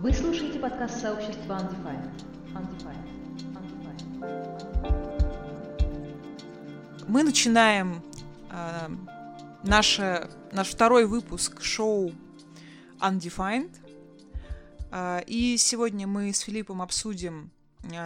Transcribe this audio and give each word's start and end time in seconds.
Вы 0.00 0.12
слушаете 0.12 0.58
подкаст 0.60 1.00
сообщества 1.00 1.58
Undefined. 1.58 2.22
Undefined. 2.54 3.18
Мы 7.08 7.24
начинаем 7.24 8.02
э, 8.50 8.88
наше, 9.64 10.30
наш 10.52 10.68
второй 10.68 11.04
выпуск 11.06 11.60
шоу 11.62 12.12
Undefined. 13.00 13.74
Э, 14.92 15.20
и 15.26 15.56
сегодня 15.56 16.06
мы 16.06 16.32
с 16.32 16.40
Филиппом 16.40 16.80
обсудим 16.80 17.50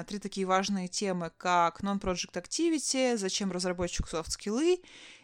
три 0.06 0.18
такие 0.18 0.46
важные 0.46 0.88
темы, 0.88 1.30
как 1.36 1.82
non-project 1.82 2.34
activity, 2.34 3.16
зачем 3.16 3.52
разработчику 3.52 4.08
софт-скиллы 4.08 4.80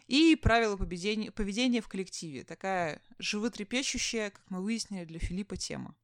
и 0.07 0.35
правила 0.35 0.75
поведения, 0.75 1.31
поведения 1.31 1.81
в 1.81 1.87
коллективе. 1.87 2.43
Такая 2.43 3.01
животрепещущая, 3.19 4.31
как 4.31 4.43
мы 4.49 4.61
выяснили, 4.61 5.05
для 5.05 5.19
Филиппа 5.19 5.55
тема. 5.55 5.95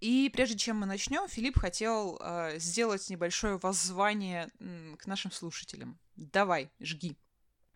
И 0.00 0.30
прежде 0.32 0.58
чем 0.58 0.78
мы 0.78 0.86
начнем, 0.86 1.26
Филипп 1.28 1.58
хотел 1.58 2.18
э, 2.20 2.58
сделать 2.58 3.08
небольшое 3.08 3.58
воззвание 3.58 4.50
к 4.98 5.06
нашим 5.06 5.30
слушателям. 5.32 5.98
Давай, 6.16 6.70
жги. 6.80 7.16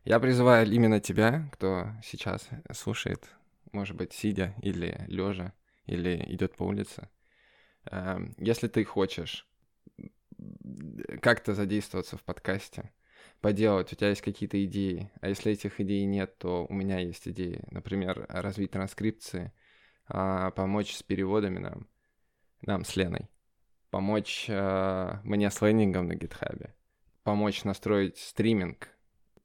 Я 0.04 0.18
призываю 0.20 0.70
именно 0.70 1.00
тебя, 1.00 1.48
кто 1.52 1.88
сейчас 2.04 2.48
слушает, 2.72 3.28
может 3.72 3.96
быть, 3.96 4.12
сидя 4.12 4.54
или 4.62 5.04
лежа, 5.08 5.52
или 5.86 6.24
идет 6.28 6.56
по 6.56 6.64
улице. 6.64 7.08
Э, 7.90 8.18
если 8.38 8.68
ты 8.68 8.84
хочешь 8.84 9.49
как-то 11.20 11.54
задействоваться 11.54 12.16
в 12.16 12.22
подкасте, 12.22 12.92
поделать, 13.40 13.92
у 13.92 13.96
тебя 13.96 14.10
есть 14.10 14.22
какие-то 14.22 14.62
идеи, 14.64 15.10
а 15.20 15.28
если 15.28 15.52
этих 15.52 15.80
идей 15.80 16.04
нет, 16.04 16.38
то 16.38 16.66
у 16.68 16.72
меня 16.72 16.98
есть 16.98 17.28
идеи. 17.28 17.62
Например, 17.70 18.26
развить 18.28 18.72
транскрипции, 18.72 19.52
э, 20.08 20.50
помочь 20.54 20.94
с 20.94 21.02
переводами 21.02 21.58
нам— 21.58 21.88
нам 22.62 22.84
с 22.84 22.96
Леной, 22.96 23.28
помочь 23.90 24.46
э, 24.48 25.20
мне 25.24 25.50
с 25.50 25.60
лендингом 25.60 26.08
на 26.08 26.14
гитхабе, 26.14 26.74
помочь 27.22 27.64
настроить 27.64 28.18
стриминг. 28.18 28.88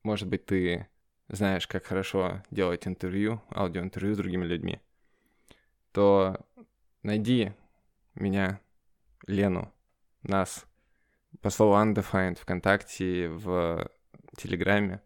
Может 0.03 0.27
быть, 0.27 0.45
ты 0.45 0.87
знаешь, 1.27 1.67
как 1.67 1.85
хорошо 1.85 2.43
делать 2.51 2.87
интервью, 2.87 3.41
аудиоинтервью 3.49 4.15
с 4.15 4.17
другими 4.17 4.45
людьми, 4.45 4.79
то 5.91 6.45
найди 7.03 7.53
меня, 8.13 8.59
Лену, 9.27 9.73
нас 10.27 10.65
по 11.41 11.49
слову 11.49 11.73
undefined 11.75 12.39
ВКонтакте, 12.39 13.29
в 13.29 13.89
Телеграме 14.37 15.01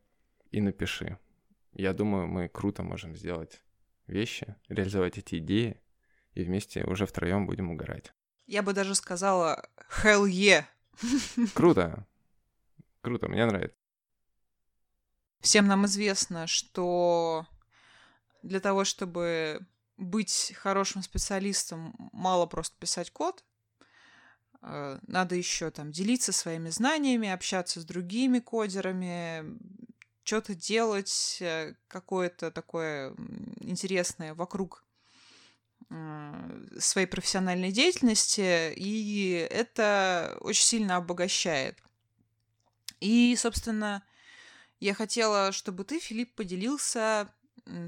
и 0.52 0.62
напиши. 0.62 1.18
Я 1.74 1.94
думаю, 1.94 2.28
мы 2.28 2.50
круто 2.50 2.84
можем 2.84 3.16
сделать 3.16 3.62
вещи, 4.08 4.56
реализовать 4.68 5.18
эти 5.18 5.38
идеи, 5.38 5.80
и 6.34 6.44
вместе 6.44 6.84
уже 6.84 7.06
втроем 7.06 7.46
будем 7.46 7.72
угорать. 7.72 8.14
Я 8.48 8.64
бы 8.64 8.74
даже 8.74 8.96
сказала 8.96 9.70
hell 10.04 10.26
yeah. 10.26 10.66
Круто. 11.54 12.08
Круто, 13.02 13.28
мне 13.28 13.46
нравится. 13.46 13.78
Всем 15.40 15.68
нам 15.68 15.86
известно, 15.86 16.48
что 16.48 17.46
для 18.42 18.60
того, 18.60 18.84
чтобы 18.84 19.66
быть 19.98 20.54
хорошим 20.58 21.02
специалистом, 21.02 21.94
мало 22.12 22.46
просто 22.46 22.76
писать 22.78 23.12
код. 23.12 23.44
Э, 24.62 25.00
надо 25.08 25.36
еще 25.36 25.72
там 25.72 25.92
делиться 25.92 26.32
своими 26.32 26.70
знаниями, 26.70 27.30
общаться 27.30 27.82
с 27.82 27.86
другими 27.86 28.40
кодерами, 28.40 29.58
что-то 30.24 30.56
делать, 30.56 31.38
э, 31.42 31.76
какое-то 31.88 32.52
такое 32.52 33.16
интересное 33.62 34.34
вокруг 34.34 34.84
Э, 35.92 36.68
своей 36.78 37.08
профессиональной 37.08 37.72
деятельности, 37.72 38.74
и 38.76 39.48
это 39.50 40.38
очень 40.42 40.64
сильно 40.64 40.98
обогащает. 40.98 41.80
И, 43.00 43.36
собственно, 43.36 44.04
я 44.80 44.94
хотела, 44.94 45.52
чтобы 45.52 45.84
ты, 45.86 46.00
Филипп, 46.00 46.36
поделился 46.36 47.34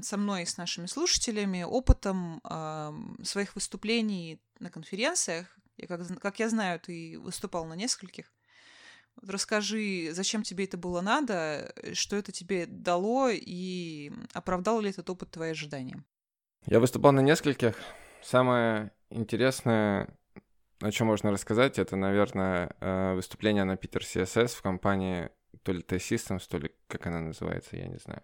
со 0.02 0.16
мной 0.16 0.42
и 0.42 0.46
с 0.46 0.56
нашими 0.56 0.86
слушателями 0.86 1.62
опытом 1.62 2.40
э, 2.42 2.92
своих 3.22 3.54
выступлений 3.54 4.40
на 4.58 4.68
конференциях. 4.68 5.56
Я, 5.76 5.86
как, 5.86 6.00
как 6.20 6.38
я 6.38 6.48
знаю, 6.48 6.80
ты 6.80 7.18
выступал 7.18 7.64
на 7.64 7.74
нескольких. 7.74 8.32
Расскажи, 9.20 10.08
зачем 10.12 10.42
тебе 10.42 10.64
это 10.64 10.76
было 10.76 11.00
надо, 11.00 11.74
что 11.92 12.16
это 12.16 12.32
тебе 12.32 12.66
дало 12.66 13.28
и 13.30 14.10
оправдал 14.32 14.80
ли 14.80 14.90
этот 14.90 15.08
опыт 15.10 15.30
твои 15.30 15.50
ожидания? 15.50 16.02
Я 16.66 16.80
выступал 16.80 17.12
на 17.12 17.20
нескольких. 17.20 17.76
Самое 18.22 18.92
интересное, 19.10 20.16
о 20.80 20.90
чем 20.90 21.08
можно 21.08 21.30
рассказать, 21.30 21.78
это, 21.78 21.96
наверное, 21.96 22.74
э, 22.80 23.14
выступление 23.14 23.64
на 23.64 23.76
Питер 23.76 24.02
CSS 24.02 24.48
в 24.48 24.62
компании 24.62 25.30
то 25.62 25.72
ли 25.72 25.82
T-Systems, 25.82 26.48
то 26.48 26.58
ли 26.58 26.72
как 26.86 27.06
она 27.06 27.20
называется, 27.20 27.76
я 27.76 27.88
не 27.88 27.98
знаю. 27.98 28.22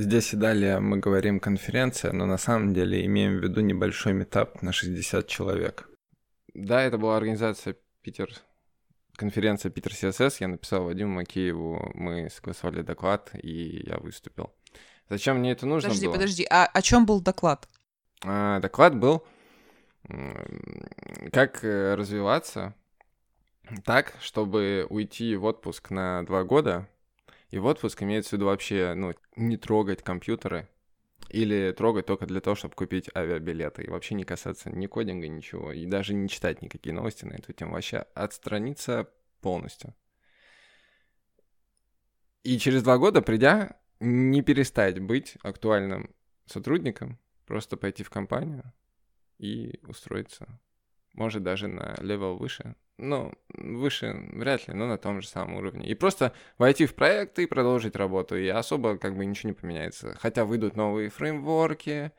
Здесь 0.00 0.32
и 0.32 0.36
далее 0.36 0.80
мы 0.80 0.96
говорим 0.96 1.40
конференция, 1.40 2.12
но 2.12 2.24
на 2.24 2.38
самом 2.38 2.72
деле 2.72 3.04
имеем 3.04 3.38
в 3.38 3.42
виду 3.42 3.60
небольшой 3.60 4.14
метап 4.14 4.62
на 4.62 4.72
60 4.72 5.26
человек. 5.26 5.90
Да, 6.54 6.80
это 6.80 6.96
была 6.96 7.18
организация 7.18 7.76
Питер 8.00 8.30
конференция 9.14 9.68
Питер 9.68 9.92
CSS, 9.92 10.36
я 10.40 10.48
написал 10.48 10.84
Вадиму 10.84 11.16
Макееву, 11.16 11.90
мы 11.92 12.30
согласовали 12.30 12.80
доклад, 12.80 13.30
и 13.34 13.84
я 13.86 13.98
выступил. 13.98 14.54
Зачем 15.10 15.36
мне 15.36 15.52
это 15.52 15.66
нужно 15.66 15.90
подожди, 15.90 16.06
было? 16.06 16.14
Подожди, 16.14 16.44
подожди, 16.44 16.48
а 16.50 16.64
о 16.64 16.80
чем 16.80 17.04
был 17.04 17.20
доклад? 17.20 17.68
А, 18.24 18.58
доклад 18.60 18.96
был, 18.96 19.26
как 21.30 21.62
э, 21.62 21.94
развиваться 21.94 22.74
так, 23.84 24.14
чтобы 24.22 24.86
уйти 24.88 25.36
в 25.36 25.44
отпуск 25.44 25.90
на 25.90 26.24
два 26.24 26.44
года, 26.44 26.88
и 27.50 27.58
в 27.58 27.66
отпуск 27.66 28.02
имеется 28.02 28.30
в 28.30 28.32
виду 28.34 28.46
вообще, 28.46 28.94
ну, 28.94 29.14
не 29.36 29.56
трогать 29.56 30.02
компьютеры, 30.02 30.68
или 31.28 31.72
трогать 31.72 32.06
только 32.06 32.26
для 32.26 32.40
того, 32.40 32.56
чтобы 32.56 32.74
купить 32.74 33.08
авиабилеты, 33.14 33.84
и 33.84 33.90
вообще 33.90 34.14
не 34.14 34.24
касаться 34.24 34.70
ни 34.70 34.86
кодинга, 34.86 35.28
ничего, 35.28 35.72
и 35.72 35.86
даже 35.86 36.14
не 36.14 36.28
читать 36.28 36.62
никакие 36.62 36.94
новости 36.94 37.24
на 37.24 37.34
эту 37.34 37.52
тему, 37.52 37.72
вообще 37.72 37.98
отстраниться 38.14 39.08
полностью. 39.40 39.94
И 42.42 42.58
через 42.58 42.82
два 42.82 42.98
года, 42.98 43.20
придя, 43.22 43.78
не 44.00 44.42
перестать 44.42 44.98
быть 44.98 45.36
актуальным 45.42 46.14
сотрудником, 46.46 47.18
просто 47.46 47.76
пойти 47.76 48.02
в 48.02 48.10
компанию 48.10 48.72
и 49.38 49.78
устроиться. 49.86 50.58
Может, 51.14 51.42
даже 51.42 51.68
на 51.68 51.96
level 52.00 52.36
выше. 52.36 52.76
Ну, 52.98 53.32
выше 53.48 54.12
вряд 54.32 54.68
ли, 54.68 54.74
но 54.74 54.86
на 54.86 54.98
том 54.98 55.22
же 55.22 55.28
самом 55.28 55.56
уровне. 55.56 55.88
И 55.88 55.94
просто 55.94 56.34
войти 56.58 56.86
в 56.86 56.94
проект 56.94 57.38
и 57.38 57.46
продолжить 57.46 57.96
работу. 57.96 58.36
И 58.36 58.46
особо 58.48 58.98
как 58.98 59.16
бы 59.16 59.24
ничего 59.24 59.50
не 59.50 59.54
поменяется. 59.54 60.16
Хотя 60.20 60.44
выйдут 60.44 60.76
новые 60.76 61.08
фреймворки, 61.08 62.12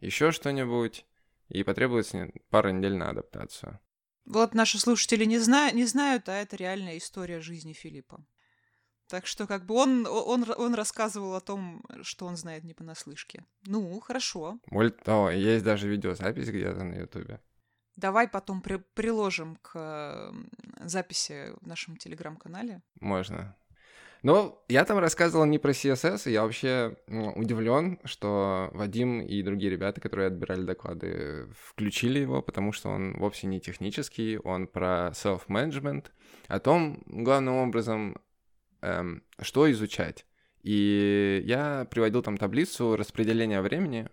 еще 0.00 0.32
что-нибудь. 0.32 1.06
И 1.48 1.62
потребуется 1.62 2.30
пара 2.50 2.70
недель 2.70 2.96
на 2.96 3.10
адаптацию. 3.10 3.78
Вот 4.24 4.54
наши 4.54 4.78
слушатели 4.78 5.24
не, 5.24 5.38
зна- 5.38 5.70
не 5.70 5.84
знают, 5.84 6.28
а 6.28 6.34
это 6.34 6.56
реальная 6.56 6.96
история 6.98 7.40
жизни 7.40 7.72
Филиппа. 7.72 8.24
Так 9.06 9.26
что 9.26 9.46
как 9.46 9.66
бы 9.66 9.74
он, 9.74 10.06
он, 10.06 10.46
он 10.56 10.74
рассказывал 10.74 11.34
о 11.34 11.40
том, 11.40 11.84
что 12.02 12.24
он 12.26 12.36
знает 12.36 12.64
не 12.64 12.72
понаслышке. 12.72 13.44
Ну, 13.66 14.00
хорошо. 14.00 14.58
Более 14.66 14.92
того, 14.92 15.30
есть 15.30 15.64
даже 15.64 15.88
видеозапись 15.88 16.48
где-то 16.48 16.82
на 16.82 16.94
Ютубе. 16.94 17.40
Давай 17.96 18.28
потом 18.28 18.60
при 18.60 18.76
приложим 18.94 19.56
к 19.62 20.32
записи 20.80 21.52
в 21.60 21.66
нашем 21.66 21.96
телеграм-канале. 21.96 22.82
Можно. 23.00 23.56
Но 24.24 24.64
я 24.68 24.86
там 24.86 24.98
рассказывал 24.98 25.44
не 25.44 25.58
про 25.58 25.72
CSS, 25.72 26.30
и 26.30 26.32
я 26.32 26.44
вообще 26.44 26.96
ну, 27.08 27.30
удивлен, 27.32 28.00
что 28.04 28.70
Вадим 28.72 29.20
и 29.20 29.42
другие 29.42 29.70
ребята, 29.70 30.00
которые 30.00 30.28
отбирали 30.28 30.64
доклады, 30.64 31.46
включили 31.54 32.20
его, 32.20 32.40
потому 32.40 32.72
что 32.72 32.88
он 32.88 33.18
вовсе 33.18 33.46
не 33.48 33.60
технический, 33.60 34.38
он 34.38 34.66
про 34.66 35.12
self-management, 35.12 36.06
о 36.48 36.58
том, 36.58 37.02
главным 37.04 37.56
образом, 37.56 38.16
эм, 38.80 39.22
что 39.42 39.70
изучать. 39.70 40.24
И 40.62 41.42
я 41.44 41.86
приводил 41.90 42.22
там 42.22 42.38
таблицу 42.38 42.96
распределения 42.96 43.60
времени 43.60 44.08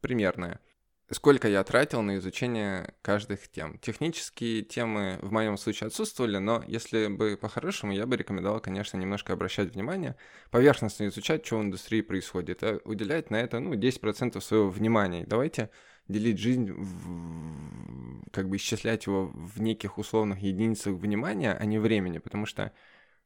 примерное. 0.00 0.60
Сколько 1.10 1.48
я 1.48 1.64
тратил 1.64 2.02
на 2.02 2.18
изучение 2.18 2.94
каждых 3.00 3.48
тем. 3.48 3.78
Технические 3.78 4.62
темы 4.62 5.18
в 5.22 5.32
моем 5.32 5.56
случае 5.56 5.86
отсутствовали, 5.86 6.36
но 6.36 6.62
если 6.66 7.06
бы 7.06 7.38
по-хорошему, 7.40 7.92
я 7.92 8.04
бы 8.04 8.16
рекомендовал, 8.18 8.60
конечно, 8.60 8.98
немножко 8.98 9.32
обращать 9.32 9.72
внимание, 9.72 10.16
поверхностно 10.50 11.06
изучать, 11.06 11.46
что 11.46 11.58
в 11.58 11.62
индустрии 11.62 12.02
происходит, 12.02 12.62
а 12.62 12.78
уделять 12.84 13.30
на 13.30 13.36
это, 13.36 13.58
ну, 13.58 13.72
10% 13.72 14.38
своего 14.42 14.68
внимания. 14.68 15.24
давайте 15.26 15.70
делить 16.08 16.38
жизнь, 16.38 16.70
в, 16.72 18.30
как 18.30 18.48
бы 18.50 18.56
исчислять 18.56 19.06
его 19.06 19.28
в 19.28 19.62
неких 19.62 19.96
условных 19.96 20.40
единицах 20.40 20.94
внимания, 20.94 21.54
а 21.54 21.64
не 21.64 21.78
времени, 21.78 22.18
потому 22.18 22.44
что, 22.44 22.72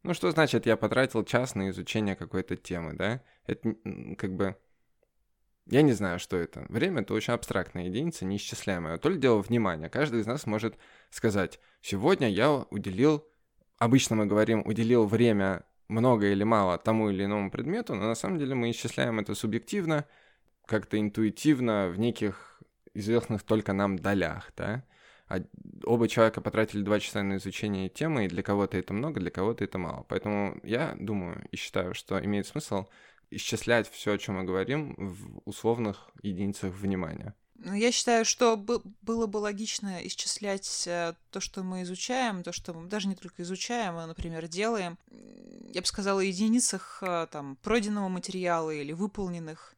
ну 0.04 0.14
что 0.14 0.30
значит, 0.30 0.66
я 0.66 0.76
потратил 0.76 1.24
час 1.24 1.56
на 1.56 1.70
изучение 1.70 2.14
какой-то 2.14 2.56
темы, 2.56 2.92
да? 2.92 3.22
Это 3.46 3.74
как 4.16 4.34
бы... 4.36 4.56
Я 5.66 5.82
не 5.82 5.92
знаю, 5.92 6.18
что 6.18 6.36
это. 6.36 6.66
Время— 6.68 7.00
это 7.02 7.14
очень 7.14 7.34
абстрактная 7.34 7.84
единица, 7.84 8.24
неисчисляемая. 8.24 8.98
То 8.98 9.08
ли 9.08 9.18
дело 9.18 9.40
внимания. 9.40 9.88
Каждый 9.88 10.20
из 10.20 10.26
нас 10.26 10.46
может 10.46 10.76
сказать, 11.10 11.60
сегодня 11.80 12.28
я 12.28 12.52
уделил, 12.70 13.24
обычно 13.78 14.16
мы 14.16 14.26
говорим, 14.26 14.62
уделил 14.66 15.06
время 15.06 15.64
много 15.88 16.26
или 16.26 16.42
мало 16.42 16.78
тому 16.78 17.10
или 17.10 17.24
иному 17.24 17.50
предмету, 17.50 17.94
но 17.94 18.06
на 18.06 18.14
самом 18.14 18.38
деле 18.38 18.54
мы 18.54 18.70
исчисляем 18.70 19.20
это 19.20 19.34
субъективно, 19.34 20.06
как-то 20.66 20.98
интуитивно 20.98 21.90
в 21.90 21.98
неких 21.98 22.60
известных 22.94 23.42
только 23.42 23.72
нам 23.72 23.98
долях, 23.98 24.52
да. 24.56 24.84
А 25.28 25.40
оба 25.84 26.08
человека 26.08 26.40
потратили 26.40 26.82
два 26.82 27.00
часа 27.00 27.22
на 27.22 27.36
изучение 27.36 27.88
темы, 27.88 28.26
и 28.26 28.28
для 28.28 28.42
кого-то 28.42 28.76
это 28.76 28.92
много, 28.92 29.20
для 29.20 29.30
кого-то 29.30 29.64
это 29.64 29.78
мало. 29.78 30.04
Поэтому 30.08 30.60
я 30.62 30.94
думаю 30.98 31.46
и 31.50 31.56
считаю, 31.56 31.94
что 31.94 32.22
имеет 32.22 32.46
смысл 32.46 32.86
исчислять 33.36 33.90
все, 33.90 34.12
о 34.12 34.18
чем 34.18 34.36
мы 34.36 34.44
говорим, 34.44 34.94
в 34.96 35.42
условных 35.44 36.10
единицах 36.22 36.72
внимания. 36.74 37.34
Ну, 37.64 37.74
я 37.74 37.92
считаю, 37.92 38.24
что 38.24 38.56
было 38.56 39.26
бы 39.26 39.36
логично 39.36 40.04
исчислять 40.04 40.84
э, 40.86 41.14
то, 41.30 41.40
что 41.40 41.62
мы 41.62 41.82
изучаем, 41.82 42.42
то, 42.42 42.50
что 42.50 42.74
мы 42.74 42.88
даже 42.88 43.06
не 43.06 43.14
только 43.14 43.42
изучаем, 43.42 43.96
а, 43.98 44.06
например, 44.06 44.48
делаем. 44.48 44.98
Я 45.72 45.80
бы 45.80 45.86
сказала, 45.86 46.18
единицах 46.20 46.98
э, 47.02 47.28
там, 47.30 47.56
пройденного 47.62 48.08
материала 48.08 48.70
или 48.72 48.92
выполненных 48.92 49.76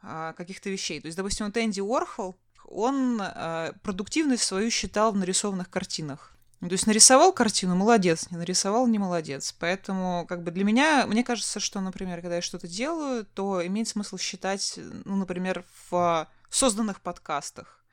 а, 0.00 0.32
каких-то 0.32 0.70
вещей. 0.70 1.00
То 1.00 1.06
есть, 1.06 1.18
допустим, 1.18 1.46
вот 1.46 1.56
Энди 1.58 1.80
Уорхол, 1.80 2.34
он 2.64 3.20
э, 3.20 3.72
продуктивность 3.82 4.44
свою 4.44 4.70
считал 4.70 5.12
в 5.12 5.16
нарисованных 5.16 5.68
картинах. 5.68 6.37
То 6.60 6.66
есть 6.72 6.88
нарисовал 6.88 7.32
картину, 7.32 7.76
молодец, 7.76 8.30
не 8.30 8.36
нарисовал, 8.36 8.88
не 8.88 8.98
молодец. 8.98 9.54
Поэтому, 9.60 10.26
как 10.28 10.42
бы 10.42 10.50
для 10.50 10.64
меня, 10.64 11.06
мне 11.06 11.22
кажется, 11.22 11.60
что, 11.60 11.80
например, 11.80 12.20
когда 12.20 12.36
я 12.36 12.42
что-то 12.42 12.66
делаю, 12.66 13.24
то 13.24 13.64
имеет 13.64 13.86
смысл 13.86 14.18
считать, 14.18 14.74
ну, 15.04 15.16
например, 15.16 15.64
в 15.88 16.28
созданных 16.50 17.00
подкастах, 17.00 17.84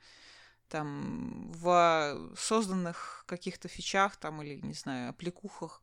там, 0.68 1.52
в 1.52 2.28
созданных 2.36 3.24
каких-то 3.28 3.68
фичах, 3.68 4.16
там, 4.16 4.42
или, 4.42 4.60
не 4.60 4.74
знаю, 4.74 5.10
аппликухах. 5.10 5.82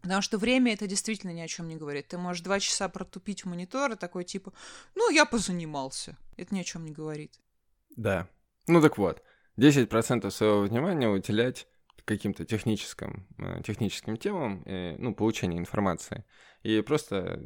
Потому 0.00 0.22
что 0.22 0.38
время 0.38 0.72
это 0.72 0.86
действительно 0.86 1.32
ни 1.32 1.40
о 1.40 1.48
чем 1.48 1.68
не 1.68 1.76
говорит. 1.76 2.08
Ты 2.08 2.16
можешь 2.16 2.42
два 2.42 2.58
часа 2.58 2.88
протупить 2.88 3.44
в 3.44 3.48
монитор 3.48 3.92
и 3.92 3.96
такой 3.96 4.24
типа, 4.24 4.52
ну, 4.94 5.10
я 5.10 5.26
позанимался. 5.26 6.16
Это 6.36 6.54
ни 6.54 6.60
о 6.60 6.64
чем 6.64 6.84
не 6.84 6.92
говорит. 6.92 7.38
Да. 7.96 8.28
Ну 8.66 8.80
так 8.80 8.96
вот, 8.98 9.22
10% 9.58 10.30
своего 10.30 10.62
внимания 10.62 11.08
уделять 11.08 11.66
каким-то 12.04 12.44
техническим, 12.44 13.26
э, 13.38 13.62
техническим 13.64 14.16
темам, 14.16 14.62
и, 14.66 14.94
ну, 14.98 15.14
получение 15.14 15.58
информации. 15.58 16.24
И 16.62 16.80
просто 16.80 17.42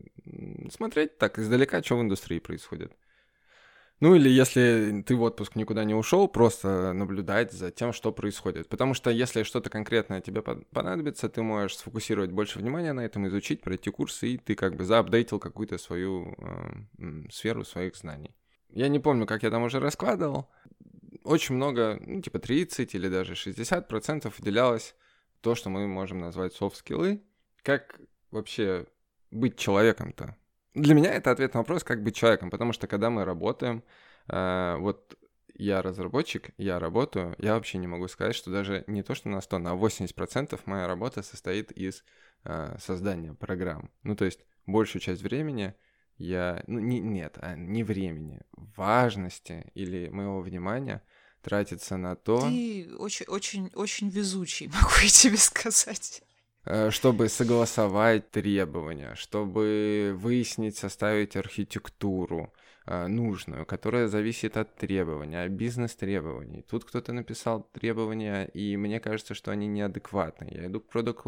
смотреть 0.70 1.18
так 1.18 1.38
издалека, 1.38 1.82
что 1.82 1.96
в 1.96 2.02
индустрии 2.02 2.38
происходит. 2.38 2.92
Ну 4.00 4.14
или 4.14 4.30
если 4.30 5.04
ты 5.06 5.14
в 5.14 5.20
отпуск 5.20 5.56
никуда 5.56 5.84
не 5.84 5.94
ушел, 5.94 6.26
просто 6.26 6.94
наблюдать 6.94 7.52
за 7.52 7.70
тем, 7.70 7.92
что 7.92 8.12
происходит. 8.12 8.66
Потому 8.68 8.94
что 8.94 9.10
если 9.10 9.42
что-то 9.42 9.68
конкретное 9.68 10.22
тебе 10.22 10.40
понадобится, 10.40 11.28
ты 11.28 11.42
можешь 11.42 11.76
сфокусировать 11.76 12.30
больше 12.30 12.58
внимания 12.58 12.94
на 12.94 13.04
этом, 13.04 13.28
изучить, 13.28 13.60
пройти 13.60 13.90
курсы, 13.90 14.28
и 14.28 14.38
ты 14.38 14.54
как 14.54 14.74
бы 14.76 14.84
заапдейтил 14.84 15.38
какую-то 15.38 15.76
свою 15.76 16.34
э, 16.38 17.28
сферу 17.30 17.62
своих 17.62 17.94
знаний. 17.94 18.34
Я 18.70 18.88
не 18.88 19.00
помню, 19.00 19.26
как 19.26 19.42
я 19.42 19.50
там 19.50 19.64
уже 19.64 19.80
раскладывал. 19.80 20.48
Очень 21.22 21.56
много, 21.56 21.98
ну, 22.00 22.22
типа 22.22 22.38
30 22.38 22.94
или 22.94 23.08
даже 23.08 23.34
60% 23.34 24.32
уделялось 24.38 24.94
то, 25.40 25.54
что 25.54 25.70
мы 25.70 25.86
можем 25.86 26.18
назвать 26.18 26.54
софт-скиллы. 26.54 27.22
Как 27.62 28.00
вообще 28.30 28.86
быть 29.30 29.56
человеком-то? 29.58 30.36
Для 30.74 30.94
меня 30.94 31.12
это 31.12 31.30
ответ 31.30 31.54
на 31.54 31.60
вопрос, 31.60 31.84
как 31.84 32.02
быть 32.02 32.16
человеком, 32.16 32.50
потому 32.50 32.72
что 32.72 32.86
когда 32.86 33.10
мы 33.10 33.24
работаем, 33.24 33.82
э, 34.28 34.76
вот 34.78 35.18
я 35.54 35.82
разработчик, 35.82 36.50
я 36.56 36.78
работаю, 36.78 37.34
я 37.38 37.54
вообще 37.54 37.78
не 37.78 37.86
могу 37.86 38.08
сказать, 38.08 38.34
что 38.34 38.50
даже 38.50 38.84
не 38.86 39.02
то, 39.02 39.14
что 39.14 39.28
на 39.28 39.40
100, 39.40 39.58
на 39.58 39.74
80% 39.74 40.58
моя 40.64 40.86
работа 40.86 41.22
состоит 41.22 41.70
из 41.72 42.04
э, 42.44 42.76
создания 42.78 43.34
программ. 43.34 43.90
Ну, 44.04 44.16
то 44.16 44.24
есть 44.24 44.40
большую 44.66 45.02
часть 45.02 45.22
времени 45.22 45.74
я... 46.20 46.62
Ну, 46.66 46.78
не, 46.78 47.00
нет, 47.00 47.38
а 47.40 47.56
не 47.56 47.82
времени, 47.82 48.40
важности 48.76 49.70
или 49.74 50.08
моего 50.10 50.40
внимания 50.40 51.02
тратится 51.42 51.96
на 51.96 52.14
то... 52.14 52.40
Ты 52.42 52.94
очень, 52.98 53.26
очень, 53.26 53.70
очень 53.74 54.10
везучий, 54.10 54.66
могу 54.74 54.94
я 55.02 55.08
тебе 55.08 55.38
сказать. 55.38 56.22
Э, 56.66 56.90
чтобы 56.90 57.30
согласовать 57.30 58.30
требования, 58.30 59.14
чтобы 59.14 60.14
выяснить, 60.14 60.76
составить 60.76 61.36
архитектуру 61.36 62.52
нужную, 62.86 63.66
которая 63.66 64.08
зависит 64.08 64.56
от 64.56 64.74
требования, 64.76 65.44
от 65.44 65.52
бизнес-требований. 65.52 66.62
Тут 66.62 66.84
кто-то 66.84 67.12
написал 67.12 67.68
требования, 67.72 68.46
и 68.46 68.76
мне 68.76 69.00
кажется, 69.00 69.34
что 69.34 69.50
они 69.50 69.66
неадекватны. 69.66 70.48
Я 70.50 70.66
иду 70.66 70.80
к 70.80 70.88
продукт 70.88 71.20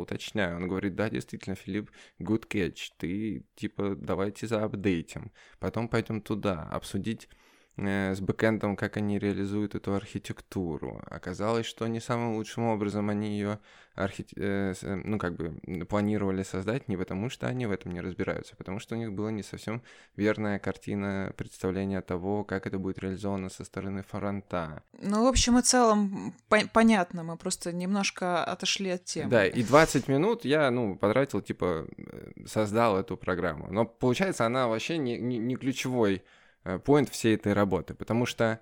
уточняю. 0.00 0.56
Он 0.56 0.68
говорит, 0.68 0.94
да, 0.94 1.10
действительно, 1.10 1.56
Филипп, 1.56 1.90
good 2.20 2.46
catch. 2.48 2.92
Ты, 2.96 3.44
типа, 3.54 3.96
давайте 3.96 4.46
заапдейтим. 4.46 5.32
Потом 5.58 5.88
пойдем 5.88 6.20
туда, 6.20 6.68
обсудить 6.70 7.28
с 7.76 8.20
бэкэндом, 8.20 8.76
как 8.76 8.96
они 8.96 9.18
реализуют 9.18 9.74
эту 9.74 9.94
архитектуру. 9.94 11.02
Оказалось, 11.06 11.66
что 11.66 11.86
не 11.86 12.00
самым 12.00 12.34
лучшим 12.34 12.64
образом 12.64 13.08
они 13.08 13.30
ее 13.30 13.58
архи... 13.94 14.26
Э, 14.36 14.74
ну, 14.82 15.18
как 15.18 15.36
бы 15.36 15.86
планировали 15.86 16.42
создать 16.42 16.88
не 16.88 16.96
потому, 16.96 17.30
что 17.30 17.46
они 17.46 17.66
в 17.66 17.72
этом 17.72 17.92
не 17.92 18.00
разбираются, 18.00 18.54
а 18.54 18.56
потому 18.56 18.80
что 18.80 18.94
у 18.94 18.98
них 18.98 19.12
была 19.12 19.30
не 19.30 19.42
совсем 19.42 19.82
верная 20.16 20.58
картина 20.58 21.32
представления 21.36 22.00
того, 22.00 22.44
как 22.44 22.66
это 22.66 22.78
будет 22.78 22.98
реализовано 22.98 23.48
со 23.48 23.64
стороны 23.64 24.02
фронта. 24.02 24.82
Ну, 25.00 25.24
в 25.24 25.26
общем 25.26 25.58
и 25.58 25.62
целом, 25.62 26.34
по- 26.48 26.68
понятно, 26.72 27.22
мы 27.22 27.36
просто 27.36 27.72
немножко 27.72 28.44
отошли 28.44 28.90
от 28.90 29.04
темы. 29.04 29.30
Да, 29.30 29.46
и 29.46 29.62
20 29.62 30.08
минут 30.08 30.44
я, 30.44 30.70
ну, 30.70 30.96
потратил, 30.96 31.40
типа, 31.40 31.86
э, 31.96 32.46
создал 32.46 32.98
эту 32.98 33.16
программу. 33.16 33.68
Но 33.70 33.84
получается, 33.84 34.46
она 34.46 34.68
вообще 34.68 34.98
не, 34.98 35.18
не, 35.18 35.38
не 35.38 35.56
ключевой 35.56 36.22
Э, 36.64 36.78
point 36.78 37.10
всей 37.10 37.34
этой 37.36 37.52
работы, 37.52 37.94
потому 37.94 38.26
что 38.26 38.60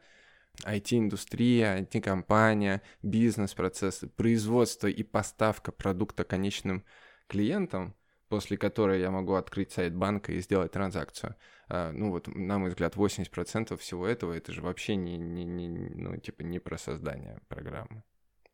IT-индустрия, 0.64 1.78
IT-компания, 1.80 2.82
бизнес-процессы, 3.02 4.08
производство 4.08 4.86
и 4.86 5.02
поставка 5.02 5.72
продукта 5.72 6.24
конечным 6.24 6.84
клиентам, 7.28 7.94
после 8.28 8.56
которой 8.56 9.00
я 9.00 9.10
могу 9.10 9.34
открыть 9.34 9.72
сайт 9.72 9.94
банка 9.94 10.32
и 10.32 10.40
сделать 10.40 10.72
транзакцию. 10.72 11.36
А, 11.68 11.92
ну 11.92 12.10
вот, 12.10 12.28
на 12.28 12.58
мой 12.58 12.70
взгляд, 12.70 12.96
80% 12.96 13.76
всего 13.76 14.06
этого, 14.06 14.32
это 14.32 14.52
же 14.52 14.62
вообще 14.62 14.96
не, 14.96 15.16
не, 15.16 15.44
не, 15.44 15.68
ну, 15.68 16.16
типа 16.16 16.42
не 16.42 16.58
про 16.58 16.78
создание 16.78 17.40
программы. 17.48 18.02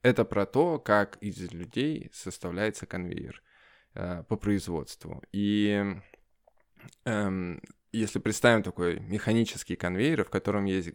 Это 0.02 0.24
про 0.24 0.44
то, 0.44 0.78
как 0.78 1.16
из 1.22 1.50
людей 1.52 2.10
составляется 2.12 2.86
конвейер 2.86 3.42
э, 3.94 4.22
по 4.28 4.36
производству. 4.36 5.22
И 5.32 5.82
эм, 7.04 7.62
если 7.98 8.18
представим 8.18 8.62
такой 8.62 9.00
механический 9.00 9.76
конвейер, 9.76 10.24
в 10.24 10.30
котором 10.30 10.64
есть, 10.64 10.90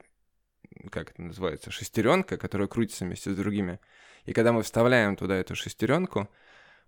как 0.92 1.12
это 1.12 1.22
называется, 1.22 1.72
шестеренка, 1.72 2.38
которая 2.38 2.68
крутится 2.68 3.06
вместе 3.06 3.32
с 3.32 3.36
другими, 3.36 3.80
и 4.26 4.34
когда 4.34 4.52
мы 4.52 4.64
вставляем 4.64 5.16
туда 5.16 5.36
эту 5.36 5.56
шестеренку, 5.56 6.30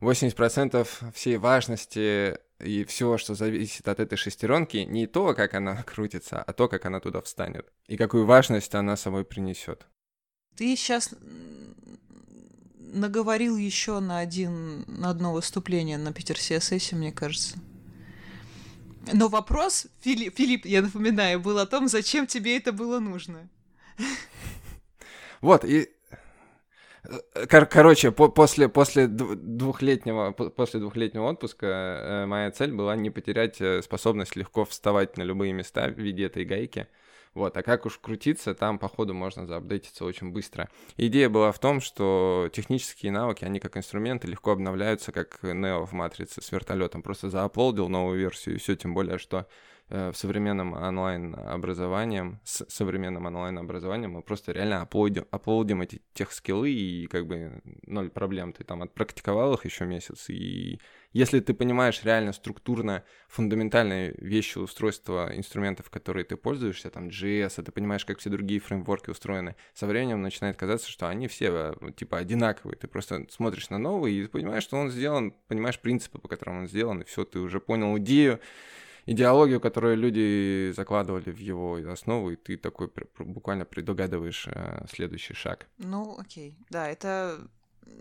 80% 0.01 0.87
всей 1.13 1.37
важности 1.37 2.37
и 2.59 2.83
всего, 2.85 3.17
что 3.17 3.35
зависит 3.35 3.87
от 3.87 3.99
этой 3.99 4.15
шестеренки, 4.15 4.77
не 4.77 5.07
то, 5.07 5.33
как 5.33 5.53
она 5.53 5.83
крутится, 5.87 6.41
а 6.41 6.53
то, 6.53 6.67
как 6.67 6.85
она 6.85 6.99
туда 6.99 7.21
встанет. 7.21 7.71
И 7.87 7.97
какую 7.97 8.25
важность 8.25 8.73
она 8.75 8.97
собой 8.97 9.25
принесет. 9.25 9.85
Ты 10.55 10.75
сейчас 10.75 11.13
наговорил 12.77 13.55
еще 13.55 13.99
на 13.99 14.19
один 14.19 14.83
на 14.87 15.09
одно 15.09 15.33
выступление 15.33 15.97
на 15.97 16.11
Питер 16.11 16.35
CSS, 16.35 16.95
мне 16.95 17.11
кажется. 17.11 17.57
Но 19.13 19.27
вопрос, 19.29 19.87
Филипп, 20.01 20.35
Филипп, 20.37 20.65
я 20.65 20.81
напоминаю, 20.81 21.39
был 21.39 21.57
о 21.57 21.65
том, 21.65 21.87
зачем 21.87 22.27
тебе 22.27 22.57
это 22.57 22.71
было 22.71 22.99
нужно. 22.99 23.49
Вот, 25.41 25.65
и 25.65 25.89
э, 27.03 27.45
Кор- 27.47 27.65
короче, 27.65 28.11
по- 28.11 28.29
после, 28.29 28.69
после 28.69 29.07
двухлетнего, 29.07 30.31
после 30.31 30.79
двухлетнего 30.79 31.29
отпуска 31.29 31.65
э, 31.65 32.25
моя 32.27 32.51
цель 32.51 32.71
была 32.71 32.95
не 32.95 33.09
потерять 33.09 33.59
э, 33.59 33.81
способность 33.81 34.35
легко 34.35 34.65
вставать 34.65 35.17
на 35.17 35.23
любые 35.23 35.51
места 35.53 35.87
в 35.87 35.99
виде 35.99 36.25
этой 36.25 36.45
гайки. 36.45 36.87
Вот, 37.33 37.55
а 37.55 37.63
как 37.63 37.85
уж 37.85 37.97
крутиться, 37.97 38.53
там, 38.53 38.77
походу, 38.77 39.13
можно 39.13 39.47
заапдейтиться 39.47 40.03
очень 40.03 40.31
быстро. 40.31 40.69
Идея 40.97 41.29
была 41.29 41.53
в 41.53 41.59
том, 41.59 41.79
что 41.79 42.49
технические 42.51 43.13
навыки, 43.13 43.45
они 43.45 43.59
как 43.59 43.77
инструменты 43.77 44.27
легко 44.27 44.51
обновляются, 44.51 45.13
как 45.13 45.39
Нео 45.43 45.85
в 45.85 45.93
Матрице 45.93 46.41
с 46.41 46.51
вертолетом. 46.51 47.01
Просто 47.01 47.29
зааплодил 47.29 47.87
новую 47.87 48.19
версию, 48.19 48.55
и 48.55 48.57
все, 48.57 48.75
тем 48.75 48.93
более, 48.93 49.17
что 49.17 49.47
э, 49.87 50.11
в 50.11 50.17
современном 50.17 50.73
онлайн-образованием, 50.73 52.41
с 52.43 52.65
современным 52.67 53.25
онлайн-образованием 53.25 54.11
мы 54.11 54.23
просто 54.23 54.51
реально 54.51 54.81
оплодим, 54.81 55.25
оплодим 55.31 55.81
эти 55.81 56.01
тех 56.13 56.33
скиллы, 56.33 56.69
и 56.69 57.07
как 57.07 57.27
бы 57.27 57.61
ноль 57.83 58.09
проблем. 58.09 58.51
Ты 58.51 58.65
там 58.65 58.81
отпрактиковал 58.81 59.53
их 59.53 59.63
еще 59.63 59.85
месяц, 59.85 60.29
и 60.29 60.81
если 61.13 61.39
ты 61.39 61.53
понимаешь 61.53 62.03
реально 62.03 62.31
структурно 62.31 63.03
фундаментальные 63.27 64.15
вещи 64.17 64.57
устройства 64.57 65.31
инструментов, 65.35 65.89
которые 65.89 66.23
ты 66.23 66.37
пользуешься, 66.37 66.89
там 66.89 67.09
JS, 67.09 67.53
а 67.57 67.63
ты 67.63 67.71
понимаешь, 67.71 68.05
как 68.05 68.19
все 68.19 68.29
другие 68.29 68.59
фреймворки 68.59 69.09
устроены, 69.09 69.55
со 69.73 69.87
временем 69.87 70.21
начинает 70.21 70.57
казаться, 70.57 70.89
что 70.89 71.09
они 71.09 71.27
все 71.27 71.75
э, 71.81 71.91
типа 71.95 72.17
одинаковые. 72.17 72.77
Ты 72.77 72.87
просто 72.87 73.25
смотришь 73.29 73.69
на 73.69 73.77
новый 73.77 74.13
и 74.13 74.27
понимаешь, 74.27 74.63
что 74.63 74.77
он 74.77 74.89
сделан, 74.89 75.33
понимаешь 75.47 75.79
принципы, 75.79 76.17
по 76.19 76.27
которым 76.27 76.59
он 76.59 76.67
сделан, 76.67 77.01
и 77.01 77.05
все, 77.05 77.25
ты 77.25 77.39
уже 77.39 77.59
понял 77.59 77.97
идею, 77.97 78.39
идеологию, 79.05 79.59
которую 79.59 79.97
люди 79.97 80.71
закладывали 80.75 81.31
в 81.31 81.39
его 81.39 81.75
основу, 81.91 82.31
и 82.31 82.35
ты 82.35 82.57
такой 82.57 82.89
буквально 83.19 83.65
предугадываешь 83.65 84.47
э, 84.47 84.85
следующий 84.89 85.33
шаг. 85.33 85.67
Ну, 85.77 86.17
окей. 86.17 86.55
Да, 86.69 86.87
это 86.89 87.47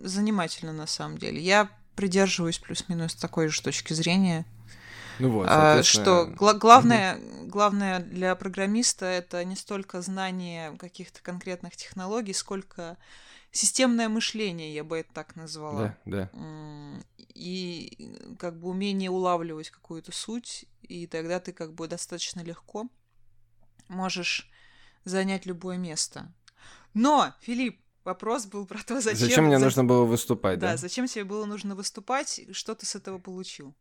занимательно 0.00 0.72
на 0.72 0.86
самом 0.86 1.18
деле. 1.18 1.40
Я 1.40 1.70
придерживаюсь 2.00 2.58
плюс-минус 2.58 3.14
такой 3.14 3.48
же 3.48 3.60
точки 3.60 3.92
зрения. 3.92 4.46
Ну 5.18 5.28
вот, 5.28 5.48
а, 5.50 5.82
что 5.82 6.24
гла- 6.34 6.54
главное, 6.54 7.18
угу. 7.18 7.48
главное 7.48 8.00
для 8.00 8.34
программиста 8.36 9.04
это 9.04 9.44
не 9.44 9.54
столько 9.54 10.00
знание 10.00 10.74
каких-то 10.78 11.20
конкретных 11.20 11.76
технологий, 11.76 12.32
сколько 12.32 12.96
системное 13.52 14.08
мышление, 14.08 14.72
я 14.72 14.82
бы 14.82 14.96
это 15.00 15.12
так 15.12 15.36
назвала. 15.36 15.94
Да, 16.06 16.30
да. 16.30 17.02
И 17.34 18.16
как 18.38 18.58
бы 18.58 18.70
умение 18.70 19.10
улавливать 19.10 19.68
какую-то 19.68 20.10
суть, 20.10 20.64
и 20.80 21.06
тогда 21.06 21.38
ты 21.38 21.52
как 21.52 21.74
бы 21.74 21.86
достаточно 21.86 22.40
легко 22.40 22.88
можешь 23.88 24.50
занять 25.04 25.44
любое 25.44 25.76
место. 25.76 26.32
Но, 26.94 27.34
Филипп, 27.42 27.78
Вопрос 28.04 28.46
был 28.46 28.66
про 28.66 28.82
то, 28.82 29.00
зачем... 29.00 29.18
Зачем 29.18 29.44
мне 29.44 29.58
за... 29.58 29.64
нужно 29.64 29.84
было 29.84 30.04
выступать, 30.04 30.58
да? 30.58 30.72
Да, 30.72 30.76
зачем 30.76 31.06
тебе 31.06 31.24
было 31.24 31.44
нужно 31.44 31.74
выступать, 31.74 32.40
что 32.52 32.74
ты 32.74 32.86
с 32.86 32.94
этого 32.94 33.18
получил? 33.18 33.74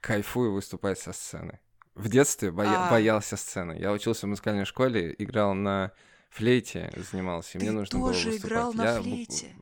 Кайфую 0.00 0.52
выступать 0.52 0.98
со 0.98 1.12
сцены. 1.12 1.58
В 1.94 2.08
детстве 2.08 2.52
боя... 2.52 2.86
а... 2.86 2.90
боялся 2.90 3.36
сцены. 3.36 3.76
Я 3.78 3.92
учился 3.92 4.26
в 4.26 4.30
музыкальной 4.30 4.66
школе, 4.66 5.14
играл 5.18 5.54
на 5.54 5.92
флейте, 6.30 6.92
занимался, 7.10 7.58
и 7.58 7.60
ты 7.60 7.64
мне 7.64 7.72
нужно 7.72 7.98
было 7.98 8.08
выступать. 8.08 8.34
тоже 8.34 8.46
играл 8.46 8.72
на 8.72 8.84
Я... 8.84 9.02
флейте? 9.02 9.56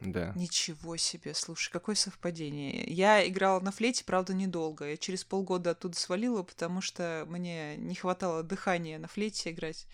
Да. 0.00 0.32
Ничего 0.36 0.96
себе, 0.96 1.34
слушай, 1.34 1.70
какое 1.70 1.94
совпадение. 1.94 2.84
Я 2.84 3.26
играла 3.26 3.60
на 3.60 3.70
флейте, 3.70 4.04
правда, 4.04 4.34
недолго. 4.34 4.90
Я 4.90 4.96
через 4.96 5.24
полгода 5.24 5.70
оттуда 5.70 5.96
свалила, 5.96 6.42
потому 6.42 6.80
что 6.80 7.24
мне 7.28 7.76
не 7.76 7.94
хватало 7.94 8.42
дыхания 8.42 8.98
на 8.98 9.08
флейте 9.08 9.50
играть. 9.50 9.86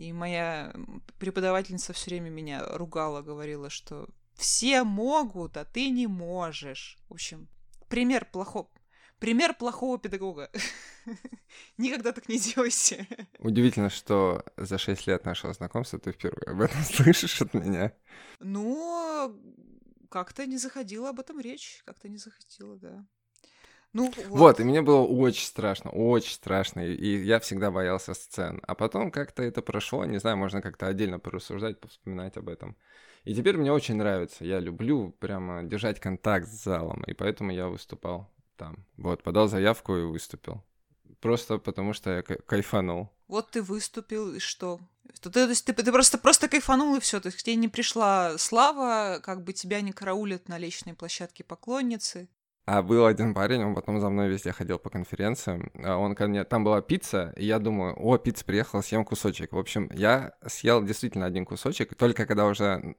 И 0.00 0.14
моя 0.14 0.72
преподавательница 1.18 1.92
все 1.92 2.08
время 2.08 2.30
меня 2.30 2.64
ругала, 2.66 3.20
говорила, 3.20 3.68
что 3.68 4.08
все 4.32 4.82
могут, 4.82 5.58
а 5.58 5.66
ты 5.66 5.90
не 5.90 6.06
можешь. 6.06 6.96
В 7.10 7.12
общем, 7.12 7.48
пример 7.90 8.24
плохого, 8.24 8.70
пример 9.18 9.52
плохого 9.52 9.98
педагога. 9.98 10.50
Никогда 11.76 12.12
так 12.12 12.30
не 12.30 12.38
делайся. 12.38 13.06
Удивительно, 13.40 13.90
что 13.90 14.42
за 14.56 14.78
6 14.78 15.06
лет 15.06 15.26
нашего 15.26 15.52
знакомства 15.52 15.98
ты 15.98 16.12
впервые 16.12 16.46
об 16.46 16.62
этом 16.62 16.82
слышишь 16.82 17.42
от 17.42 17.52
меня. 17.52 17.92
Ну, 18.38 19.38
как-то 20.08 20.46
не 20.46 20.56
заходила 20.56 21.10
об 21.10 21.20
этом 21.20 21.40
речь, 21.40 21.82
как-то 21.84 22.08
не 22.08 22.16
заходила, 22.16 22.78
да. 22.78 23.06
Ну, 23.92 24.04
вот. 24.04 24.26
вот, 24.28 24.60
и 24.60 24.64
мне 24.64 24.82
было 24.82 25.02
очень 25.02 25.46
страшно, 25.46 25.90
очень 25.90 26.32
страшно, 26.32 26.80
и 26.80 27.24
я 27.24 27.40
всегда 27.40 27.70
боялся 27.70 28.14
сцен. 28.14 28.60
А 28.66 28.74
потом 28.74 29.10
как-то 29.10 29.42
это 29.42 29.62
прошло, 29.62 30.04
не 30.04 30.18
знаю, 30.18 30.36
можно 30.36 30.62
как-то 30.62 30.86
отдельно 30.86 31.18
порассуждать, 31.18 31.80
повспоминать 31.80 32.36
об 32.36 32.48
этом. 32.48 32.76
И 33.24 33.34
теперь 33.34 33.56
мне 33.56 33.72
очень 33.72 33.96
нравится, 33.96 34.44
я 34.44 34.60
люблю 34.60 35.10
прямо 35.18 35.62
держать 35.64 35.98
контакт 35.98 36.46
с 36.48 36.62
залом, 36.64 37.02
и 37.02 37.14
поэтому 37.14 37.50
я 37.50 37.66
выступал 37.66 38.30
там. 38.56 38.86
Вот, 38.96 39.22
подал 39.22 39.48
заявку 39.48 39.96
и 39.96 40.02
выступил. 40.02 40.62
Просто 41.20 41.58
потому 41.58 41.92
что 41.92 42.10
я 42.10 42.22
кайфанул. 42.22 43.10
Вот 43.28 43.50
ты 43.50 43.62
выступил, 43.62 44.34
и 44.34 44.38
что? 44.38 44.80
Ты, 45.20 45.30
то 45.30 45.48
есть 45.48 45.64
ты, 45.64 45.72
ты 45.72 45.92
просто, 45.92 46.18
просто 46.18 46.48
кайфанул, 46.48 46.96
и 46.96 47.00
все. 47.00 47.20
То 47.20 47.28
есть 47.28 47.38
к 47.38 47.42
тебе 47.42 47.56
не 47.56 47.68
пришла 47.68 48.38
слава, 48.38 49.20
как 49.22 49.44
бы 49.44 49.52
тебя 49.52 49.80
не 49.80 49.92
караулят 49.92 50.48
на 50.48 50.58
личной 50.58 50.94
площадке 50.94 51.44
поклонницы. 51.44 52.28
А 52.72 52.82
был 52.82 53.04
один 53.04 53.34
парень, 53.34 53.64
он 53.64 53.74
потом 53.74 53.98
за 53.98 54.08
мной 54.10 54.28
везде 54.28 54.52
ходил 54.52 54.78
по 54.78 54.90
конференциям. 54.90 55.72
А 55.82 55.96
он 55.96 56.14
ко 56.14 56.28
мне... 56.28 56.44
Там 56.44 56.62
была 56.62 56.80
пицца, 56.80 57.34
и 57.36 57.44
я 57.44 57.58
думаю, 57.58 57.96
о, 57.98 58.16
пицца 58.16 58.44
приехала, 58.44 58.80
съем 58.80 59.04
кусочек. 59.04 59.50
В 59.50 59.58
общем, 59.58 59.90
я 59.92 60.34
съел 60.46 60.80
действительно 60.80 61.26
один 61.26 61.44
кусочек, 61.44 61.96
только 61.96 62.26
когда 62.26 62.46
уже 62.46 62.94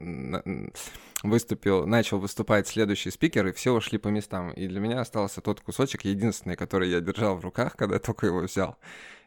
выступил, 1.22 1.86
начал 1.86 2.18
выступать 2.18 2.68
следующий 2.68 3.10
спикер, 3.10 3.46
и 3.46 3.52
все 3.52 3.72
ушли 3.72 3.96
по 3.96 4.08
местам. 4.08 4.50
И 4.50 4.68
для 4.68 4.78
меня 4.78 5.00
остался 5.00 5.40
тот 5.40 5.62
кусочек, 5.62 6.04
единственный, 6.04 6.56
который 6.56 6.90
я 6.90 7.00
держал 7.00 7.36
в 7.36 7.40
руках, 7.42 7.74
когда 7.74 7.98
только 7.98 8.26
его 8.26 8.40
взял. 8.40 8.76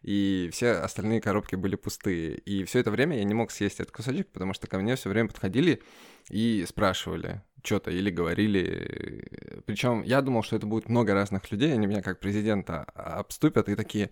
И 0.04 0.52
все 0.54 0.74
остальные 0.74 1.22
коробки 1.22 1.56
были 1.56 1.76
пустые. 1.76 2.36
И 2.38 2.66
все 2.66 2.82
это 2.82 2.92
время 2.92 3.18
я 3.18 3.24
не 3.24 3.34
мог 3.34 3.50
съесть 3.50 3.80
этот 3.80 3.96
кусочек, 3.96 4.28
потому 4.28 4.54
что 4.54 4.68
ко 4.68 4.78
мне 4.78 4.96
все 4.96 5.10
время 5.10 5.30
подходили 5.30 5.82
и 6.30 6.64
спрашивали, 6.68 7.42
что-то 7.66 7.92
или 7.92 8.10
говорили. 8.10 9.62
Причем 9.66 10.04
я 10.04 10.22
думал, 10.22 10.44
что 10.44 10.56
это 10.56 10.66
будет 10.66 10.90
много 10.90 11.14
разных 11.14 11.52
людей, 11.52 11.74
они 11.74 11.88
меня 11.88 12.02
как 12.02 12.20
президента 12.20 12.84
обступят 12.94 13.70
и 13.70 13.76
такие 13.76 14.10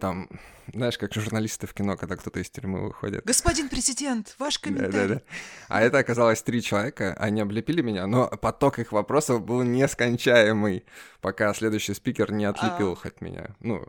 там, 0.00 0.28
знаешь, 0.72 0.96
как 0.96 1.12
журналисты 1.12 1.66
в 1.66 1.74
кино, 1.74 1.96
когда 1.96 2.16
кто-то 2.16 2.40
из 2.40 2.50
тюрьмы 2.50 2.86
выходит. 2.86 3.24
Господин 3.24 3.68
президент, 3.68 4.34
ваш 4.38 4.58
комментарий. 4.58 4.92
Да-да-да. 4.92 5.22
А 5.68 5.82
это 5.82 5.98
оказалось 5.98 6.42
три 6.42 6.62
человека, 6.62 7.14
они 7.14 7.40
облепили 7.40 7.82
меня, 7.82 8.06
но 8.06 8.28
поток 8.28 8.78
их 8.78 8.92
вопросов 8.92 9.44
был 9.44 9.62
нескончаемый, 9.62 10.84
пока 11.20 11.52
следующий 11.52 11.94
спикер 11.94 12.32
не 12.32 12.44
отлепил 12.44 12.90
а... 12.90 12.92
их 12.92 13.06
от 13.06 13.20
меня. 13.20 13.56
Ну, 13.60 13.84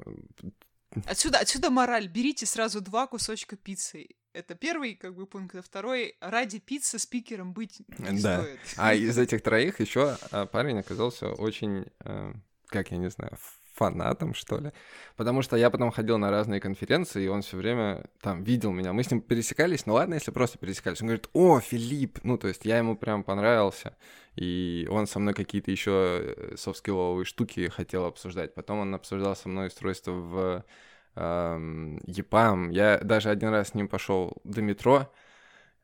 Отсюда, 1.06 1.40
отсюда 1.40 1.72
мораль. 1.72 2.08
Берите 2.08 2.46
сразу 2.46 2.80
два 2.80 3.08
кусочка 3.08 3.56
пиццы. 3.56 4.10
Это 4.34 4.56
первый, 4.56 4.96
как 4.96 5.14
бы, 5.14 5.28
пункт. 5.28 5.56
А 5.56 5.62
второй, 5.62 6.16
ради 6.20 6.60
пиццы 6.60 6.98
спикером 6.98 7.54
быть 7.54 7.82
не 8.00 8.20
да. 8.20 8.42
стоит. 8.42 8.60
А 8.78 8.94
из 8.96 9.18
этих 9.18 9.44
троих 9.44 9.80
еще 9.80 10.18
а, 10.32 10.48
парень 10.48 10.80
оказался 10.80 11.30
очень, 11.30 11.86
э, 12.00 12.34
как 12.68 12.90
я 12.90 12.98
не 12.98 13.12
знаю, 13.12 13.38
фанатом, 13.74 14.34
что 14.34 14.58
ли. 14.58 14.72
Потому 15.16 15.42
что 15.42 15.56
я 15.56 15.70
потом 15.70 15.92
ходил 15.92 16.18
на 16.18 16.32
разные 16.32 16.60
конференции, 16.60 17.26
и 17.26 17.28
он 17.28 17.42
все 17.42 17.58
время 17.58 18.06
там 18.22 18.44
видел 18.44 18.72
меня. 18.72 18.92
Мы 18.92 19.04
с 19.04 19.12
ним 19.12 19.22
пересекались, 19.22 19.86
ну 19.86 19.94
ладно, 19.94 20.16
если 20.16 20.32
просто 20.32 20.58
пересекались. 20.58 21.02
Он 21.02 21.08
говорит, 21.08 21.30
о, 21.34 21.60
Филипп! 21.60 22.20
Ну, 22.24 22.38
то 22.38 22.48
есть 22.48 22.66
я 22.66 22.78
ему 22.78 22.96
прям 22.96 23.24
понравился. 23.24 23.96
И 24.36 24.88
он 24.90 25.06
со 25.06 25.20
мной 25.20 25.34
какие-то 25.34 25.70
еще 25.70 26.20
э, 26.22 26.56
софт-скилловые 26.58 27.26
штуки 27.26 27.68
хотел 27.68 28.06
обсуждать. 28.06 28.56
Потом 28.56 28.80
он 28.80 28.96
обсуждал 28.96 29.36
со 29.36 29.48
мной 29.48 29.68
устройство 29.68 30.12
в 30.12 30.66
э, 31.16 31.98
ЕПАМ. 32.06 32.70
Я 32.70 32.98
даже 33.00 33.30
один 33.30 33.50
раз 33.50 33.70
с 33.70 33.74
ним 33.74 33.88
пошел 33.88 34.38
до 34.44 34.62
метро, 34.62 35.12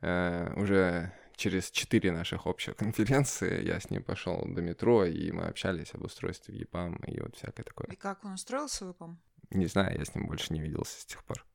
э, 0.01 0.53
уже 0.55 1.11
через 1.35 1.71
четыре 1.71 2.11
наших 2.11 2.45
общих 2.45 2.75
конференции 2.83 3.63
я 3.65 3.79
с 3.79 3.89
ним 3.89 4.03
пошел 4.03 4.43
до 4.45 4.61
метро, 4.61 5.05
и 5.05 5.31
мы 5.31 5.43
общались 5.43 5.93
об 5.93 6.03
устройстве 6.03 6.57
ЕПАМ 6.57 6.95
и 7.07 7.21
вот 7.21 7.35
всякое 7.35 7.63
такое. 7.63 7.87
И 7.87 7.95
как 7.95 8.25
он 8.25 8.33
устроился 8.33 8.85
в 8.85 8.89
ЕПАМ? 8.89 9.19
Не 9.51 9.65
знаю, 9.65 9.97
я 9.97 10.05
с 10.05 10.13
ним 10.13 10.27
больше 10.27 10.53
не 10.53 10.61
виделся 10.61 11.01
с 11.01 11.05
тех 11.05 11.23
пор. 11.23 11.45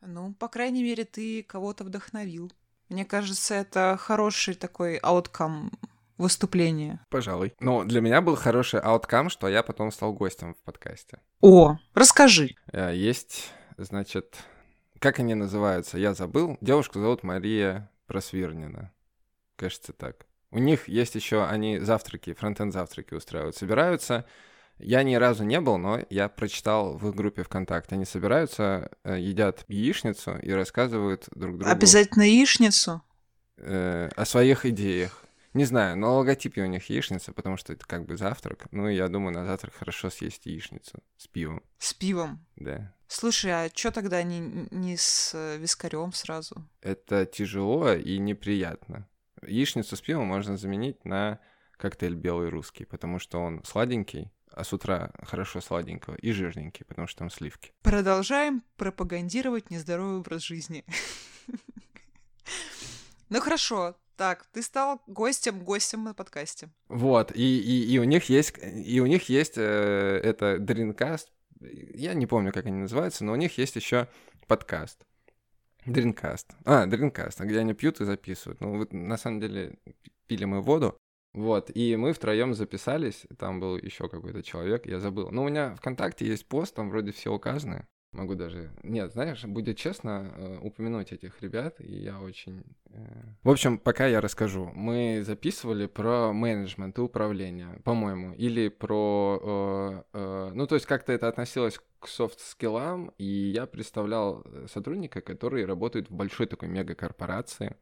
Ну, 0.00 0.34
по 0.34 0.48
крайней 0.48 0.82
мере, 0.82 1.04
ты 1.04 1.42
кого-то 1.42 1.84
вдохновил. 1.84 2.52
Мне 2.88 3.04
кажется, 3.04 3.54
это 3.54 3.96
хороший 3.98 4.54
такой 4.54 4.96
ауткам 4.98 5.72
выступления. 6.18 7.04
Пожалуй. 7.10 7.54
Но 7.60 7.84
для 7.84 8.00
меня 8.00 8.20
был 8.20 8.36
хороший 8.36 8.80
ауткам, 8.80 9.30
что 9.30 9.48
я 9.48 9.62
потом 9.62 9.92
стал 9.92 10.12
гостем 10.12 10.54
в 10.54 10.58
подкасте. 10.64 11.20
О, 11.40 11.76
расскажи. 11.94 12.56
Э, 12.72 12.92
есть, 12.94 13.52
значит, 13.76 14.36
как 14.98 15.18
они 15.18 15.34
называются, 15.34 15.98
я 15.98 16.14
забыл. 16.14 16.56
Девушку 16.60 17.00
зовут 17.00 17.22
Мария 17.22 17.90
Просвирнина. 18.06 18.92
Кажется, 19.56 19.92
так. 19.92 20.26
У 20.50 20.58
них 20.58 20.88
есть 20.88 21.14
еще, 21.14 21.44
они 21.44 21.78
завтраки, 21.78 22.32
фронтенд 22.32 22.72
завтраки 22.72 23.14
устраивают. 23.14 23.56
Собираются, 23.56 24.24
я 24.78 25.02
ни 25.02 25.14
разу 25.14 25.44
не 25.44 25.60
был, 25.60 25.78
но 25.78 26.00
я 26.10 26.28
прочитал 26.28 26.96
в 26.96 27.08
их 27.08 27.14
группе 27.14 27.42
ВКонтакте. 27.42 27.94
Они 27.94 28.04
собираются, 28.04 28.90
э, 29.04 29.18
едят 29.18 29.64
яичницу 29.68 30.36
и 30.38 30.50
рассказывают 30.50 31.28
друг 31.34 31.58
другу... 31.58 31.70
Обязательно 31.70 32.22
яичницу? 32.22 33.02
Э, 33.58 34.08
о 34.14 34.24
своих 34.24 34.66
идеях. 34.66 35.25
Не 35.56 35.64
знаю, 35.64 35.96
но 35.96 36.18
логотипе 36.18 36.60
у 36.64 36.66
них 36.66 36.90
яичница, 36.90 37.32
потому 37.32 37.56
что 37.56 37.72
это 37.72 37.86
как 37.86 38.04
бы 38.04 38.18
завтрак. 38.18 38.66
Ну, 38.72 38.88
я 38.88 39.08
думаю, 39.08 39.32
на 39.32 39.46
завтрак 39.46 39.72
хорошо 39.72 40.10
съесть 40.10 40.44
яичницу 40.44 41.02
с 41.16 41.26
пивом. 41.28 41.62
С 41.78 41.94
пивом? 41.94 42.44
Да. 42.56 42.94
Слушай, 43.08 43.52
а 43.52 43.70
что 43.74 43.90
тогда 43.90 44.22
не, 44.22 44.68
не 44.70 44.98
с 44.98 45.32
э, 45.34 45.56
вискарем 45.56 46.12
сразу? 46.12 46.68
Это 46.82 47.24
тяжело 47.24 47.90
и 47.94 48.18
неприятно. 48.18 49.08
Яичницу 49.40 49.96
с 49.96 50.02
пивом 50.02 50.26
можно 50.26 50.58
заменить 50.58 51.06
на 51.06 51.40
коктейль 51.78 52.16
белый 52.16 52.50
русский, 52.50 52.84
потому 52.84 53.18
что 53.18 53.40
он 53.40 53.64
сладенький, 53.64 54.30
а 54.50 54.62
с 54.62 54.74
утра 54.74 55.10
хорошо 55.22 55.62
сладенького, 55.62 56.16
и 56.16 56.32
жирненький, 56.32 56.84
потому 56.84 57.06
что 57.06 57.20
там 57.20 57.30
сливки. 57.30 57.72
Продолжаем 57.80 58.62
пропагандировать 58.76 59.70
нездоровый 59.70 60.18
образ 60.18 60.42
жизни. 60.42 60.84
Ну 63.28 63.40
хорошо, 63.40 63.96
так, 64.16 64.46
ты 64.52 64.62
стал 64.62 65.02
гостем, 65.06 65.62
гостем 65.62 66.04
на 66.04 66.14
подкасте. 66.14 66.68
Вот, 66.88 67.32
и, 67.34 67.60
и, 67.60 67.94
и 67.94 67.98
у 67.98 68.04
них 68.04 68.24
есть, 68.28 68.54
и 68.62 69.00
у 69.00 69.06
них 69.06 69.28
есть 69.28 69.54
э, 69.56 70.20
это 70.22 70.56
Dreamcast, 70.56 71.26
я 71.60 72.14
не 72.14 72.26
помню, 72.26 72.52
как 72.52 72.66
они 72.66 72.78
называются, 72.78 73.24
но 73.24 73.32
у 73.32 73.36
них 73.36 73.58
есть 73.58 73.76
еще 73.76 74.08
подкаст. 74.46 75.04
Dreamcast. 75.86 76.46
А, 76.64 76.86
Dreamcast, 76.86 77.44
где 77.44 77.60
они 77.60 77.74
пьют 77.74 78.00
и 78.00 78.04
записывают. 78.04 78.60
Ну, 78.60 78.78
вот, 78.78 78.92
на 78.92 79.16
самом 79.16 79.40
деле, 79.40 79.78
пили 80.26 80.44
мы 80.44 80.60
воду, 80.60 80.98
вот, 81.32 81.70
и 81.74 81.96
мы 81.96 82.12
втроем 82.14 82.54
записались, 82.54 83.26
там 83.38 83.60
был 83.60 83.76
еще 83.76 84.08
какой-то 84.08 84.42
человек, 84.42 84.86
я 84.86 84.98
забыл. 84.98 85.30
Но 85.30 85.44
у 85.44 85.48
меня 85.48 85.74
ВКонтакте 85.76 86.26
есть 86.26 86.46
пост, 86.46 86.74
там 86.74 86.88
вроде 86.88 87.12
все 87.12 87.32
указано. 87.32 87.86
Могу 88.16 88.34
даже... 88.34 88.70
Нет, 88.82 89.12
знаешь, 89.12 89.44
будет 89.44 89.76
честно 89.76 90.32
э, 90.34 90.58
упомянуть 90.62 91.12
этих 91.12 91.42
ребят, 91.42 91.78
и 91.80 91.96
я 91.96 92.18
очень... 92.18 92.64
Э... 92.88 93.24
В 93.42 93.50
общем, 93.50 93.78
пока 93.78 94.06
я 94.06 94.22
расскажу. 94.22 94.70
Мы 94.74 95.22
записывали 95.22 95.84
про 95.86 96.32
менеджмент 96.32 96.96
и 96.96 97.02
управление, 97.02 97.78
по-моему, 97.84 98.32
или 98.32 98.68
про... 98.68 100.02
Э, 100.14 100.50
ну, 100.54 100.66
то 100.66 100.76
есть 100.76 100.86
как-то 100.86 101.12
это 101.12 101.28
относилось 101.28 101.78
к 101.98 102.08
софт-скиллам, 102.08 103.12
и 103.18 103.24
я 103.24 103.66
представлял 103.66 104.46
сотрудника, 104.72 105.20
который 105.20 105.66
работает 105.66 106.08
в 106.08 106.14
большой 106.14 106.46
такой 106.46 106.68
мегакорпорации, 106.68 107.76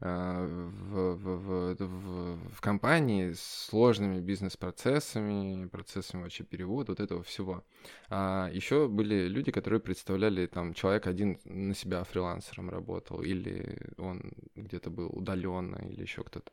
в, 0.00 1.14
в, 1.14 1.74
в, 1.78 2.54
в 2.54 2.60
компании 2.60 3.32
с 3.32 3.40
сложными 3.70 4.20
бизнес-процессами, 4.20 5.66
процессами 5.68 6.22
вообще 6.22 6.44
перевода, 6.44 6.92
вот 6.92 7.00
этого 7.00 7.22
всего. 7.22 7.64
А 8.10 8.50
еще 8.52 8.88
были 8.88 9.26
люди, 9.26 9.50
которые 9.52 9.80
представляли, 9.80 10.46
там, 10.46 10.74
человек 10.74 11.06
один 11.06 11.38
на 11.44 11.74
себя 11.74 12.04
фрилансером 12.04 12.68
работал, 12.68 13.22
или 13.22 13.78
он 13.96 14.32
где-то 14.54 14.90
был 14.90 15.08
удаленно, 15.08 15.76
или 15.76 16.02
еще 16.02 16.22
кто-то. 16.22 16.52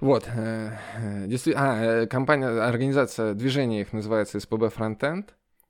Вот, 0.00 0.26
э, 0.28 0.78
э, 0.96 1.26
действительно, 1.26 1.72
а, 1.72 1.82
э, 1.82 2.06
компания, 2.06 2.48
организация 2.48 3.34
движения 3.34 3.82
их 3.82 3.92
называется 3.92 4.40
СПБ 4.40 4.72
Frontend, 4.74 5.28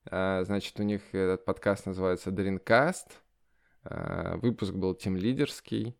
а, 0.08 0.44
значит, 0.44 0.78
у 0.78 0.84
них 0.84 1.02
этот 1.12 1.44
подкаст 1.44 1.86
называется 1.86 2.30
Dreamcast, 2.30 3.06
а, 3.82 4.36
выпуск 4.36 4.72
был 4.72 4.94
тем 4.94 5.16
лидерский, 5.16 5.96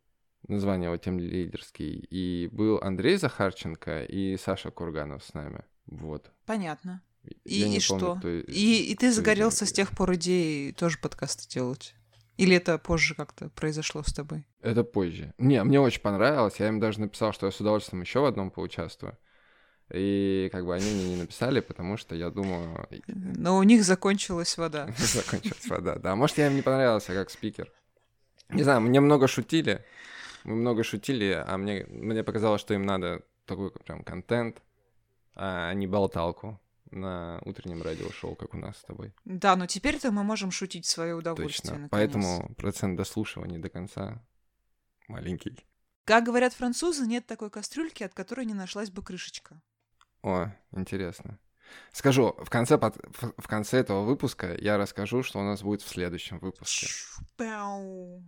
название 0.51 0.87
его 0.87 0.97
тем 0.97 1.19
лидерский. 1.19 2.07
И 2.11 2.49
был 2.53 2.79
Андрей 2.83 3.17
Захарченко 3.17 4.05
и 4.05 4.37
Саша 4.37 4.71
Курганов 4.71 5.25
с 5.25 5.35
нами. 5.35 5.65
Вот. 5.87 6.31
Понятно. 6.47 7.03
И, 7.45 7.77
и 7.77 7.81
что? 7.81 8.17
Кто, 8.17 8.29
и, 8.29 8.93
и 8.93 8.95
ты 8.95 9.13
загорелся 9.13 9.67
с 9.67 9.73
тех 9.73 9.91
пор 9.91 10.15
идеей 10.15 10.73
тоже 10.73 10.99
подкасты 10.99 11.49
делать? 11.49 11.95
Или 12.37 12.57
это 12.57 12.79
позже 12.79 13.15
как-то 13.15 13.51
произошло 13.51 14.03
с 14.03 14.15
тобой? 14.15 14.47
Это 14.63 14.83
позже. 14.83 15.35
Не, 15.37 15.63
мне 15.63 15.79
очень 15.79 16.01
понравилось. 16.01 16.59
Я 16.59 16.69
им 16.69 16.81
даже 16.81 17.01
написал, 17.01 17.35
что 17.35 17.47
я 17.47 17.53
с 17.53 17.61
удовольствием 17.61 18.01
еще 18.01 18.21
в 18.21 18.25
одном 18.25 18.51
поучаствую. 18.51 19.19
И 19.93 20.49
как 20.53 20.65
бы 20.65 20.75
они 20.75 20.91
мне 20.91 21.05
не 21.11 21.17
написали, 21.17 21.61
потому 21.61 21.97
что 21.97 22.15
я 22.15 22.31
думаю... 22.31 22.89
Но 23.09 23.59
у 23.59 23.63
них 23.63 23.85
закончилась 23.85 24.57
вода. 24.57 24.89
Закончилась 24.97 25.67
вода, 25.67 25.97
да. 25.97 26.17
Может, 26.17 26.39
я 26.39 26.47
им 26.47 26.55
не 26.55 26.63
понравился 26.63 27.13
как 27.13 27.29
спикер. 27.29 27.71
Не 28.49 28.63
знаю, 28.63 28.81
мне 28.81 29.01
много 29.01 29.29
шутили. 29.29 29.85
Мы 30.45 30.57
много 30.57 30.85
шутили, 30.85 31.43
а 31.47 31.57
мне, 31.57 31.85
мне 31.89 32.25
показалось, 32.25 32.61
что 32.61 32.75
им 32.75 32.85
надо 32.85 33.23
такой 33.45 33.71
прям 33.71 34.05
контент, 34.05 34.63
а 35.35 35.73
не 35.75 35.87
болталку 35.87 36.61
на 36.91 37.41
утреннем 37.45 37.83
радиошоу, 37.83 38.35
как 38.35 38.55
у 38.55 38.57
нас 38.57 38.79
с 38.79 38.83
тобой. 38.83 39.13
Да, 39.25 39.57
но 39.57 39.67
теперь-то 39.67 40.11
мы 40.11 40.25
можем 40.25 40.51
шутить 40.51 40.87
в 40.87 40.91
свое 40.91 41.15
удовольствие. 41.15 41.75
Точно. 41.75 41.89
Поэтому 41.91 42.55
процент 42.57 42.97
дослушивания 42.97 43.59
до 43.59 43.69
конца 43.69 44.23
маленький. 45.09 45.65
Как 46.05 46.25
говорят 46.25 46.53
французы, 46.53 47.07
нет 47.07 47.27
такой 47.27 47.51
кастрюльки, 47.51 48.03
от 48.03 48.15
которой 48.15 48.47
не 48.47 48.55
нашлась 48.55 48.91
бы 48.91 49.03
крышечка. 49.03 49.61
О, 50.23 50.49
интересно. 50.73 51.39
Скажу, 51.93 52.35
в 52.39 52.51
конце, 52.51 52.79
под... 52.79 52.97
в 53.37 53.47
конце 53.47 53.79
этого 53.79 54.03
выпуска 54.05 54.57
я 54.57 54.77
расскажу, 54.77 55.23
что 55.23 55.39
у 55.39 55.43
нас 55.43 55.63
будет 55.63 55.83
в 55.83 55.89
следующем 55.89 56.41
выпуске. 56.41 56.89
В 57.39 58.23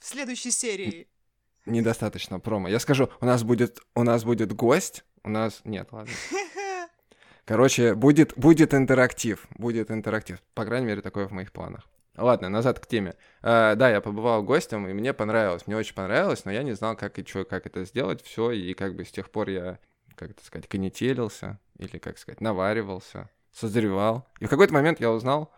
следующей 0.00 0.50
серии 0.50 1.08
недостаточно 1.66 2.40
промо. 2.40 2.68
Я 2.68 2.78
скажу, 2.80 3.10
у 3.20 3.24
нас 3.24 3.42
будет, 3.44 3.80
у 3.94 4.02
нас 4.02 4.24
будет 4.24 4.52
гость, 4.52 5.04
у 5.24 5.30
нас... 5.30 5.60
Нет, 5.64 5.88
ладно. 5.92 6.12
Короче, 7.44 7.94
будет, 7.94 8.34
будет 8.36 8.74
интерактив, 8.74 9.46
будет 9.56 9.90
интерактив. 9.90 10.40
По 10.54 10.64
крайней 10.64 10.86
мере, 10.86 11.02
такое 11.02 11.26
в 11.26 11.32
моих 11.32 11.52
планах. 11.52 11.88
Ладно, 12.16 12.48
назад 12.50 12.78
к 12.78 12.86
теме. 12.86 13.14
Uh, 13.42 13.74
да, 13.74 13.88
я 13.88 14.00
побывал 14.00 14.42
гостем, 14.42 14.86
и 14.86 14.92
мне 14.92 15.14
понравилось. 15.14 15.66
Мне 15.66 15.76
очень 15.76 15.94
понравилось, 15.94 16.44
но 16.44 16.52
я 16.52 16.62
не 16.62 16.72
знал, 16.72 16.94
как 16.94 17.18
и 17.18 17.26
что, 17.26 17.44
как 17.44 17.66
это 17.66 17.84
сделать, 17.84 18.22
все. 18.22 18.50
И 18.50 18.74
как 18.74 18.94
бы 18.94 19.04
с 19.04 19.10
тех 19.10 19.30
пор 19.30 19.48
я, 19.48 19.78
как 20.14 20.30
это 20.32 20.44
сказать, 20.44 20.68
конетелился, 20.68 21.58
или, 21.78 21.98
как 21.98 22.18
сказать, 22.18 22.40
наваривался, 22.42 23.30
созревал. 23.52 24.26
И 24.40 24.44
в 24.46 24.50
какой-то 24.50 24.74
момент 24.74 25.00
я 25.00 25.10
узнал, 25.10 25.50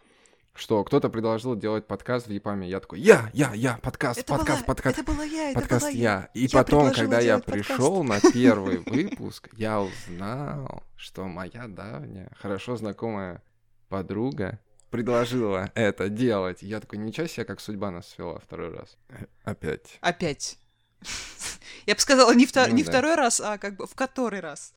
что 0.54 0.84
кто-то 0.84 1.08
предложил 1.10 1.56
делать 1.56 1.86
подкаст 1.86 2.28
в 2.28 2.30
Япаме. 2.30 2.68
Я 2.68 2.80
такой, 2.80 3.00
я, 3.00 3.28
я, 3.32 3.52
я, 3.54 3.78
подкаст, 3.82 4.20
это 4.20 4.34
подкаст, 4.34 4.60
была, 4.60 4.66
подкаст. 4.66 4.98
Это 4.98 5.12
была 5.12 5.24
я, 5.24 5.50
это 5.50 5.60
подкаст 5.60 5.82
была 5.82 5.90
я. 5.90 6.30
И 6.32 6.44
я 6.44 6.48
потом, 6.52 6.92
когда 6.92 7.20
я 7.20 7.38
пришел 7.40 8.04
на 8.04 8.20
первый 8.32 8.78
выпуск, 8.78 9.48
я 9.56 9.80
узнал, 9.80 10.84
что 10.96 11.24
моя 11.24 11.66
давняя, 11.66 12.30
хорошо 12.40 12.76
знакомая 12.76 13.42
подруга 13.88 14.60
предложила 14.90 15.72
это 15.74 16.08
делать. 16.08 16.62
Я 16.62 16.78
такой, 16.78 16.98
ничего 16.98 17.26
себе, 17.26 17.44
как 17.44 17.60
судьба 17.60 17.90
нас 17.90 18.08
свела 18.08 18.38
второй 18.38 18.72
раз. 18.72 18.96
Э, 19.08 19.24
опять. 19.42 19.98
Опять. 20.00 20.56
Я 21.86 21.94
бы 21.94 22.00
сказала, 22.00 22.32
не, 22.32 22.46
втор... 22.46 22.68
ну, 22.68 22.74
не 22.74 22.84
да. 22.84 22.90
второй 22.90 23.16
раз, 23.16 23.40
а 23.40 23.58
как 23.58 23.76
бы 23.76 23.88
в 23.88 23.94
который 23.96 24.38
раз. 24.38 24.72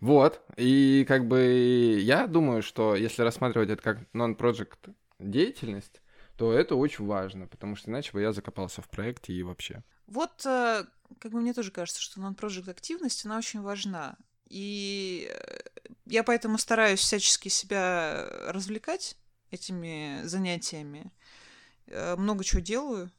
Вот, 0.00 0.40
и 0.56 1.04
как 1.06 1.28
бы 1.28 1.98
я 2.00 2.26
думаю, 2.26 2.62
что 2.62 2.96
если 2.96 3.20
рассматривать 3.20 3.68
это 3.68 3.82
как 3.82 3.98
non-project 4.14 4.94
деятельность, 5.20 6.02
то 6.36 6.52
это 6.52 6.74
очень 6.74 7.06
важно, 7.06 7.46
потому 7.46 7.76
что 7.76 7.90
иначе 7.90 8.12
бы 8.12 8.22
я 8.22 8.32
закопался 8.32 8.80
в 8.82 8.88
проекте 8.88 9.32
и 9.32 9.42
вообще. 9.42 9.82
Вот, 10.06 10.44
э, 10.46 10.84
как 11.18 11.32
бы 11.32 11.40
мне 11.40 11.52
тоже 11.52 11.70
кажется, 11.70 12.00
что 12.00 12.20
non-project 12.20 12.70
активность, 12.70 13.24
она 13.26 13.38
очень 13.38 13.60
важна. 13.60 14.16
И 14.48 15.30
э, 15.30 15.58
я 16.06 16.24
поэтому 16.24 16.58
стараюсь 16.58 17.00
всячески 17.00 17.48
себя 17.48 18.26
развлекать 18.48 19.16
этими 19.50 20.22
занятиями. 20.24 21.12
Э, 21.86 22.16
много 22.16 22.42
чего 22.42 22.60
делаю. 22.60 23.10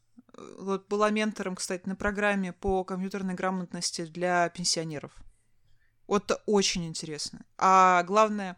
Вот 0.58 0.88
была 0.88 1.10
ментором, 1.12 1.56
кстати, 1.56 1.88
на 1.88 1.96
программе 1.96 2.54
по 2.54 2.84
компьютерной 2.84 3.36
грамотности 3.36 4.06
для 4.06 4.50
пенсионеров. 4.50 5.12
Вот 6.08 6.42
очень 6.46 6.88
интересно. 6.88 7.46
А 7.58 8.04
главное, 8.04 8.58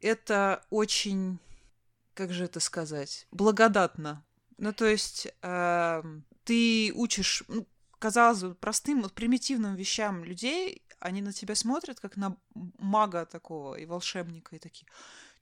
это 0.00 0.64
очень, 0.70 1.38
как 2.14 2.32
же 2.32 2.44
это 2.44 2.60
сказать, 2.60 3.26
благодатно. 3.30 4.24
Ну, 4.58 4.72
то 4.72 4.86
есть 4.86 5.28
э, 5.42 6.02
ты 6.44 6.92
учишь, 6.94 7.42
ну, 7.48 7.66
казалось 7.98 8.42
бы, 8.42 8.54
простым, 8.54 9.08
примитивным 9.10 9.74
вещам 9.74 10.24
людей, 10.24 10.82
они 10.98 11.22
на 11.22 11.32
тебя 11.32 11.54
смотрят, 11.54 12.00
как 12.00 12.16
на 12.16 12.36
мага 12.78 13.26
такого 13.26 13.74
и 13.74 13.84
волшебника, 13.84 14.56
и 14.56 14.58
такие, 14.58 14.86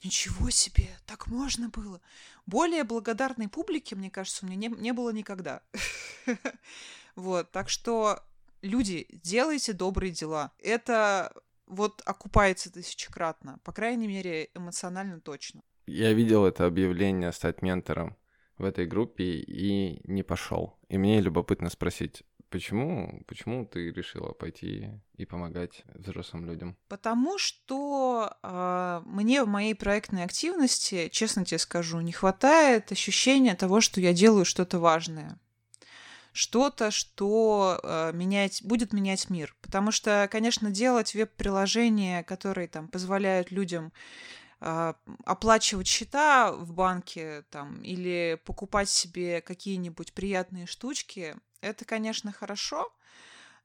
ничего 0.02 0.50
себе, 0.50 0.88
так 1.06 1.26
можно 1.26 1.68
было. 1.68 2.00
Более 2.46 2.84
благодарной 2.84 3.48
публики, 3.48 3.94
мне 3.94 4.10
кажется, 4.10 4.44
у 4.44 4.48
меня 4.48 4.68
не, 4.68 4.76
не 4.76 4.92
было 4.92 5.10
никогда. 5.10 5.62
Вот, 7.16 7.52
так 7.52 7.68
что, 7.68 8.24
люди, 8.60 9.06
делайте 9.22 9.72
добрые 9.72 10.10
дела. 10.10 10.50
Это 10.58 11.32
вот 11.66 12.02
окупается 12.04 12.72
тысячекратно. 12.72 13.58
По 13.64 13.72
крайней 13.72 14.08
мере, 14.08 14.50
эмоционально 14.54 15.20
точно. 15.20 15.62
Я 15.86 16.12
видел 16.12 16.44
это 16.46 16.66
объявление 16.66 17.32
стать 17.32 17.62
ментором 17.62 18.16
в 18.58 18.64
этой 18.64 18.86
группе 18.86 19.24
и 19.24 20.00
не 20.04 20.22
пошел. 20.22 20.78
И 20.88 20.96
мне 20.96 21.20
любопытно 21.20 21.68
спросить, 21.70 22.22
почему, 22.50 23.22
почему 23.26 23.66
ты 23.66 23.90
решила 23.90 24.32
пойти 24.32 25.00
и 25.16 25.26
помогать 25.26 25.82
взрослым 25.94 26.46
людям? 26.46 26.76
Потому 26.88 27.36
что 27.36 28.36
э, 28.42 29.02
мне 29.04 29.42
в 29.42 29.48
моей 29.48 29.74
проектной 29.74 30.24
активности, 30.24 31.08
честно 31.10 31.44
тебе 31.44 31.58
скажу, 31.58 32.00
не 32.00 32.12
хватает 32.12 32.92
ощущения 32.92 33.54
того, 33.54 33.80
что 33.80 34.00
я 34.00 34.12
делаю 34.12 34.44
что-то 34.44 34.78
важное 34.78 35.38
что-то, 36.34 36.90
что 36.90 37.80
э, 37.82 38.10
менять, 38.12 38.62
будет 38.64 38.92
менять 38.92 39.30
мир. 39.30 39.56
Потому 39.62 39.92
что, 39.92 40.28
конечно, 40.30 40.70
делать 40.70 41.14
веб-приложения, 41.14 42.24
которые 42.24 42.66
там 42.66 42.88
позволяют 42.88 43.52
людям 43.52 43.92
э, 44.60 44.94
оплачивать 45.24 45.86
счета 45.86 46.52
в 46.52 46.72
банке 46.72 47.44
там, 47.50 47.80
или 47.82 48.38
покупать 48.44 48.88
себе 48.88 49.40
какие-нибудь 49.40 50.12
приятные 50.12 50.66
штучки, 50.66 51.36
это, 51.60 51.84
конечно, 51.84 52.32
хорошо, 52.32 52.92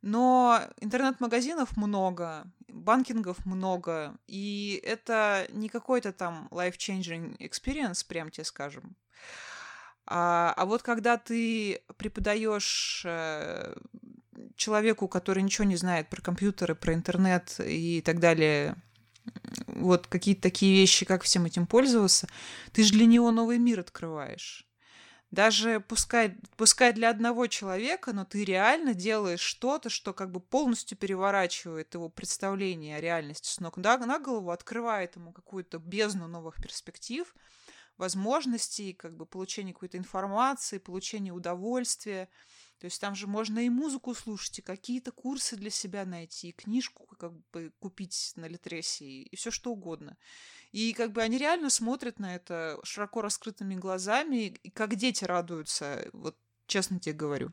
Но 0.01 0.62
интернет-магазинов 0.79 1.75
много, 1.75 2.45
банкингов 2.69 3.45
много, 3.45 4.17
и 4.27 4.79
это 4.86 5.45
не 5.49 5.67
какой-то 5.67 6.13
там 6.13 6.47
life-changing 6.51 7.38
experience, 7.39 8.05
прям 8.08 8.29
тебе 8.29 8.45
скажем. 8.45 8.95
А, 10.12 10.54
а 10.58 10.65
вот 10.65 10.82
когда 10.82 11.17
ты 11.17 11.84
преподаешь 11.98 13.04
э, 13.06 13.76
человеку, 14.56 15.08
который 15.08 15.43
ничего 15.43 15.65
не 15.65 15.76
знает 15.76 16.10
про 16.10 16.19
компьютеры, 16.19 16.74
про 16.74 16.95
интернет 16.95 17.56
и 17.63 18.02
так 18.02 18.19
далее, 18.19 18.76
вот 19.67 20.08
какие-то 20.08 20.41
такие 20.41 20.74
вещи, 20.74 21.06
как 21.06 21.22
всем 21.22 21.45
этим 21.45 21.67
пользоваться, 21.67 22.28
ты 22.74 22.84
же 22.84 22.93
для 22.93 23.06
него 23.06 23.30
новый 23.30 23.60
мир 23.60 23.82
открываешь. 23.82 24.65
Даже 25.30 25.80
пускай, 25.80 26.36
пускай 26.58 26.91
для 26.91 27.12
одного 27.12 27.45
человека, 27.45 28.12
но 28.12 28.26
ты 28.26 28.43
реально 28.43 28.95
делаешь 28.95 29.41
что-то, 29.41 29.91
что 29.91 30.12
как 30.12 30.32
бы 30.32 30.39
полностью 30.39 30.98
переворачивает 30.98 31.93
его 31.93 32.10
представление 32.10 32.98
о 32.98 33.02
реальности 33.02 33.48
с 33.48 33.60
ног 33.60 33.78
на 33.78 34.17
голову, 34.17 34.50
открывает 34.50 35.17
ему 35.17 35.32
какую-то 35.32 35.78
бездну 35.78 36.28
новых 36.28 36.56
перспектив, 36.56 37.32
возможностей, 37.99 38.93
как 38.93 39.15
бы 39.15 39.25
получения 39.25 39.73
какой-то 39.73 39.97
информации, 39.97 40.79
получения 40.79 41.31
удовольствия. 41.31 42.29
То 42.79 42.85
есть 42.85 42.99
там 43.01 43.13
же 43.13 43.27
можно 43.27 43.59
и 43.59 43.69
музыку 43.69 44.15
слушать, 44.15 44.59
и 44.59 44.62
какие-то 44.62 45.12
курсы 45.12 45.57
для 45.57 45.69
себя 45.69 46.05
найти, 46.05 46.49
и 46.49 46.53
книжку 46.53 47.05
как 47.17 47.33
бы 47.51 47.73
купить 47.79 48.31
на 48.38 48.47
Литресе, 48.47 49.05
и 49.05 49.35
все 49.35 49.51
что 49.51 49.71
угодно. 49.71 50.17
И 50.71 50.93
как 50.93 51.12
бы 51.12 51.21
они 51.21 51.38
реально 51.38 51.69
смотрят 51.69 52.19
на 52.19 52.35
это 52.35 52.79
широко 52.83 53.21
раскрытыми 53.21 53.75
глазами, 53.75 54.57
и 54.63 54.69
как 54.69 54.95
дети 54.95 55.25
радуются, 55.25 56.09
вот 56.13 56.38
честно 56.67 56.99
тебе 56.99 57.15
говорю. 57.15 57.51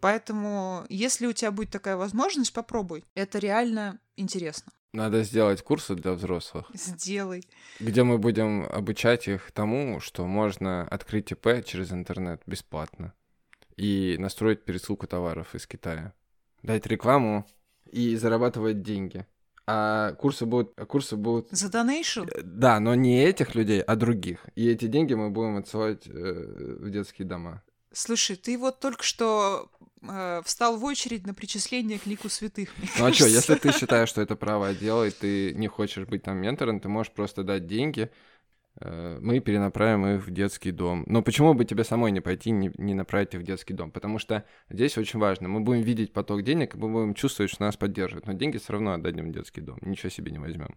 Поэтому, 0.00 0.86
если 0.88 1.26
у 1.26 1.32
тебя 1.32 1.50
будет 1.50 1.70
такая 1.70 1.96
возможность, 1.96 2.52
попробуй. 2.52 3.04
Это 3.14 3.38
реально 3.40 4.00
интересно. 4.16 4.72
Надо 4.92 5.22
сделать 5.22 5.62
курсы 5.62 5.94
для 5.94 6.12
взрослых. 6.12 6.66
Сделай. 6.74 7.44
Где 7.78 8.02
мы 8.02 8.18
будем 8.18 8.64
обучать 8.64 9.28
их 9.28 9.52
тому, 9.52 10.00
что 10.00 10.26
можно 10.26 10.82
открыть 10.88 11.30
ИП 11.30 11.64
через 11.64 11.92
интернет 11.92 12.42
бесплатно 12.46 13.12
и 13.76 14.16
настроить 14.18 14.64
пересылку 14.64 15.06
товаров 15.06 15.54
из 15.54 15.66
Китая. 15.66 16.12
Дать 16.62 16.86
рекламу 16.86 17.46
и 17.90 18.16
зарабатывать 18.16 18.82
деньги. 18.82 19.26
А 19.66 20.14
курсы 20.14 20.44
будут... 20.44 20.74
Курсы 20.88 21.16
будут... 21.16 21.48
За 21.50 21.70
донейшн? 21.70 22.22
Э, 22.22 22.42
да, 22.42 22.80
но 22.80 22.96
не 22.96 23.22
этих 23.22 23.54
людей, 23.54 23.80
а 23.80 23.94
других. 23.94 24.44
И 24.56 24.68
эти 24.68 24.86
деньги 24.86 25.14
мы 25.14 25.30
будем 25.30 25.56
отсылать 25.56 26.08
э, 26.08 26.76
в 26.80 26.90
детские 26.90 27.28
дома. 27.28 27.62
Слушай, 27.92 28.36
ты 28.36 28.56
вот 28.56 28.78
только 28.78 29.02
что 29.02 29.68
э, 30.02 30.42
встал 30.44 30.76
в 30.76 30.84
очередь 30.84 31.26
на 31.26 31.34
причисление 31.34 31.98
к 31.98 32.06
лику 32.06 32.28
святых. 32.28 32.70
Ну 32.98 33.06
а 33.06 33.12
что, 33.12 33.26
если 33.26 33.56
ты 33.56 33.72
считаешь, 33.72 34.08
что 34.08 34.20
это 34.22 34.36
правое 34.36 34.74
дело, 34.74 35.08
и 35.08 35.10
ты 35.10 35.54
не 35.54 35.66
хочешь 35.66 36.06
быть 36.06 36.22
там 36.22 36.36
ментором, 36.36 36.80
ты 36.80 36.88
можешь 36.88 37.12
просто 37.12 37.42
дать 37.42 37.66
деньги, 37.66 38.10
э, 38.80 39.18
мы 39.20 39.40
перенаправим 39.40 40.06
их 40.06 40.26
в 40.26 40.30
детский 40.30 40.70
дом. 40.70 41.02
Но 41.08 41.22
почему 41.22 41.52
бы 41.54 41.64
тебе 41.64 41.82
самой 41.82 42.12
не 42.12 42.20
пойти, 42.20 42.52
не, 42.52 42.70
не 42.78 42.94
направить 42.94 43.34
их 43.34 43.40
в 43.40 43.44
детский 43.44 43.74
дом? 43.74 43.90
Потому 43.90 44.20
что 44.20 44.44
здесь 44.68 44.96
очень 44.96 45.18
важно. 45.18 45.48
Мы 45.48 45.58
будем 45.58 45.82
видеть 45.82 46.12
поток 46.12 46.42
денег, 46.44 46.76
мы 46.76 46.88
будем 46.88 47.14
чувствовать, 47.14 47.50
что 47.50 47.64
нас 47.64 47.76
поддерживают. 47.76 48.26
Но 48.26 48.34
деньги 48.34 48.58
все 48.58 48.72
равно 48.74 48.92
отдадим 48.92 49.30
в 49.30 49.32
детский 49.32 49.62
дом. 49.62 49.78
Ничего 49.82 50.10
себе 50.10 50.30
не 50.30 50.38
возьмем. 50.38 50.76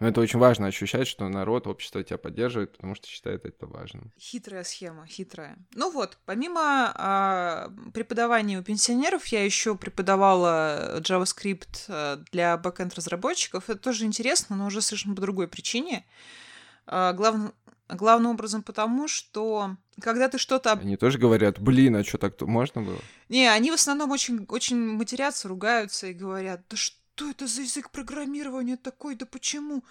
Но 0.00 0.08
это 0.08 0.20
очень 0.20 0.38
важно 0.38 0.66
ощущать, 0.66 1.06
что 1.06 1.28
народ, 1.28 1.66
общество 1.66 2.02
тебя 2.02 2.18
поддерживает, 2.18 2.72
потому 2.72 2.94
что 2.94 3.06
считает 3.06 3.44
это 3.44 3.66
важным. 3.66 4.12
Хитрая 4.18 4.64
схема, 4.64 5.06
хитрая. 5.06 5.56
Ну 5.74 5.90
вот, 5.90 6.18
помимо 6.24 6.92
а, 6.94 7.70
преподавания 7.92 8.58
у 8.58 8.62
пенсионеров, 8.62 9.26
я 9.26 9.44
еще 9.44 9.76
преподавала 9.76 11.00
JavaScript 11.00 11.84
а, 11.88 12.16
для 12.32 12.56
бэкенд 12.56 12.94
разработчиков. 12.94 13.70
Это 13.70 13.78
тоже 13.78 14.04
интересно, 14.04 14.56
но 14.56 14.66
уже 14.66 14.82
совершенно 14.82 15.14
по 15.14 15.22
другой 15.22 15.46
причине. 15.46 16.04
А, 16.86 17.12
главным, 17.12 17.54
главным 17.88 18.32
образом 18.32 18.62
потому, 18.62 19.06
что 19.06 19.76
когда 20.00 20.28
ты 20.28 20.38
что-то... 20.38 20.72
Они 20.72 20.96
тоже 20.96 21.18
говорят, 21.18 21.60
блин, 21.60 21.96
а 21.96 22.04
что 22.04 22.18
так 22.18 22.40
можно 22.40 22.82
было? 22.82 22.98
Не, 23.28 23.46
они 23.48 23.70
в 23.70 23.74
основном 23.74 24.10
очень, 24.10 24.44
очень 24.48 24.76
матерятся, 24.76 25.48
ругаются 25.48 26.08
и 26.08 26.12
говорят, 26.12 26.62
да 26.68 26.76
что 26.76 26.96
что 27.14 27.30
это 27.30 27.46
за 27.46 27.62
язык 27.62 27.90
программирования 27.90 28.76
такой? 28.76 29.14
Да 29.14 29.26
почему? 29.26 29.84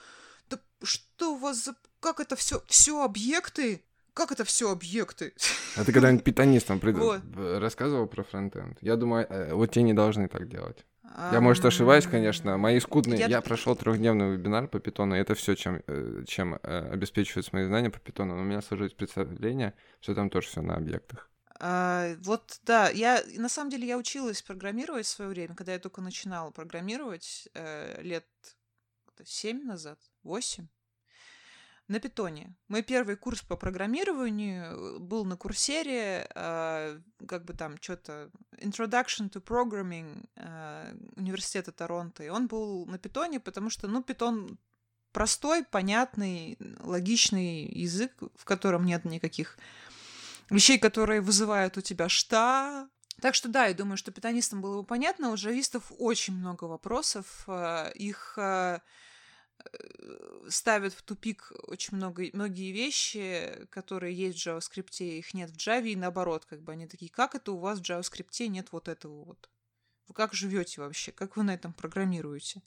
Да 0.49 0.59
что 0.83 1.36
у 1.36 1.38
вас 1.38 1.63
за... 1.63 1.75
Как 1.99 2.19
это 2.19 2.36
все? 2.36 2.62
Все 2.67 3.03
объекты? 3.03 3.83
Как 4.13 4.31
это 4.31 4.43
все 4.43 4.71
объекты? 4.71 5.33
А 5.77 5.86
ты 5.86 5.93
когда-нибудь 5.93 6.23
питанистам 6.23 6.79
пред... 6.79 6.97
вот. 6.97 7.21
рассказывал 7.36 8.07
про 8.07 8.23
фронтенд? 8.23 8.77
Я 8.81 8.95
думаю, 8.95 9.25
э, 9.29 9.53
вот 9.53 9.71
те 9.71 9.81
не 9.81 9.93
должны 9.93 10.27
так 10.27 10.49
делать. 10.49 10.86
Я, 11.31 11.41
может, 11.41 11.63
ошибаюсь, 11.63 12.05
конечно. 12.07 12.57
Мои 12.57 12.79
скудные... 12.79 13.19
Я, 13.19 13.27
я 13.27 13.41
прошел 13.41 13.75
трехдневный 13.75 14.33
вебинар 14.33 14.67
по 14.67 14.79
питону, 14.79 15.15
и 15.15 15.19
это 15.19 15.36
все, 15.36 15.55
чем, 15.55 15.81
э, 15.88 16.23
чем 16.27 16.55
э, 16.55 16.89
обеспечиваются 16.91 17.51
мои 17.53 17.65
знания 17.65 17.89
по 17.89 17.99
питону. 17.99 18.36
Но 18.36 18.41
у 18.41 18.45
меня 18.45 18.62
сложилось 18.62 18.93
представление, 18.93 19.73
что 20.01 20.15
там 20.15 20.29
тоже 20.29 20.47
все 20.47 20.62
на 20.62 20.75
объектах. 20.75 21.29
А, 21.65 22.17
вот, 22.19 22.60
да, 22.63 22.89
я, 22.89 23.23
на 23.38 23.47
самом 23.47 23.69
деле, 23.69 23.88
я 23.88 23.97
училась 23.97 24.41
программировать 24.41 25.06
в 25.06 25.10
свое 25.10 25.30
время, 25.30 25.56
когда 25.56 25.71
я 25.71 25.80
только 25.80 26.02
начинала 26.02 26.52
программировать 26.52 27.47
э, 27.54 28.02
лет 28.02 28.28
семь 29.23 29.63
назад, 29.63 29.97
восемь 30.23 30.67
на 31.88 32.02
питоне. 32.02 32.54
Мой 32.67 32.82
первый 32.82 33.15
курс 33.15 33.41
по 33.43 33.56
программированию 33.56 34.65
э, 34.65 34.99
был 34.99 35.23
на 35.23 35.38
курсере, 35.38 36.28
э, 36.36 36.99
как 37.26 37.45
бы 37.45 37.54
там 37.54 37.78
что-то 37.80 38.30
Introduction 38.58 39.30
to 39.30 39.41
Programming 39.41 40.28
э, 40.36 40.95
университета 41.15 41.71
Торонто, 41.71 42.26
и 42.26 42.28
он 42.28 42.47
был 42.47 42.86
на 42.88 42.99
питоне, 42.99 43.39
потому 43.39 43.69
что, 43.69 43.88
ну, 43.88 44.04
питон 44.04 44.60
простой, 45.13 45.63
понятный, 45.63 46.58
логичный 46.82 47.63
язык, 47.65 48.12
в 48.36 48.43
котором 48.43 48.84
нет 48.84 49.06
никаких 49.06 49.58
вещей, 50.54 50.78
которые 50.80 51.22
вызывают 51.22 51.78
у 51.78 51.82
тебя 51.82 52.10
шта. 52.10 52.89
Так 53.22 53.36
что 53.36 53.50
да, 53.50 53.68
я 53.68 53.74
думаю, 53.74 53.98
что 53.98 54.12
питанистам 54.12 54.62
было 54.62 54.82
бы 54.82 54.88
понятно. 54.88 55.32
У 55.32 55.36
джавистов 55.36 55.92
очень 55.98 56.36
много 56.36 56.66
вопросов. 56.66 57.44
Э, 57.48 57.92
их 57.96 58.38
э, 58.38 58.80
ставят 60.50 60.94
в 60.94 61.02
тупик 61.04 61.52
очень 61.68 61.98
много, 61.98 62.26
многие 62.34 62.72
вещи, 62.72 63.68
которые 63.70 64.16
есть 64.16 64.39
в 64.39 64.48
JavaScript, 64.48 65.04
их 65.04 65.34
нет 65.34 65.52
в 65.52 65.58
Java, 65.58 65.88
и 65.88 65.96
наоборот, 65.96 66.46
как 66.46 66.62
бы 66.62 66.74
они 66.74 66.88
такие, 66.88 67.10
как 67.10 67.36
это 67.36 67.52
у 67.52 67.60
вас 67.60 67.80
в 67.80 67.84
JavaScript 67.84 68.48
нет 68.48 68.72
вот 68.72 68.88
этого 68.88 69.24
вот? 69.24 69.50
Вы 70.08 70.13
как 70.13 70.34
живете 70.34 70.82
вообще? 70.82 71.12
Как 71.12 71.38
вы 71.38 71.44
на 71.44 71.54
этом 71.54 71.74
программируете? 71.74 72.62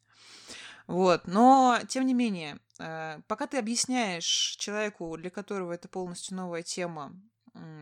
Вот, 0.86 1.26
но 1.26 1.80
тем 1.88 2.06
не 2.06 2.14
менее, 2.14 2.58
э, 2.78 3.20
пока 3.26 3.46
ты 3.46 3.58
объясняешь 3.58 4.56
человеку, 4.58 5.16
для 5.16 5.30
которого 5.30 5.72
это 5.72 5.88
полностью 5.88 6.36
новая 6.36 6.62
тема, 6.62 7.12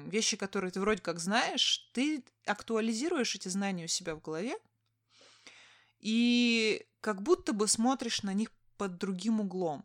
вещи, 0.06 0.37
которые 0.37 0.70
ты 0.70 0.80
вроде 0.80 1.00
как 1.00 1.18
знаешь, 1.18 1.90
ты 1.92 2.24
актуализируешь 2.46 3.34
эти 3.34 3.48
знания 3.48 3.84
у 3.84 3.88
себя 3.88 4.14
в 4.14 4.20
голове 4.20 4.56
и 6.00 6.87
как 7.00 7.22
будто 7.22 7.52
бы 7.52 7.66
смотришь 7.66 8.22
на 8.22 8.32
них 8.32 8.50
под 8.76 8.98
другим 8.98 9.40
углом. 9.40 9.84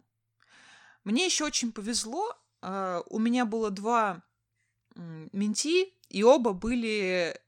Мне 1.03 1.25
еще 1.25 1.45
очень 1.45 1.71
повезло. 1.71 2.35
А, 2.61 3.01
у 3.09 3.19
меня 3.19 3.45
было 3.45 3.71
два 3.71 4.23
менти, 4.95 5.93
и 6.09 6.23
оба 6.23 6.53
были 6.53 7.39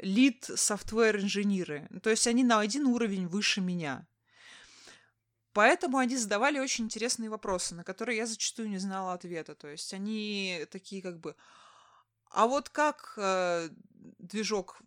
лид 0.00 0.50
софтвер 0.54 1.20
инженеры. 1.20 1.88
То 2.02 2.10
есть 2.10 2.26
они 2.26 2.42
на 2.42 2.60
один 2.60 2.86
уровень 2.86 3.28
выше 3.28 3.60
меня. 3.60 4.06
Поэтому 5.52 5.98
они 5.98 6.16
задавали 6.16 6.58
очень 6.58 6.84
интересные 6.84 7.28
вопросы, 7.28 7.74
на 7.74 7.84
которые 7.84 8.18
я 8.18 8.26
зачастую 8.26 8.68
не 8.68 8.78
знала 8.78 9.12
ответа. 9.12 9.54
То 9.54 9.68
есть 9.68 9.92
они 9.92 10.66
такие 10.70 11.02
как 11.02 11.18
бы... 11.18 11.34
А 12.30 12.46
вот 12.46 12.68
как 12.68 13.14
э, 13.16 13.68
движок 14.18 14.80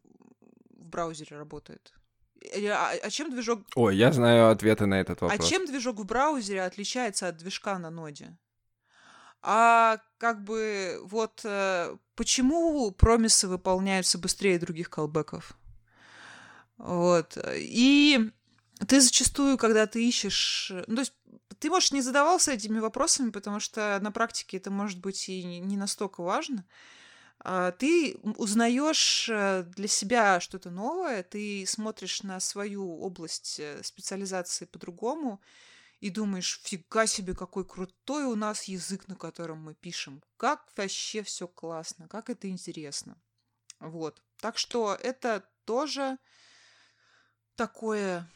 в 0.70 0.88
браузере 0.88 1.38
работает? 1.38 1.94
А, 2.56 2.92
а 2.92 3.10
чем 3.10 3.32
движок... 3.32 3.60
Ой, 3.76 3.98
я 3.98 4.14
знаю 4.14 4.50
ответы 4.50 4.86
на 4.86 5.00
этот 5.00 5.22
а 5.22 5.26
вопрос. 5.26 5.46
А 5.46 5.50
чем 5.50 5.66
движок 5.66 5.98
в 6.00 6.06
браузере 6.06 6.64
отличается 6.64 7.28
от 7.28 7.38
движка 7.38 7.78
на 7.78 7.90
ноде? 7.90 8.38
А 9.42 10.00
как 10.18 10.42
бы 10.46 11.02
вот 11.04 11.42
э, 11.44 11.98
почему 12.16 12.92
промисы 12.92 13.50
выполняются 13.50 14.18
быстрее 14.18 14.58
других 14.58 14.90
колбеков? 14.90 15.58
Вот. 16.78 17.38
И 17.54 18.32
ты 18.88 19.02
зачастую, 19.02 19.58
когда 19.58 19.88
ты 19.88 20.08
ищешь... 20.08 20.72
Ну, 20.88 20.96
то 20.96 21.02
есть 21.02 21.14
ты, 21.60 21.70
может, 21.70 21.92
не 21.92 22.02
задавался 22.02 22.52
этими 22.52 22.80
вопросами, 22.80 23.30
потому 23.30 23.60
что 23.60 24.00
на 24.02 24.12
практике 24.12 24.58
это 24.58 24.72
может 24.72 25.00
быть 25.00 25.30
и 25.30 25.44
не 25.44 25.78
настолько 25.78 26.22
важно. 26.22 26.66
А 27.40 27.72
ты 27.72 28.16
узнаешь 28.38 29.28
э, 29.30 29.64
для 29.64 29.88
себя 29.88 30.40
что-то 30.40 30.70
новое, 30.70 31.24
ты 31.24 31.66
смотришь 31.68 32.24
на 32.24 32.40
свою 32.40 33.00
область 33.02 33.60
э, 33.60 33.84
специализации 33.84 34.64
по-другому 34.64 35.42
и 36.00 36.10
думаешь, 36.10 36.62
фига 36.64 37.06
себе, 37.06 37.36
какой 37.36 37.66
крутой 37.66 38.26
у 38.26 38.36
нас 38.36 38.64
язык, 38.66 39.10
на 39.10 39.16
котором 39.16 39.60
мы 39.60 39.74
пишем. 39.74 40.24
Как 40.38 40.66
вообще 40.78 41.22
все 41.24 41.48
классно, 41.48 42.08
как 42.08 42.30
это 42.30 42.48
интересно. 42.50 43.22
Вот. 43.80 44.22
Так 44.40 44.58
что 44.58 44.96
это 44.96 45.44
тоже 45.66 46.18
такое 47.56 48.30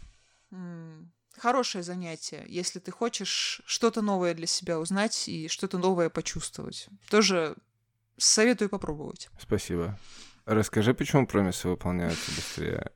хорошее 1.38 1.84
занятие, 1.84 2.46
если 2.48 2.80
ты 2.80 2.92
хочешь 2.92 3.62
что-то 3.66 4.02
новое 4.02 4.34
для 4.34 4.48
себя 4.48 4.80
узнать 4.80 5.28
и 5.28 5.48
что-то 5.48 5.78
новое 5.78 6.10
почувствовать. 6.10 6.88
Тоже 7.10 7.56
советую 8.18 8.70
попробовать. 8.70 9.30
Спасибо. 9.40 9.98
Расскажи, 10.46 10.94
почему 10.94 11.28
промисы 11.28 11.68
выполняются 11.68 12.32
быстрее? 12.32 12.92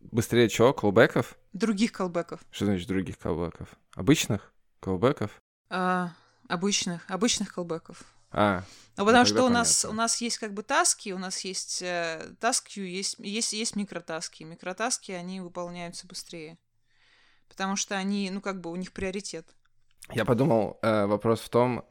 Быстрее 0.00 0.48
чего? 0.48 0.72
Колбеков? 0.72 1.38
Других 1.52 1.92
колбеков. 1.92 2.40
Что 2.50 2.66
значит 2.66 2.88
других 2.88 3.18
колбеков? 3.18 3.68
Обычных 3.94 4.52
колбеков? 4.80 5.42
А, 5.70 6.12
обычных, 6.48 7.08
обычных 7.10 7.54
колбеков. 7.54 8.02
А, 8.30 8.64
ну, 8.96 9.06
потому 9.06 9.24
что 9.24 9.44
у 9.44 9.48
нас, 9.48 9.84
у 9.84 9.92
нас 9.92 10.20
есть 10.20 10.38
как 10.38 10.52
бы 10.52 10.64
таски, 10.64 11.10
у 11.10 11.18
нас 11.18 11.40
есть 11.44 11.80
э, 11.82 12.34
таски, 12.40 12.80
есть, 12.80 13.16
есть, 13.18 13.52
есть 13.52 13.76
микротаски. 13.76 14.42
Микротаски, 14.42 15.12
они 15.12 15.40
выполняются 15.40 16.06
быстрее. 16.08 16.58
Потому 17.48 17.76
что 17.76 17.96
они, 17.96 18.30
ну, 18.30 18.40
как 18.40 18.60
бы 18.60 18.70
у 18.70 18.76
них 18.76 18.92
приоритет. 18.92 19.46
Я 20.12 20.24
подумал, 20.24 20.78
э, 20.82 21.06
вопрос 21.06 21.40
в 21.40 21.48
том, 21.48 21.84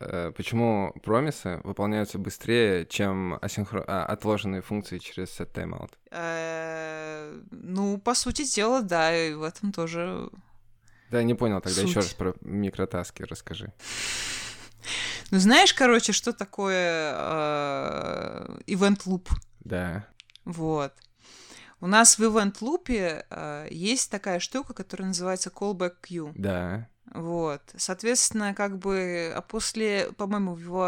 э, 0.00 0.32
почему 0.36 0.92
промисы 1.02 1.60
выполняются 1.64 2.18
быстрее, 2.18 2.86
чем 2.86 3.38
асинхро... 3.40 3.84
а, 3.86 4.04
отложенные 4.04 4.60
функции 4.60 4.98
через 4.98 5.28
set 5.28 5.52
timeout? 5.52 5.92
Э, 6.10 7.40
ну, 7.50 7.98
по 7.98 8.14
сути 8.14 8.44
дела, 8.44 8.82
да, 8.82 9.16
и 9.16 9.34
в 9.34 9.42
этом 9.42 9.72
тоже. 9.72 10.30
Да, 11.10 11.22
не 11.22 11.34
понял, 11.34 11.60
тогда 11.60 11.82
еще 11.82 12.00
раз 12.00 12.12
про 12.12 12.34
микротаски 12.40 13.22
расскажи. 13.22 13.72
Ну, 15.30 15.38
знаешь, 15.38 15.72
короче, 15.72 16.12
что 16.12 16.32
такое 16.32 17.14
э, 17.16 18.58
event 18.66 19.06
loop? 19.06 19.28
Да. 19.60 20.06
Вот. 20.44 20.92
У 21.84 21.86
нас 21.86 22.18
в 22.18 22.22
event 22.22 22.60
loop 22.62 22.86
э, 22.88 23.68
есть 23.70 24.10
такая 24.10 24.38
штука, 24.38 24.72
которая 24.72 25.08
называется 25.08 25.50
callback 25.50 25.96
queue. 26.02 26.32
Да. 26.34 26.88
Вот. 27.12 27.60
Соответственно, 27.76 28.54
как 28.54 28.78
бы, 28.78 29.30
а 29.36 29.42
после, 29.42 30.10
по-моему, 30.16 30.54
в 30.54 30.78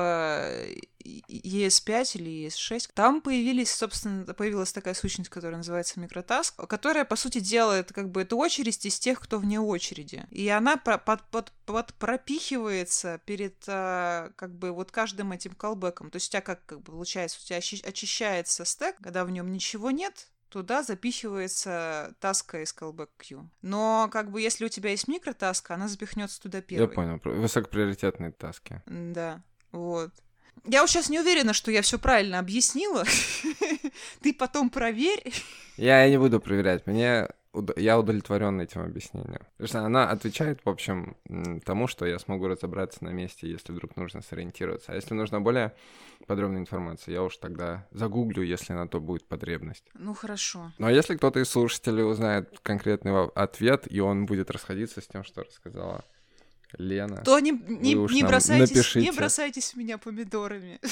ES5 1.05 2.19
или 2.19 2.47
ES6, 2.47 2.93
там 2.95 3.21
появились, 3.21 3.75
собственно, 3.75 4.25
появилась 4.33 4.73
такая 4.73 4.95
сущность, 4.95 5.29
которая 5.29 5.59
называется 5.59 6.01
микротаск, 6.01 6.67
которая, 6.67 7.05
по 7.05 7.17
сути, 7.17 7.41
делает 7.41 7.93
как 7.93 8.11
бы 8.11 8.23
эту 8.23 8.39
очередь 8.39 8.87
из 8.87 8.99
тех, 8.99 9.21
кто 9.21 9.39
вне 9.39 9.61
очереди. 9.61 10.25
И 10.31 10.49
она 10.49 10.79
под, 10.79 11.05
под, 11.31 11.53
под 11.67 11.93
пропихивается 11.99 13.21
перед 13.27 13.63
а, 13.69 14.31
как 14.37 14.57
бы 14.57 14.73
вот 14.73 14.93
каждым 14.93 15.33
этим 15.33 15.53
колбеком. 15.53 16.11
То 16.11 16.17
есть 16.17 16.29
у 16.29 16.33
тебя 16.33 16.41
как, 16.41 16.65
как 16.65 16.79
бы 16.81 16.93
получается, 16.93 17.39
у 17.39 17.47
тебя 17.47 17.59
очищается 17.59 18.65
стек, 18.65 18.97
когда 19.03 19.27
в 19.27 19.31
нем 19.31 19.53
ничего 19.53 19.91
нет, 19.91 20.31
туда 20.49 20.83
запихивается 20.83 22.15
таска 22.21 22.63
из 22.63 22.75
callback 22.75 23.09
queue. 23.19 23.47
Но 23.63 24.09
как 24.13 24.31
бы 24.31 24.41
если 24.41 24.65
у 24.65 24.69
тебя 24.69 24.91
есть 24.91 25.09
микротаска, 25.09 25.75
она 25.75 25.89
запихнется 25.89 26.41
туда 26.41 26.61
первой. 26.61 26.89
Я 26.89 26.89
понял. 26.89 27.21
Высокоприоритетные 27.25 28.33
таски. 28.33 28.83
Да, 28.87 29.43
вот. 29.73 30.13
Я 30.65 30.81
вот 30.81 30.91
сейчас 30.91 31.09
не 31.09 31.21
уверена, 31.21 31.53
что 31.53 31.71
я 31.71 31.83
все 31.83 31.99
правильно 31.99 32.39
объяснила. 32.39 33.05
Ты 34.23 34.33
потом 34.33 34.71
проверь. 34.71 35.33
Я 35.77 36.09
не 36.09 36.19
буду 36.19 36.41
проверять. 36.41 36.87
Мне 36.87 37.29
я 37.77 37.99
удовлетворен 37.99 38.61
этим 38.61 38.83
объяснением. 38.83 39.41
Потому 39.57 39.69
что 39.69 39.81
она 39.81 40.11
отвечает, 40.11 40.61
в 40.65 40.69
общем, 40.69 41.17
тому, 41.65 41.87
что 41.87 42.07
я 42.07 42.19
смогу 42.19 42.47
разобраться 42.49 43.05
на 43.05 43.11
месте, 43.11 43.49
если 43.49 43.73
вдруг 43.73 43.97
нужно 43.97 44.23
сориентироваться. 44.23 44.93
А 44.93 44.95
если 44.95 45.15
нужна 45.15 45.41
более 45.41 45.75
подробная 46.27 46.61
информация, 46.61 47.13
я 47.15 47.23
уж 47.23 47.37
тогда 47.37 47.87
загуглю, 47.91 48.43
если 48.43 48.73
на 48.73 48.89
то 48.89 49.01
будет 49.01 49.27
потребность. 49.27 49.85
Ну, 49.95 50.15
хорошо. 50.15 50.73
Ну, 50.79 50.87
а 50.87 50.93
если 50.93 51.17
кто-то 51.17 51.41
из 51.41 51.49
слушателей 51.49 52.05
узнает 52.05 52.59
конкретный 52.63 53.27
ответ, 53.29 53.91
и 53.91 54.01
он 54.01 54.27
будет 54.27 54.51
расходиться 54.51 55.01
с 55.01 55.07
тем, 55.07 55.25
что 55.25 55.45
рассказала 55.45 56.05
Лена. 56.79 57.23
То 57.25 57.39
не, 57.39 57.53
не, 57.53 57.95
не, 57.95 58.23
бросайтесь, 58.23 58.95
не 58.97 59.11
бросайтесь 59.11 59.73
в 59.73 59.77
меня 59.77 59.99
помидорами. 59.99 60.81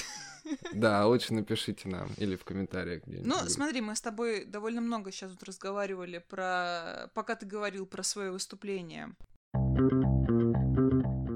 Да, 0.75 1.07
лучше 1.07 1.33
напишите 1.33 1.89
нам 1.89 2.11
или 2.19 2.37
в 2.37 2.45
комментариях 2.45 3.03
где-нибудь. 3.07 3.27
Ну, 3.27 3.49
смотри, 3.49 3.81
мы 3.81 3.97
с 3.97 4.03
тобой 4.03 4.45
довольно 4.45 4.83
много 4.83 5.11
сейчас 5.11 5.31
вот 5.31 5.43
разговаривали 5.43 6.19
про... 6.19 7.11
Пока 7.15 7.35
ты 7.35 7.47
говорил 7.47 7.87
про 7.87 8.03
свое 8.03 8.31
выступление. 8.31 9.15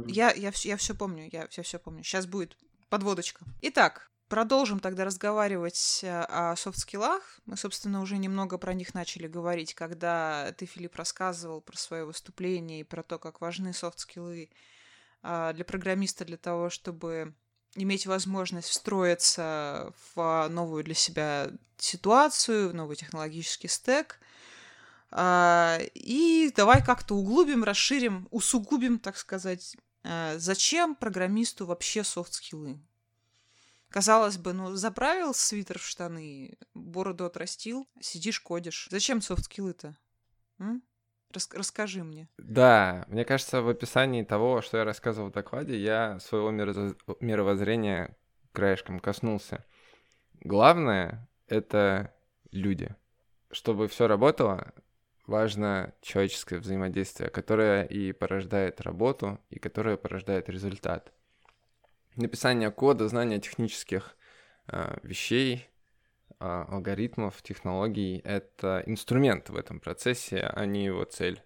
Я, 0.07 0.31
я, 0.33 0.53
я 0.55 0.77
все 0.77 0.95
помню, 0.95 1.27
я 1.33 1.49
все, 1.49 1.63
все 1.63 1.79
помню. 1.79 2.03
Сейчас 2.03 2.27
будет 2.27 2.59
подводочка. 2.91 3.47
Итак, 3.63 4.11
Продолжим 4.29 4.79
тогда 4.79 5.07
разговаривать 5.07 6.01
э, 6.03 6.21
о 6.25 6.55
софт-скиллах. 6.55 7.41
Мы, 7.47 7.57
собственно, 7.57 8.03
уже 8.03 8.19
немного 8.19 8.59
про 8.59 8.75
них 8.75 8.93
начали 8.93 9.27
говорить, 9.27 9.75
когда 9.75 10.53
ты, 10.59 10.67
Филипп, 10.67 10.97
рассказывал 10.97 11.63
про 11.63 11.79
свое 11.79 12.05
выступление 12.05 12.81
и 12.81 12.85
про 12.85 13.03
то, 13.03 13.19
как 13.19 13.41
важны 13.41 13.73
софт-скиллы 13.73 14.51
а, 15.23 15.55
для 15.55 15.65
программиста 15.65 16.27
для 16.27 16.37
того, 16.37 16.69
чтобы 16.69 17.35
иметь 17.75 18.07
возможность 18.07 18.69
встроиться 18.69 19.95
в 20.15 20.49
новую 20.51 20.85
для 20.85 20.95
себя 20.95 21.51
ситуацию, 21.79 22.69
в 22.69 22.75
новый 22.75 22.97
технологический 22.97 23.69
стек. 23.69 24.21
А, 25.11 25.79
и 25.95 26.53
давай 26.55 26.85
как-то 26.85 27.15
углубим, 27.15 27.65
расширим, 27.65 28.29
усугубим, 28.31 28.99
так 28.99 29.17
сказать, 29.17 29.75
э, 30.05 30.39
зачем 30.39 30.95
программисту 30.95 31.65
вообще 31.65 32.05
софт-скиллы? 32.05 32.79
Казалось 33.91 34.37
бы, 34.37 34.53
ну, 34.53 34.75
заправил 34.75 35.33
свитер 35.33 35.79
в 35.79 35.87
штаны, 35.87 36.59
бороду 36.75 37.25
отрастил, 37.25 37.89
сидишь, 38.01 38.41
кодишь. 38.41 38.89
Зачем 38.91 39.23
софт-скиллы-то? 39.23 39.97
Рас 41.33 41.49
расскажи 41.53 42.05
мне. 42.05 42.29
Да, 42.39 43.05
мне 43.09 43.25
кажется, 43.25 43.63
в 43.63 43.69
описании 43.69 44.25
того, 44.25 44.63
что 44.63 44.79
я 44.79 44.85
рассказывал 44.85 45.29
в 45.29 45.33
докладе, 45.33 45.79
я 45.79 46.19
своего 46.21 46.51
мировоззрения 46.51 48.17
краешком 48.53 48.99
коснулся. 48.99 49.65
Главное— 50.41 51.29
это 51.47 52.15
люди. 52.51 52.95
Чтобы 53.51 53.89
все 53.89 54.07
работало, 54.07 54.73
важно 55.27 55.95
человеческое 56.01 56.59
взаимодействие, 56.59 57.31
которое 57.31 57.85
и 57.85 58.13
порождает 58.13 58.81
работу, 58.81 59.39
и 59.51 59.59
которое 59.59 59.97
порождает 59.97 60.49
результат 60.49 61.13
написание 62.19 62.71
кода, 62.71 63.09
знание 63.09 63.41
технических 63.41 64.17
э, 64.67 64.99
вещей, 65.03 65.69
э, 66.39 66.65
алгоритмов, 66.69 67.41
технологий— 67.43 68.21
это 68.25 68.83
инструмент 68.87 69.49
в 69.51 69.57
этом 69.57 69.81
процессе, 69.81 70.41
а 70.41 70.67
не 70.67 70.85
его 70.85 71.05
цель. 71.05 71.43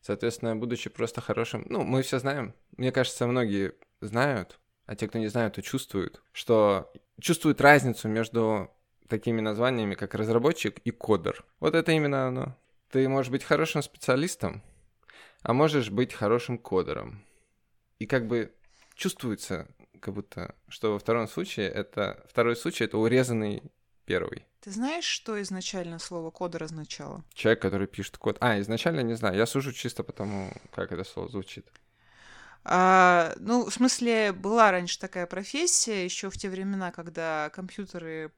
Соответственно, 0.00 0.54
будучи 0.56 0.90
просто 0.90 1.20
хорошим... 1.20 1.64
Ну, 1.68 1.82
мы 1.82 2.02
все 2.02 2.18
знаем, 2.18 2.54
мне 2.76 2.92
кажется, 2.92 3.26
многие 3.26 3.74
знают, 4.00 4.60
а 4.84 4.94
те, 4.94 5.08
кто 5.08 5.18
не 5.18 5.28
знают, 5.28 5.54
то 5.54 5.62
чувствуют, 5.62 6.22
что 6.32 6.92
чувствуют 7.20 7.60
разницу 7.60 8.08
между 8.08 8.70
такими 9.08 9.40
названиями, 9.40 9.94
как 9.94 10.14
разработчик 10.14 10.78
и 10.78 10.90
кодер. 10.90 11.44
Вот 11.60 11.74
это 11.74 11.92
именно 11.92 12.28
оно. 12.28 12.56
Ты 12.90 13.08
можешь 13.08 13.30
быть 13.30 13.44
хорошим 13.44 13.82
специалистом, 13.82 14.62
а 15.42 15.52
можешь 15.52 15.90
быть 15.90 16.12
хорошим 16.12 16.58
кодером. 16.58 17.24
И 17.98 18.06
как 18.06 18.26
бы 18.26 18.54
чувствуется 18.94 19.68
как 20.00 20.14
будто, 20.14 20.54
что 20.68 20.92
во 20.92 20.98
втором 20.98 21.28
случае 21.28 21.68
это... 21.68 22.24
Второй 22.28 22.56
случай— 22.56 22.84
это 22.86 22.98
урезанный 22.98 23.62
первый. 24.04 24.46
Ты 24.60 24.70
знаешь, 24.70 25.04
что 25.04 25.40
изначально 25.42 25.98
слово 25.98 26.30
кодер 26.30 26.64
означало? 26.64 27.24
Человек, 27.34 27.62
который 27.62 27.86
пишет 27.86 28.18
код. 28.18 28.36
А, 28.40 28.58
изначально 28.60 29.00
не 29.00 29.14
знаю. 29.14 29.36
Я 29.36 29.46
сужу 29.46 29.72
чисто 29.72 30.02
потому, 30.02 30.52
как 30.74 30.92
это 30.92 31.04
слово 31.04 31.28
звучит. 31.28 31.66
А, 32.68 33.32
ну, 33.38 33.66
в 33.66 33.72
смысле, 33.72 34.32
была 34.32 34.72
раньше 34.72 34.98
такая 34.98 35.26
профессия, 35.26 36.04
еще 36.04 36.30
в 36.30 36.36
те 36.36 36.48
времена, 36.48 36.90
когда 36.90 37.48
компьютеры 37.50 38.32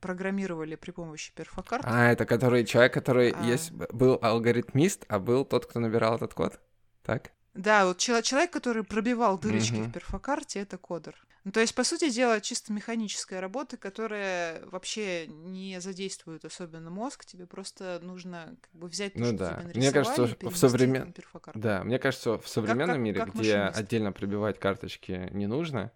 программировали 0.00 0.76
при 0.76 0.92
помощи 0.92 1.32
перфокарт. 1.34 1.82
А, 1.84 2.12
это 2.12 2.26
который 2.26 2.64
человек, 2.64 2.94
который 2.94 3.32
а... 3.32 3.44
есть, 3.44 3.72
был 3.72 4.20
алгоритмист, 4.22 5.04
а 5.08 5.18
был 5.18 5.44
тот, 5.44 5.66
кто 5.66 5.80
набирал 5.80 6.14
этот 6.14 6.32
код? 6.32 6.60
Так? 7.02 7.32
Да, 7.54 7.86
вот 7.86 7.98
человек, 7.98 8.50
который 8.50 8.84
пробивал 8.84 9.38
дырочки 9.38 9.74
mm-hmm. 9.74 9.88
в 9.88 9.92
перфокарте, 9.92 10.60
это 10.60 10.78
кодер. 10.78 11.16
Ну, 11.44 11.52
то 11.52 11.60
есть, 11.60 11.74
по 11.74 11.84
сути 11.84 12.10
дела, 12.10 12.40
чисто 12.40 12.72
механическая 12.72 13.40
работа, 13.40 13.78
которая 13.78 14.62
вообще 14.66 15.26
не 15.26 15.80
задействует 15.80 16.44
особенно 16.44 16.90
мозг, 16.90 17.24
тебе 17.24 17.46
просто 17.46 17.98
нужно 18.02 18.56
как 18.60 18.78
бы 18.78 18.88
взять 18.88 19.14
то, 19.14 19.20
ну, 19.20 19.26
что 19.28 19.36
да. 19.36 19.62
тебе 19.62 19.80
Мне 19.80 19.90
кажется, 19.90 20.26
в 20.26 20.56
современ... 20.56 21.14
Да, 21.54 21.82
мне 21.82 21.98
кажется, 21.98 22.38
в 22.38 22.46
современном 22.46 22.96
как, 22.96 23.04
мире, 23.04 23.20
как 23.20 23.34
где 23.34 23.56
машинист. 23.56 23.78
отдельно 23.78 24.12
пробивать 24.12 24.58
карточки 24.58 25.28
не 25.32 25.46
нужно, 25.46 25.92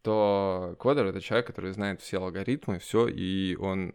то 0.00 0.76
кодер— 0.78 1.06
это 1.06 1.20
человек, 1.20 1.46
который 1.46 1.72
знает 1.72 2.00
все 2.00 2.18
алгоритмы, 2.18 2.78
все, 2.78 3.06
и 3.06 3.54
он 3.56 3.94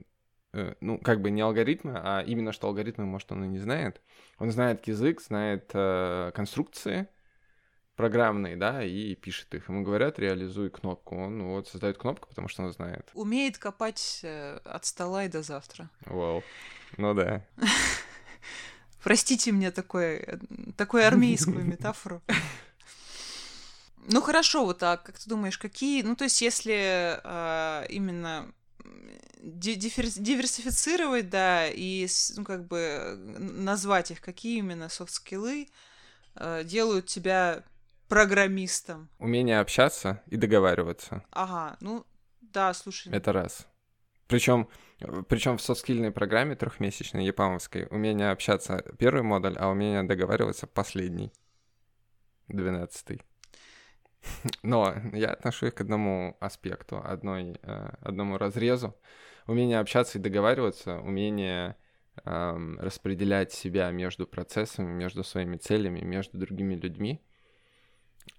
ну, 0.53 0.97
как 0.97 1.21
бы 1.21 1.31
не 1.31 1.41
алгоритмы, 1.41 1.93
а 1.95 2.21
именно 2.21 2.51
что 2.51 2.67
алгоритмы, 2.67 3.05
может, 3.05 3.31
он 3.31 3.45
и 3.45 3.47
не 3.47 3.59
знает. 3.59 4.01
Он 4.37 4.51
знает 4.51 4.87
язык, 4.87 5.21
знает 5.21 5.71
э, 5.73 6.31
конструкции, 6.33 7.07
программные, 7.95 8.57
да, 8.57 8.83
и 8.83 9.15
пишет 9.15 9.53
их. 9.53 9.69
Ему 9.69 9.83
говорят, 9.83 10.19
реализуй 10.19 10.69
кнопку. 10.69 11.15
Он 11.15 11.43
вот 11.43 11.67
создает 11.67 11.97
кнопку, 11.97 12.27
потому 12.27 12.47
что 12.47 12.63
он 12.63 12.73
знает. 12.73 13.09
Умеет 13.13 13.57
копать 13.57 14.21
э, 14.23 14.57
от 14.65 14.85
стола 14.85 15.25
и 15.25 15.29
до 15.29 15.41
завтра. 15.41 15.89
Вау. 16.05 16.43
Ну 16.97 17.13
да. 17.13 17.45
Простите 19.03 19.51
мне 19.51 19.71
такое, 19.71 20.39
такую 20.77 21.07
армейскую 21.07 21.63
метафору. 21.65 22.21
Ну 24.07 24.21
хорошо, 24.21 24.65
вот 24.65 24.79
так, 24.79 25.03
как 25.03 25.19
ты 25.19 25.29
думаешь, 25.29 25.57
какие, 25.57 26.01
ну 26.01 26.15
то 26.15 26.23
есть 26.23 26.41
если 26.41 27.19
э, 27.23 27.85
именно 27.89 28.51
диверсифицировать, 29.41 31.29
да, 31.29 31.67
и 31.67 32.07
ну 32.37 32.43
как 32.43 32.67
бы 32.67 33.15
назвать 33.17 34.11
их, 34.11 34.21
какие 34.21 34.59
именно 34.59 34.89
софт-скиллы 34.89 35.67
э, 36.35 36.63
делают 36.63 37.07
тебя 37.07 37.63
программистом? 38.07 39.09
Умение 39.19 39.59
общаться 39.59 40.21
и 40.27 40.35
договариваться. 40.35 41.23
Ага, 41.31 41.77
ну 41.81 42.05
да, 42.41 42.73
слушай. 42.73 43.11
Это 43.11 43.33
раз. 43.33 43.67
Причем 44.27 44.69
причем 45.27 45.57
в 45.57 45.61
софтскильной 45.61 46.11
программе 46.11 46.55
трехмесячной 46.55 47.25
япамовской 47.25 47.87
умение 47.89 48.29
общаться 48.29 48.85
первый 48.99 49.23
модуль, 49.23 49.57
а 49.57 49.67
умение 49.69 50.03
договариваться 50.03 50.67
последний. 50.67 51.31
Двенадцатый. 52.47 53.21
Но 54.63 54.95
я 55.13 55.29
отношу 55.29 55.67
их 55.67 55.75
к 55.75 55.81
одному 55.81 56.37
аспекту, 56.39 57.01
одной, 57.03 57.59
э, 57.61 57.89
одному 58.01 58.37
разрезу. 58.37 58.95
Умение 59.47 59.79
общаться 59.79 60.17
и 60.17 60.21
договариваться, 60.21 60.99
умение 60.99 61.75
э, 62.23 62.75
распределять 62.79 63.51
себя 63.51 63.91
между 63.91 64.27
процессами, 64.27 64.91
между 64.91 65.23
своими 65.23 65.57
целями, 65.57 66.01
между 66.01 66.37
другими 66.37 66.75
людьми 66.75 67.21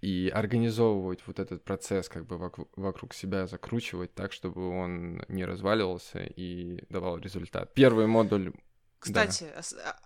и 0.01 0.31
организовывать 0.33 1.21
вот 1.27 1.39
этот 1.39 1.65
процесс 1.65 2.09
как 2.09 2.27
бы 2.27 2.39
вокруг 2.77 3.15
себя, 3.15 3.47
закручивать 3.47 4.15
так, 4.15 4.33
чтобы 4.33 4.69
он 4.69 5.25
не 5.29 5.45
разваливался 5.45 6.21
и 6.21 6.85
давал 6.89 7.19
результат. 7.19 7.73
Первый 7.75 8.07
модуль... 8.07 8.53
Кстати, 8.99 9.47
да. 9.55 9.97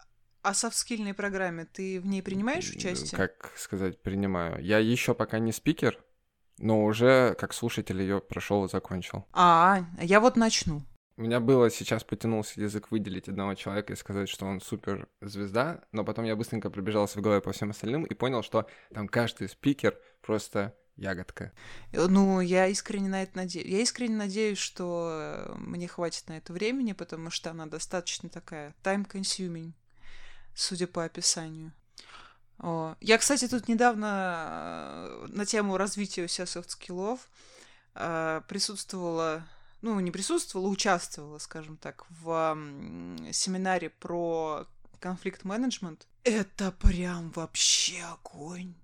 О 0.46 0.54
софтскильной 0.54 1.12
программе 1.12 1.64
ты 1.64 2.00
в 2.00 2.06
ней 2.06 2.22
принимаешь 2.22 2.70
участие? 2.70 3.16
Как 3.16 3.52
сказать, 3.56 4.00
принимаю. 4.00 4.62
Я 4.62 4.78
еще 4.78 5.12
пока 5.12 5.40
не 5.40 5.50
спикер, 5.50 5.98
но 6.59 6.85
уже 6.85 7.35
как 7.35 7.52
слушатель 7.52 8.00
ее 8.00 8.20
прошел 8.20 8.64
и 8.64 8.68
закончил. 8.68 9.26
А, 9.32 9.85
я 10.00 10.20
вот 10.20 10.37
начну. 10.37 10.82
У 11.16 11.22
меня 11.22 11.40
было 11.40 11.68
сейчас 11.68 12.04
потянулся 12.04 12.61
язык 12.61 12.92
выделить 12.92 13.28
одного 13.28 13.54
человека 13.54 13.92
и 13.92 13.96
сказать, 13.96 14.28
что 14.28 14.46
он 14.46 14.61
супер 14.61 15.09
звезда, 15.20 15.82
но 15.90 16.04
потом 16.04 16.24
я 16.24 16.37
быстренько 16.37 16.70
пробежался 16.70 17.18
в 17.18 17.22
голове 17.22 17.40
по 17.40 17.52
всем 17.52 17.70
остальным 17.70 18.04
и 18.04 18.14
понял, 18.14 18.42
что 18.44 18.68
там 18.94 19.09
каждый 19.09 19.48
спикер 19.48 19.98
просто 20.20 20.76
ягодка. 20.94 21.50
Э, 21.90 22.06
ну, 22.06 22.40
я 22.40 22.68
искренне 22.68 23.09
на 23.09 23.22
это 23.24 23.37
надеюсь. 23.37 23.66
Я 23.66 23.80
искренне 23.80 24.14
надеюсь, 24.14 24.59
что 24.59 25.56
мне 25.59 25.88
хватит 25.88 26.28
на 26.28 26.37
это 26.37 26.52
времени, 26.52 26.92
потому 26.92 27.30
что 27.30 27.50
она 27.50 27.66
достаточно 27.66 28.28
такая 28.28 28.74
time-consuming, 28.85 29.72
судя 30.57 30.88
по 30.88 31.05
описанию. 31.05 31.73
Я, 33.01 33.19
кстати, 33.19 33.47
тут 33.47 33.69
недавно 33.69 35.07
э, 35.11 35.27
на 35.29 35.45
тему 35.45 35.77
развития 35.77 36.25
у 36.25 36.29
себя 36.29 36.47
софт-скиллов 36.47 37.29
э, 37.95 38.40
присутствовала 38.49 39.45
ну, 39.83 40.01
не 40.01 40.11
присутствовала, 40.11 40.69
участвовала, 40.69 41.38
скажем 41.38 41.77
так, 41.77 42.07
в 42.09 42.57
семинаре 43.33 43.90
про 43.90 44.66
конфликт-менеджмент. 45.01 46.07
Это 46.25 46.73
прям 46.73 47.31
вообще 47.31 48.03
огонь. 48.03 48.75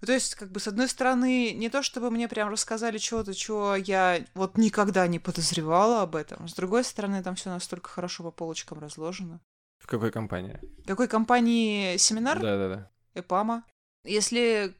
То 0.00 0.12
есть, 0.12 0.34
как 0.36 0.50
бы, 0.50 0.60
с 0.60 0.66
одной 0.66 0.88
стороны, 0.88 1.52
не 1.52 1.68
то 1.68 1.82
чтобы 1.82 2.10
мне 2.10 2.28
прям 2.28 2.48
рассказали 2.48 2.96
чего-то, 2.96 3.34
чего 3.34 3.76
я 3.76 4.24
вот 4.32 4.56
никогда 4.56 5.06
не 5.06 5.18
подозревала 5.18 6.00
об 6.00 6.16
этом. 6.16 6.48
С 6.48 6.54
другой 6.54 6.84
стороны, 6.84 7.22
там 7.22 7.34
все 7.34 7.50
настолько 7.50 7.90
хорошо 7.90 8.22
по 8.22 8.30
полочкам 8.30 8.78
разложено. 8.78 9.40
В 9.80 9.86
какой 9.86 10.12
компании? 10.12 10.60
В 10.84 10.86
какой 10.86 11.08
компании 11.08 11.96
семинар? 11.96 12.38
Да-да-да. 12.38 12.90
Эпама. 13.14 13.64
Если 14.04 14.74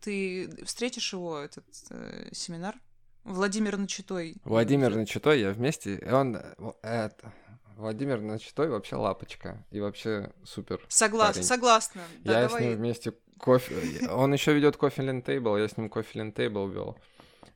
ты 0.00 0.64
встретишь 0.64 1.12
его, 1.12 1.38
этот 1.38 1.64
э, 1.90 2.28
семинар, 2.32 2.76
Владимир 3.24 3.76
Начитой. 3.76 4.36
Владимир 4.44 4.94
Начитой, 4.94 5.40
я 5.40 5.50
вместе. 5.50 5.98
Он 6.10 6.36
это 6.82 7.32
Владимир 7.76 8.20
Начитой 8.20 8.68
вообще 8.68 8.96
лапочка 8.96 9.64
и 9.70 9.80
вообще 9.80 10.30
супер. 10.44 10.80
Согласна, 10.88 11.42
согласна. 11.42 12.02
Да, 12.22 12.40
я 12.40 12.48
давай. 12.48 12.62
с 12.62 12.64
ним 12.64 12.76
вместе 12.76 13.14
кофе. 13.38 14.08
Он 14.08 14.32
еще 14.32 14.52
ведет 14.52 14.76
кофе 14.76 15.22
Тейбл, 15.22 15.56
я 15.56 15.68
с 15.68 15.76
ним 15.76 15.88
кофе 15.88 16.30
Тейбл 16.30 16.68
вел. 16.68 16.98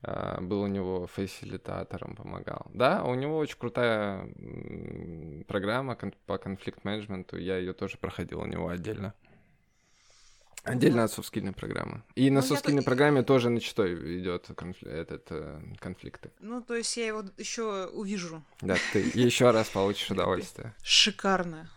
А, 0.03 0.41
был 0.41 0.63
у 0.63 0.67
него 0.67 1.07
фасилитатором, 1.07 2.15
помогал. 2.17 2.67
Да, 2.75 3.05
у 3.05 3.15
него 3.15 3.39
очень 3.39 3.59
крутая 3.59 4.29
программа 5.47 5.97
по 6.27 6.39
конфликт-менеджменту. 6.39 7.37
Я 7.37 7.59
ее 7.59 7.73
тоже 7.73 7.99
проходил 7.99 8.41
у 8.41 8.47
него 8.47 8.69
отдельно. 8.69 9.15
Отдельно 10.65 11.05
от 11.05 11.13
софтскильной 11.13 11.53
программы. 11.53 12.03
И 12.15 12.31
на 12.31 12.41
ну, 12.41 12.47
софтскильной 12.47 12.83
я... 12.83 12.85
программе 12.85 13.23
тоже 13.23 13.49
начатой 13.49 14.21
идет 14.21 14.49
конфли... 14.55 14.91
этот 14.91 15.27
э, 15.31 15.61
конфликты. 15.79 16.31
Ну, 16.41 16.61
то 16.61 16.75
есть 16.75 16.95
я 16.97 17.07
его 17.07 17.25
еще 17.39 17.87
увижу. 17.87 18.43
Да, 18.61 18.77
ты 18.93 19.01
еще 19.15 19.51
раз 19.51 19.69
получишь 19.69 20.11
удовольствие. 20.11 20.75
Шикарно. 20.83 21.69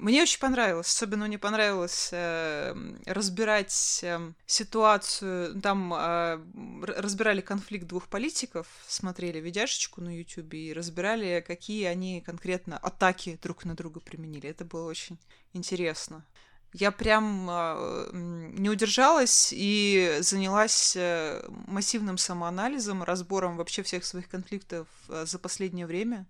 Мне 0.00 0.22
очень 0.22 0.40
понравилось, 0.40 0.88
особенно 0.88 1.26
мне 1.26 1.38
понравилось 1.38 2.08
э, 2.12 2.74
разбирать 3.06 4.00
э, 4.02 4.32
ситуацию. 4.46 5.60
Там 5.60 5.92
э, 5.92 6.40
разбирали 6.86 7.40
конфликт 7.42 7.86
двух 7.86 8.08
политиков, 8.08 8.66
смотрели 8.88 9.38
видяшечку 9.40 10.00
на 10.00 10.16
YouTube 10.16 10.54
и 10.54 10.72
разбирали, 10.72 11.44
какие 11.46 11.84
они 11.84 12.22
конкретно 12.22 12.78
атаки 12.78 13.38
друг 13.42 13.64
на 13.64 13.74
друга 13.74 14.00
применили. 14.00 14.48
Это 14.48 14.64
было 14.64 14.88
очень 14.88 15.18
интересно 15.52 16.24
я 16.72 16.92
прям 16.92 17.48
э, 17.50 18.10
не 18.12 18.70
удержалась 18.70 19.52
и 19.52 20.18
занялась 20.20 20.94
э, 20.96 21.42
массивным 21.66 22.16
самоанализом, 22.16 23.02
разбором 23.02 23.56
вообще 23.56 23.82
всех 23.82 24.04
своих 24.04 24.28
конфликтов 24.28 24.86
э, 25.08 25.26
за 25.26 25.38
последнее 25.38 25.86
время. 25.86 26.26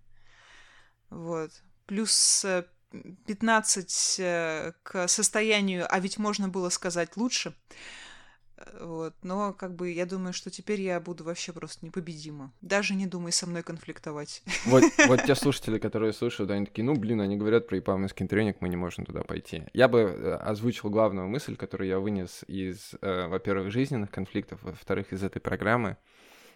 Вот. 1.09 1.51
Плюс 1.85 2.45
15 3.25 4.17
к 4.83 5.07
состоянию, 5.07 5.85
а 5.89 5.99
ведь 5.99 6.17
можно 6.17 6.49
было 6.49 6.69
сказать 6.69 7.17
лучше. 7.17 7.55
Вот. 8.79 9.13
Но 9.23 9.53
как 9.53 9.75
бы 9.75 9.91
я 9.91 10.05
думаю, 10.05 10.33
что 10.33 10.49
теперь 10.49 10.81
я 10.81 10.99
буду 10.99 11.23
вообще 11.23 11.53
просто 11.53 11.85
непобедима. 11.85 12.53
Даже 12.61 12.95
не 12.95 13.07
думай 13.07 13.31
со 13.31 13.47
мной 13.47 13.63
конфликтовать. 13.63 14.43
Вот, 14.65 14.83
вот 15.07 15.23
те 15.25 15.35
слушатели, 15.35 15.77
которые 15.77 16.13
слушают, 16.13 16.51
они 16.51 16.65
такие, 16.65 16.83
ну, 16.83 16.95
блин, 16.95 17.21
они 17.21 17.37
говорят 17.37 17.67
про 17.67 17.79
ипамовский 17.79 18.27
тренинг, 18.27 18.57
мы 18.59 18.69
не 18.69 18.75
можем 18.75 19.05
туда 19.05 19.21
пойти. 19.21 19.63
Я 19.73 19.87
бы 19.87 19.99
э, 19.99 20.35
озвучил 20.35 20.89
главную 20.89 21.27
мысль, 21.27 21.55
которую 21.55 21.87
я 21.87 21.99
вынес 21.99 22.43
из, 22.47 22.95
э, 23.01 23.27
во-первых, 23.27 23.71
жизненных 23.71 24.11
конфликтов, 24.11 24.59
во-вторых, 24.63 25.13
из 25.13 25.23
этой 25.23 25.39
программы. 25.39 25.97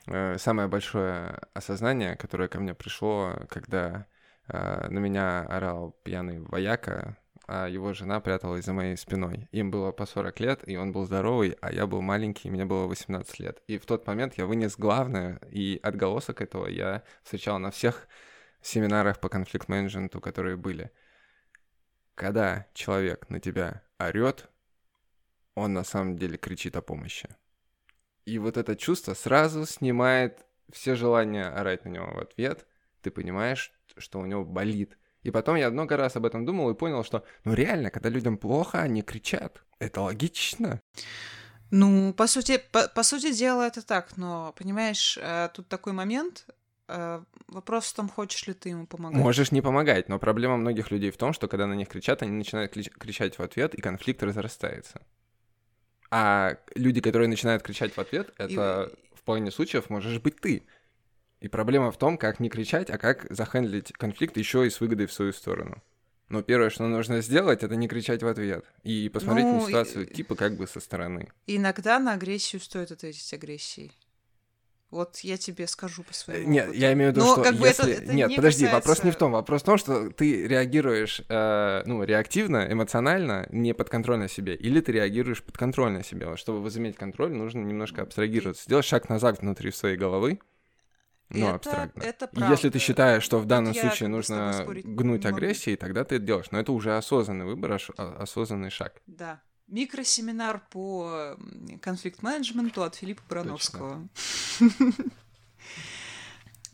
Э, 0.08 0.38
самое 0.38 0.68
большое 0.68 1.40
осознание, 1.54 2.16
которое 2.16 2.48
ко 2.48 2.60
мне 2.60 2.74
пришло, 2.74 3.36
когда 3.50 4.08
на 4.48 4.98
меня 5.00 5.42
орал 5.42 5.98
пьяный 6.04 6.40
вояка, 6.40 7.18
а 7.48 7.68
его 7.68 7.94
жена 7.94 8.20
пряталась 8.20 8.66
за 8.66 8.74
моей 8.74 8.98
спиной. 8.98 9.48
Им 9.52 9.70
было 9.70 9.92
по 9.92 10.06
40 10.06 10.40
лет, 10.40 10.68
и 10.68 10.78
он 10.78 10.92
был 10.92 11.06
здоровый, 11.06 11.58
а 11.62 11.72
я 11.72 11.86
был 11.86 12.02
маленький, 12.02 12.48
и 12.48 12.52
мне 12.52 12.66
было 12.66 12.88
18 12.88 13.40
лет. 13.40 13.62
И 13.68 13.78
в 13.78 13.86
тот 13.86 14.08
момент 14.08 14.36
я 14.38 14.46
вынес 14.46 14.78
главное, 14.78 15.40
и 15.52 15.80
отголосок 15.84 16.42
этого 16.42 16.68
я 16.68 17.04
встречал 17.24 17.60
на 17.60 17.72
всех 17.72 18.08
семинарах 18.62 19.20
по 19.20 19.30
конфликт-менеджменту, 19.30 20.20
которые 20.22 20.58
были. 20.58 20.92
Когда 22.16 22.66
человек 22.74 23.30
на 23.30 23.40
тебя 23.40 23.84
орет, 24.00 24.50
он 25.54 25.74
на 25.74 25.84
самом 25.84 26.18
деле 26.18 26.38
кричит 26.38 26.76
о 26.76 26.82
помощи. 26.82 27.30
И 28.26 28.40
вот 28.40 28.58
это 28.58 28.76
чувство 28.76 29.14
сразу 29.14 29.66
снимает 29.66 30.46
все 30.72 30.96
желания 30.96 31.46
орать 31.46 31.86
на 31.86 31.90
него 31.90 32.08
в 32.12 32.20
ответ. 32.20 32.66
Ты 33.02 33.12
понимаешь, 33.12 33.72
что 33.98 34.20
у 34.20 34.26
него 34.26 34.44
болит– 34.46 34.98
и 35.26 35.32
потом 35.32 35.56
я 35.56 35.72
много 35.72 35.98
раз 35.98 36.16
об 36.16 36.28
этом 36.28 36.46
думал 36.46 36.70
и 36.70 36.76
понял, 36.76 37.04
что, 37.04 37.24
ну 37.46 37.56
реально, 37.56 37.90
когда 37.90 38.10
людям 38.10 38.38
плохо, 38.38 38.82
они 38.82 39.02
кричат. 39.02 39.64
Это 39.80 40.02
логично. 40.02 40.80
Ну, 41.72 42.14
по 42.14 42.28
сути, 42.28 42.62
по, 42.72 42.88
по 42.88 43.02
сути 43.02 43.34
дела 43.34 43.66
это 43.66 43.82
так, 43.84 44.18
но, 44.18 44.54
понимаешь, 44.56 45.18
э, 45.20 45.50
тут 45.52 45.68
такой 45.68 45.94
момент, 45.94 46.46
э, 46.88 47.24
вопрос 47.48 47.88
в 47.88 47.96
том, 47.96 48.08
хочешь 48.08 48.46
ли 48.46 48.54
ты 48.54 48.70
ему 48.70 48.86
помогать. 48.86 49.20
Можешь 49.20 49.52
не 49.52 49.64
помогать, 49.64 50.10
но 50.10 50.20
проблема 50.20 50.58
многих 50.58 50.92
людей 50.92 51.10
в 51.10 51.18
том, 51.18 51.34
что 51.34 51.48
когда 51.48 51.66
на 51.66 51.74
них 51.74 51.90
кричат, 51.90 52.22
они 52.22 52.32
начинают 52.32 52.74
кричать 52.74 53.40
в 53.40 53.42
ответ, 53.42 53.74
и 53.74 53.82
конфликт 53.82 54.22
разрастается. 54.22 55.02
А 56.12 56.58
люди, 56.76 57.02
которые 57.02 57.30
начинают 57.30 57.64
кричать 57.64 57.94
в 57.94 58.00
ответ, 58.00 58.32
это 58.38 58.92
и... 58.94 59.16
в 59.16 59.24
половине 59.24 59.50
случаев 59.50 59.90
можешь 59.90 60.20
быть 60.20 60.40
ты. 60.40 60.68
И 61.42 61.48
проблема 61.48 61.92
в 61.92 61.98
том, 61.98 62.18
как 62.18 62.40
не 62.40 62.50
кричать, 62.50 62.90
а 62.90 62.98
как 62.98 63.26
захендлить 63.30 63.92
конфликт 63.94 64.38
еще 64.38 64.66
и 64.66 64.70
с 64.70 64.80
выгодой 64.80 65.06
в 65.08 65.14
свою 65.14 65.32
сторону. 65.34 65.82
Но 66.30 66.42
первое, 66.42 66.72
что 66.72 66.88
нужно 66.88 67.22
сделать, 67.22 67.62
это 67.62 67.76
не 67.76 67.88
кричать 67.88 68.24
в 68.24 68.28
ответ 68.28 68.66
и 68.84 69.10
посмотреть 69.10 69.46
Ну, 69.46 69.60
на 69.60 69.64
и- 69.64 69.68
ситуацию 69.68 70.06
типа 70.08 70.36
как 70.36 70.56
бы 70.58 70.66
со 70.66 70.80
стороны. 70.80 71.30
Иногда 71.46 72.00
на 72.00 72.14
агрессию 72.14 72.60
стоит 72.62 72.92
ответить 72.92 73.32
агрессией. 73.34 73.92
Вот 74.92 75.18
я 75.20 75.38
тебе 75.38 75.68
скажу 75.68 76.04
по 76.04 76.12
Э, 76.12 76.14
своему 76.14 76.50
Нет, 76.50 76.66
опыту. 76.70 76.80
я 76.80 76.94
имею 76.94 77.12
в 77.12 77.16
виду, 77.16 77.26
Но 77.26 77.34
что 77.34 77.44
как 77.44 77.56
бы 77.56 77.68
это- 77.68 77.88
если... 77.88 78.04
это 78.06 78.14
Нет, 78.14 78.30
не 78.30 78.36
подожди, 78.38 78.66
вопрос 78.66 78.84
не 78.86 78.92
в 78.94 78.98
касается- 78.98 79.20
том. 79.20 79.32
Вопрос 79.34 79.62
в 79.62 79.66
том, 79.66 79.78
что 79.78 80.10
ты 80.12 80.48
реагируешь, 80.48 81.22
э, 81.28 81.84
ну, 81.86 82.04
реактивно, 82.04 82.68
эмоционально, 82.72 83.46
не 83.52 83.74
подконтрольно 83.74 84.30
себе, 84.30 84.56
или 84.56 84.80
ты 84.80 84.94
реагируешь 84.94 85.44
подконтрольно 85.44 86.04
себе. 86.04 86.28
Вот 86.28 86.40
Чтобы 86.40 86.62
возыметь 86.62 86.96
контроль, 86.96 87.34
нужно 87.34 87.60
немножко 87.60 88.04
абстрагироваться, 88.04 88.64
сделать 88.64 88.86
шаг 88.86 89.10
назад 89.10 89.42
внутри 89.42 89.72
своей 89.72 89.98
головы, 89.98 90.40
ну, 91.30 91.48
Это- 91.48 91.56
абстрактно. 91.56 92.02
это 92.04 92.26
И 92.26 92.40
Если 92.40 92.70
ты 92.70 92.72
правда. 92.72 92.80
считаешь, 92.80 93.24
что 93.24 93.40
в 93.40 93.46
данном 93.46 93.74
я 93.74 93.82
случае 93.82 94.10
нужно 94.10 94.66
гнуть 94.68 95.26
агрессией, 95.26 95.76
тогда 95.76 96.04
ты 96.04 96.16
это 96.16 96.26
делаешь. 96.26 96.48
Но 96.52 96.60
это 96.60 96.72
уже 96.72 96.96
осознанный 96.98 97.46
выбор, 97.46 97.80
а- 97.98 98.18
осознанный 98.22 98.70
шаг. 98.70 99.02
Да. 99.08 99.42
Микросеминар 99.68 100.62
по 100.70 101.36
конфликт-менеджменту 101.82 102.84
от 102.84 102.96
Филиппа 102.96 103.24
Барановского. 103.30 104.08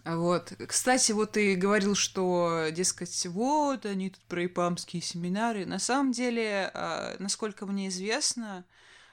Вот. 0.03 0.53
Кстати, 0.67 1.11
вот 1.11 1.33
ты 1.33 1.55
говорил, 1.55 1.93
что, 1.93 2.69
дескать, 2.71 3.23
вот 3.27 3.85
они 3.85 4.09
тут 4.09 4.23
про 4.23 4.45
ипамские 4.45 4.99
семинары. 5.01 5.65
На 5.67 5.77
самом 5.77 6.11
деле, 6.11 6.71
а, 6.73 7.15
насколько 7.19 7.67
мне 7.67 7.87
известно, 7.89 8.65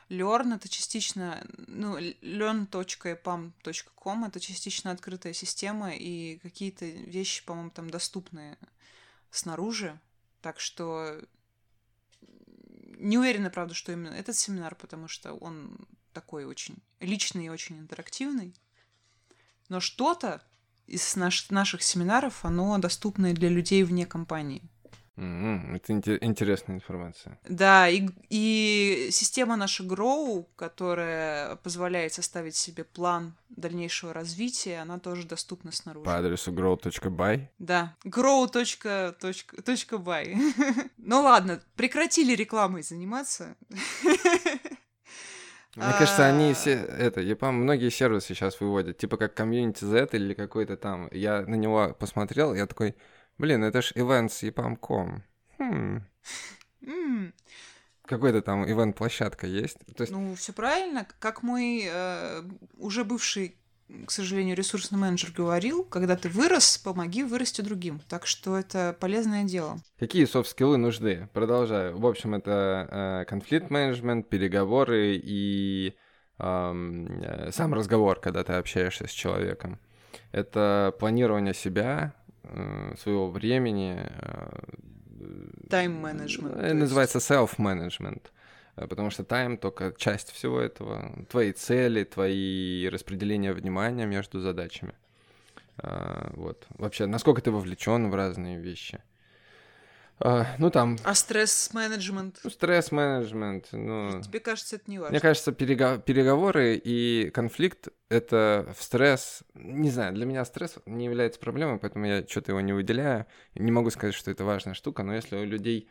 Learn 0.09 0.55
это 0.55 0.69
частично, 0.69 1.45
ну, 1.67 1.99
learn.epam.com 1.99 4.25
это 4.25 4.41
частично 4.41 4.91
открытая 4.91 5.35
система, 5.35 5.95
и 5.95 6.39
какие-то 6.39 6.87
вещи, 6.87 7.45
по-моему, 7.45 7.71
там 7.71 7.91
доступны 7.91 8.57
снаружи. 9.31 10.01
Так 10.41 10.61
что 10.61 11.21
не 12.99 13.19
уверена, 13.19 13.51
правда, 13.51 13.75
что 13.75 13.93
именно 13.93 14.15
этот 14.15 14.37
семинар, 14.37 14.75
потому 14.75 15.09
что 15.09 15.35
он 15.35 15.77
такой 16.13 16.47
очень 16.47 16.79
личный 17.01 17.47
и 17.47 17.51
очень 17.51 17.79
интерактивный. 17.79 18.55
Но 19.69 19.81
что-то 19.81 20.43
из 20.87 21.17
наш- 21.17 21.51
наших 21.51 21.83
семинаров, 21.83 22.45
оно 22.45 22.79
доступно 22.79 23.33
и 23.33 23.35
для 23.35 23.51
людей 23.51 23.85
вне 23.85 24.07
компании. 24.07 24.63
Это 25.19 25.93
инте- 25.93 26.19
интересная 26.21 26.77
информация. 26.77 27.41
Да, 27.49 27.89
и, 27.89 28.09
и 28.31 29.09
система 29.11 29.57
наша 29.57 29.83
Grow, 29.83 30.47
которая 30.55 31.57
позволяет 31.57 32.13
составить 32.13 32.55
себе 32.55 32.85
план 32.85 33.35
дальнейшего 33.49 34.13
развития, 34.13 34.79
она 34.79 35.01
тоже 35.01 35.27
доступна 35.27 35.73
снаружи. 35.73 36.05
По 36.05 36.19
адресу 36.19 36.53
grow.by. 36.53 37.49
Да, 37.59 37.97
grow.by. 38.05 40.91
ну 40.99 41.23
ладно, 41.23 41.61
прекратили 41.75 42.37
рекламой 42.37 42.83
заниматься. 42.83 43.57
Мне 45.77 45.93
кажется, 45.97 46.27
они 46.27 46.51
А. 46.51 46.55
все, 46.55 46.71
это, 46.73 47.21
EPAM 47.21 47.53
многие 47.53 47.91
сервисы 47.91 48.29
сейчас 48.29 48.61
выводят, 48.61 48.99
типа 48.99 49.17
как 49.17 49.39
Community 49.39 49.85
Z 49.85 50.09
или 50.13 50.35
какой-то 50.35 50.77
там. 50.77 51.09
Я 51.13 51.43
на 51.43 51.55
него 51.55 51.95
посмотрел, 51.99 52.55
я 52.55 52.67
такой, 52.67 52.97
блин, 53.39 53.65
это 53.65 53.83
ж 53.83 53.93
events 53.95 54.43
EPAM.com. 54.43 55.23
Хм, 55.59 56.03
М, 56.87 57.35
какой-то 58.07 58.41
там 58.43 58.65
ивент-площадка 58.65 59.47
есть. 59.47 59.79
То 59.97 60.03
есть, 60.03 60.13
Ну, 60.13 60.35
все 60.35 60.53
правильно. 60.53 61.07
Как 61.19 61.43
мой 61.43 61.83
э, 61.85 62.43
уже 62.77 63.05
бывший, 63.05 63.57
к 64.07 64.11
сожалению, 64.11 64.57
ресурсный 64.57 64.99
менеджер 64.99 65.31
говорил, 65.37 65.85
когда 65.85 66.17
ты 66.17 66.29
вырос, 66.29 66.79
помоги 66.79 67.23
вырасти 67.25 67.61
другим. 67.63 68.01
Так 68.09 68.27
что 68.27 68.57
это 68.57 68.97
полезное 69.01 69.45
дело. 69.45 69.79
какие 69.99 70.25
софт-скиллы 70.27 70.77
нужны? 70.77 71.29
Продолжаю. 71.33 71.99
В 71.99 72.07
общем, 72.07 72.35
это 72.35 73.25
конфликт-менеджмент, 73.29 74.29
переговоры 74.29 75.17
и 75.17 75.95
э, 76.39 77.51
сам 77.51 77.75
разговор, 77.75 78.21
когда 78.21 78.45
ты 78.45 78.53
общаешься 78.55 79.07
с 79.07 79.11
человеком. 79.11 79.79
Это 80.33 80.95
планирование 81.01 81.55
себя, 81.55 82.13
э, 82.15 82.18
своего 82.97 83.31
времени, 83.31 83.99
э, 83.99 84.51
Тайм-менеджмент, 85.69 86.57
Э, 86.57 86.63
есть. 86.69 86.75
Называется 86.75 87.19
self-management. 87.19 88.23
э, 88.77 88.87
Потому 88.87 89.11
что 89.11 89.25
тайм 89.25 89.57
только 89.59 89.93
часть 89.97 90.31
всего 90.31 90.61
этого. 90.61 91.25
Твои 91.29 91.53
цели, 91.53 92.05
твои 92.05 92.89
распределения 92.89 93.53
внимания 93.53 94.07
между 94.07 94.41
задачами. 94.41 94.95
Вот. 96.37 96.67
Вообще, 96.71 97.07
насколько 97.07 97.41
ты 97.41 97.51
вовлечен 97.53 98.11
в 98.11 98.15
разные 98.15 98.59
вещи. 98.59 98.99
А, 100.21 100.47
Ну, 100.59 100.71
там, 100.71 100.97
А 101.05 101.15
стресс-менеджмент? 101.15 102.41
ну, 102.43 102.51
стресс-менеджмент, 102.51 103.69
ну... 103.73 104.21
Тебе 104.23 104.41
кажется, 104.41 104.77
это 104.77 104.91
не 104.91 104.99
важно? 104.99 105.13
Мне 105.13 105.21
кажется, 105.21 105.53
перего- 105.53 105.99
переговоры 105.99 106.75
и 106.83 107.31
конфликт— 107.31 107.89
это 108.09 108.73
в 108.77 108.83
стресс... 108.83 109.43
Не 109.55 109.91
знаю, 109.91 110.15
для 110.15 110.27
меня 110.27 110.45
стресс 110.45 110.77
не 110.87 111.05
является 111.05 111.39
проблемой, 111.39 111.79
поэтому 111.79 112.07
я 112.07 112.27
что-то 112.27 112.53
его 112.53 112.61
не 112.61 112.73
выделяю. 112.73 113.27
Не 113.55 113.71
могу 113.71 113.91
сказать, 113.91 114.15
что 114.15 114.31
это 114.31 114.45
важная 114.45 114.75
штука, 114.75 115.03
но 115.03 115.15
если 115.15 115.37
у 115.37 115.45
людей 115.45 115.89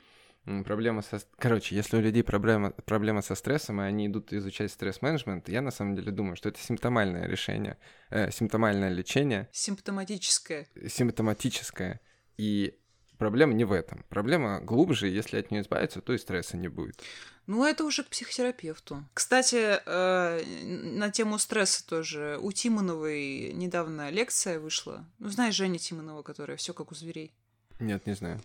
проблема 0.66 1.02
со... 1.02 1.20
Короче, 1.38 1.76
если 1.76 1.98
у 1.98 2.02
людей 2.02 2.24
проблема, 2.24 2.72
проблема 2.72 3.22
со 3.22 3.36
стрессом, 3.36 3.82
и 3.82 3.86
они 3.86 4.08
идут 4.08 4.34
изучать 4.34 4.72
стресс-менеджмент, 4.72 5.48
я 5.50 5.62
на 5.62 5.72
самом 5.72 5.96
деле 5.96 6.12
думаю, 6.12 6.36
что 6.36 6.50
это 6.50 6.60
симптомальное 6.60 7.28
решение, 7.28 7.78
э, 8.10 8.32
симптомальное 8.32 8.90
лечение, 8.90 9.48
Симптоматическое. 9.52 10.68
симптоматическое. 10.88 12.00
И 12.38 12.78
проблема 13.18 13.54
не 13.54 13.66
в 13.66 13.72
этом. 13.72 14.06
Проблема 14.10 14.60
глубже, 14.60 15.08
если 15.08 15.40
от 15.40 15.52
нее 15.52 15.62
избавиться, 15.62 16.02
то 16.02 16.14
и 16.14 16.18
стресса 16.18 16.58
не 16.58 16.68
будет. 16.68 17.02
Ну, 17.48 17.64
это 17.64 17.86
уже 17.86 18.04
к 18.04 18.10
психотерапевту. 18.10 19.06
Кстати, 19.14 19.80
э, 19.86 20.44
на 20.66 21.10
тему 21.12 21.38
стресса 21.38 21.86
тоже. 21.88 22.38
У 22.42 22.52
Тимоновой 22.52 23.54
недавно 23.54 24.10
лекция 24.10 24.60
вышла. 24.60 25.06
Ну, 25.20 25.30
знаешь 25.30 25.56
Женя 25.56 25.80
Тимонова, 25.80 26.24
которая 26.24 26.58
все 26.58 26.74
как 26.74 26.92
у 26.92 26.96
зверей. 26.96 27.34
Нет, 27.80 28.06
не 28.06 28.14
знаю. 28.14 28.42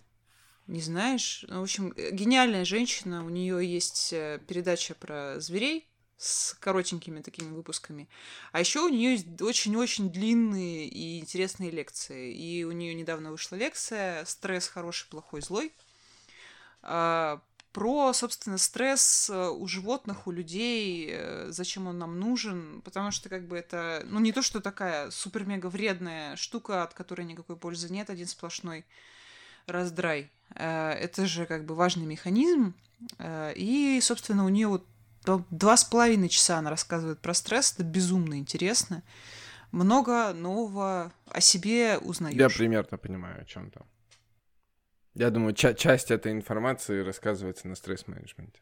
Не 0.68 0.80
знаешь? 0.80 1.44
Ну, 1.48 1.60
в 1.60 1.62
общем, 1.64 1.92
э, 1.96 2.10
гениальная 2.12 2.64
женщина. 2.64 3.24
У 3.24 3.28
нее 3.28 3.66
есть 3.66 4.12
э, 4.12 4.38
передача 4.46 4.94
про 4.94 5.40
зверей 5.40 5.88
с 6.22 6.54
коротенькими 6.60 7.20
такими 7.20 7.50
выпусками. 7.50 8.08
А 8.52 8.60
еще 8.60 8.80
у 8.80 8.88
нее 8.88 9.12
есть 9.12 9.42
очень-очень 9.42 10.10
длинные 10.10 10.86
и 10.86 11.18
интересные 11.18 11.70
лекции. 11.70 12.32
И 12.32 12.64
у 12.64 12.70
нее 12.70 12.94
недавно 12.94 13.32
вышла 13.32 13.56
лекция 13.56 14.24
«Стресс 14.24 14.68
хороший, 14.68 15.08
плохой, 15.08 15.42
злой». 15.42 15.72
а, 16.82 17.40
Про, 17.72 18.12
собственно, 18.12 18.58
стресс 18.58 19.30
э, 19.30 19.48
у 19.48 19.66
животных, 19.66 20.26
у 20.26 20.30
людей, 20.30 21.08
э, 21.10 21.46
зачем 21.50 21.86
он 21.86 21.98
нам 21.98 22.20
нужен, 22.20 22.82
потому 22.82 23.10
что 23.10 23.28
как 23.28 23.48
бы 23.48 23.56
это, 23.56 24.02
ну 24.04 24.20
не 24.20 24.30
то, 24.32 24.42
что 24.42 24.60
такая 24.60 25.10
супер-мега 25.10 25.68
вредная 25.70 26.36
штука, 26.36 26.82
от 26.82 26.92
которой 26.92 27.24
никакой 27.24 27.56
пользы 27.56 27.88
нет, 27.90 28.10
один 28.10 28.26
сплошной 28.26 28.84
раздрай. 29.66 30.30
Э, 30.54 30.92
Это 30.92 31.26
же 31.26 31.46
как 31.46 31.64
бы 31.64 31.74
важный 31.74 32.04
механизм. 32.06 32.74
И, 33.56 33.98
собственно, 34.00 34.44
у 34.44 34.48
нее 34.48 34.68
вот 34.68 34.86
два 35.24 35.76
с 35.76 35.84
половиной 35.84 36.28
часа 36.28 36.58
она 36.58 36.70
рассказывает 36.70 37.20
про 37.20 37.34
стресс. 37.34 37.72
Это 37.74 37.84
безумно 37.84 38.38
интересно. 38.38 39.02
Много 39.70 40.32
нового 40.32 41.12
о 41.30 41.40
себе 41.40 41.98
узнаешь. 41.98 42.36
Я 42.36 42.48
примерно 42.48 42.98
понимаю, 42.98 43.40
о 43.40 43.44
чем 43.44 43.70
там. 43.70 43.86
Я 45.14 45.30
думаю, 45.30 45.54
ча- 45.54 45.74
часть 45.74 46.10
этой 46.10 46.32
информации 46.32 47.00
рассказывается 47.02 47.68
на 47.68 47.74
стресс-менеджменте. 47.74 48.60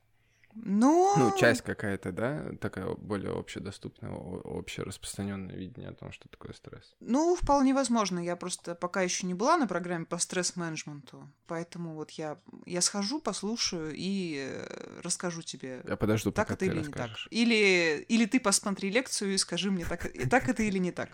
Но... 0.54 1.14
Ну, 1.16 1.36
часть 1.38 1.62
какая-то, 1.62 2.12
да, 2.12 2.52
такая 2.60 2.94
более 2.94 3.32
общедоступная, 3.32 4.12
общераспространенное 4.12 5.54
видение 5.54 5.90
о 5.90 5.94
том, 5.94 6.12
что 6.12 6.28
такое 6.28 6.52
стресс. 6.52 6.94
Ну, 7.00 7.36
вполне 7.36 7.72
возможно. 7.72 8.18
Я 8.18 8.36
просто 8.36 8.74
пока 8.74 9.02
еще 9.02 9.26
не 9.26 9.34
была 9.34 9.56
на 9.56 9.66
программе 9.66 10.04
по 10.04 10.18
стресс-менеджменту, 10.18 11.30
поэтому 11.46 11.94
вот 11.94 12.10
я, 12.12 12.38
я 12.66 12.80
схожу, 12.80 13.20
послушаю 13.20 13.92
и 13.94 14.48
э, 14.50 15.00
расскажу 15.02 15.42
тебе, 15.42 15.82
Я 15.86 15.96
подожду, 15.96 16.32
так 16.32 16.48
пока 16.48 16.54
это 16.54 16.66
ты 16.66 16.66
или 16.66 16.78
не 16.78 16.84
так. 16.84 16.96
расскажешь. 16.96 17.28
Или, 17.30 18.04
или 18.08 18.26
ты 18.26 18.40
посмотри 18.40 18.90
лекцию 18.90 19.34
и 19.34 19.38
скажи 19.38 19.70
мне, 19.70 19.84
так, 19.84 20.10
так 20.30 20.48
это 20.48 20.62
или 20.62 20.78
не 20.78 20.90
так. 20.92 21.10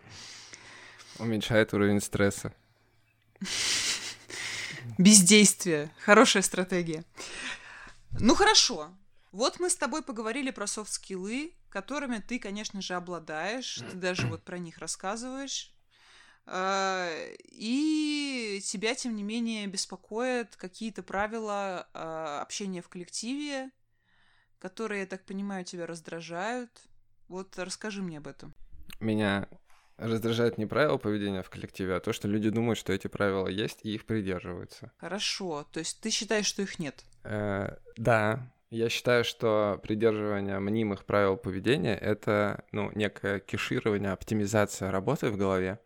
Уменьшает 1.19 1.73
уровень 1.75 2.01
стресса. 2.01 2.55
Бездействие. 4.99 5.91
Хорошая 5.99 6.43
стратегия. 6.43 7.05
Ну 8.19 8.35
хорошо. 8.35 8.91
Вот 9.37 9.61
мы 9.61 9.69
с 9.69 9.77
тобой 9.77 10.03
поговорили 10.03 10.51
про 10.51 10.67
софт-скиллы, 10.67 11.53
которыми 11.69 12.25
ты, 12.27 12.39
конечно 12.39 12.81
же, 12.81 12.95
обладаешь. 12.95 13.83
Ты 13.91 13.95
даже 13.99 14.29
вот 14.29 14.43
про 14.43 14.57
них 14.57 14.79
рассказываешь. 14.79 15.75
А, 16.47 17.11
И 17.43 18.63
тебя, 18.65 18.95
тем 18.95 19.15
не 19.15 19.23
менее, 19.23 19.67
беспокоят 19.67 20.57
какие-то 20.57 21.03
правила 21.03 21.87
а, 21.93 22.41
общения 22.41 22.81
в 22.81 22.89
коллективе, 22.89 23.71
которые, 24.59 25.01
я 25.03 25.07
так 25.07 25.27
понимаю, 25.27 25.67
тебя 25.67 25.85
раздражают. 25.85 26.71
Вот 27.29 27.59
расскажи 27.59 28.01
мне 28.01 28.17
об 28.17 28.29
этом. 28.29 28.55
Меня 29.01 29.51
раздражает 29.99 30.57
не 30.57 30.65
правила 30.65 30.97
поведения 30.97 31.43
в 31.43 31.51
коллективе, 31.51 31.97
а 31.97 32.01
то, 32.01 32.15
что 32.15 32.27
люди 32.27 32.49
думают, 32.49 32.79
что 32.79 32.95
эти 32.95 33.07
правила 33.09 33.49
есть 33.49 33.81
и 33.83 33.95
их 33.95 34.07
придерживаются. 34.07 34.93
Хорошо, 34.97 35.67
то 35.73 35.81
есть 35.81 36.01
ты 36.01 36.09
считаешь, 36.09 36.47
что 36.47 36.63
их 36.63 36.79
нет? 36.79 37.05
Э, 37.23 37.77
да, 37.99 38.51
я 38.71 38.89
считаю, 38.89 39.25
что 39.25 39.81
придерживание 39.83 40.59
мнимых 40.59 41.05
правил 41.05 41.37
поведения— 41.37 41.97
это, 42.01 42.65
ну, 42.73 42.91
некое 42.95 43.41
кеширование, 43.41 44.11
оптимизация 44.11 44.91
работы 44.91 45.31
в 45.31 45.37
голове, 45.37 45.79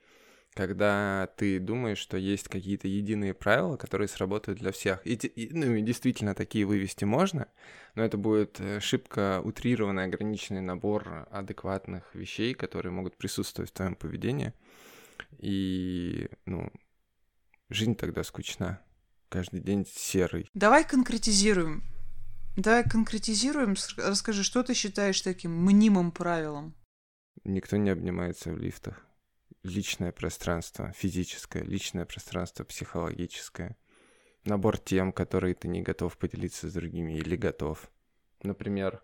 когда 0.55 1.28
ты 1.37 1.61
думаешь, 1.61 1.99
что 1.99 2.16
есть 2.16 2.49
какие-то 2.49 2.89
единые 2.89 3.35
правила, 3.35 3.76
которые 3.76 4.09
сработают 4.09 4.61
для 4.61 4.72
всех. 4.72 5.07
И, 5.07 5.14
и, 5.14 5.55
ну, 5.55 5.74
и 5.74 5.83
действительно 5.83 6.35
такие 6.35 6.64
вывести 6.64 7.05
можно, 7.05 7.49
но 7.95 8.03
это 8.03 8.16
будет 8.16 8.59
э, 8.61 8.81
шибко 8.81 9.41
утрированный, 9.45 10.05
ограниченный 10.05 10.62
набор 10.62 11.28
адекватных 11.31 12.14
вещей, 12.14 12.55
которые 12.55 12.93
могут 12.93 13.16
присутствовать 13.16 13.70
в 13.70 13.74
твоем 13.74 13.95
поведении. 13.95 14.53
И, 15.39 16.28
ну, 16.47 16.72
жизнь 17.68 17.95
тогда 17.95 18.24
скучна. 18.24 18.83
Каждый 19.28 19.61
день 19.61 19.87
серый. 19.87 20.49
Давай 20.55 20.83
конкретизируем. 20.83 21.85
Давай 22.57 22.89
конкретизируем. 22.89 23.77
Расскажи, 23.97 24.43
что 24.43 24.63
ты 24.63 24.75
считаешь 24.75 25.21
таким 25.21 25.53
мнимым 25.53 26.13
правилом? 26.13 26.75
Никто 27.45 27.77
не 27.77 27.91
обнимается 27.91 28.53
в 28.53 28.59
лифтах 28.59 29.07
личное 29.63 30.13
пространство 30.13 30.93
физическое, 30.93 31.63
личное 31.63 32.05
пространство 32.05 32.65
психологическое, 32.65 33.77
набор 34.45 34.79
тем, 34.79 35.13
которые 35.13 35.55
ты 35.55 35.69
не 35.69 35.83
готов 35.83 36.17
поделиться 36.17 36.69
с 36.69 36.73
другими 36.73 37.15
или 37.15 37.37
готов. 37.37 37.91
Например, 38.43 39.03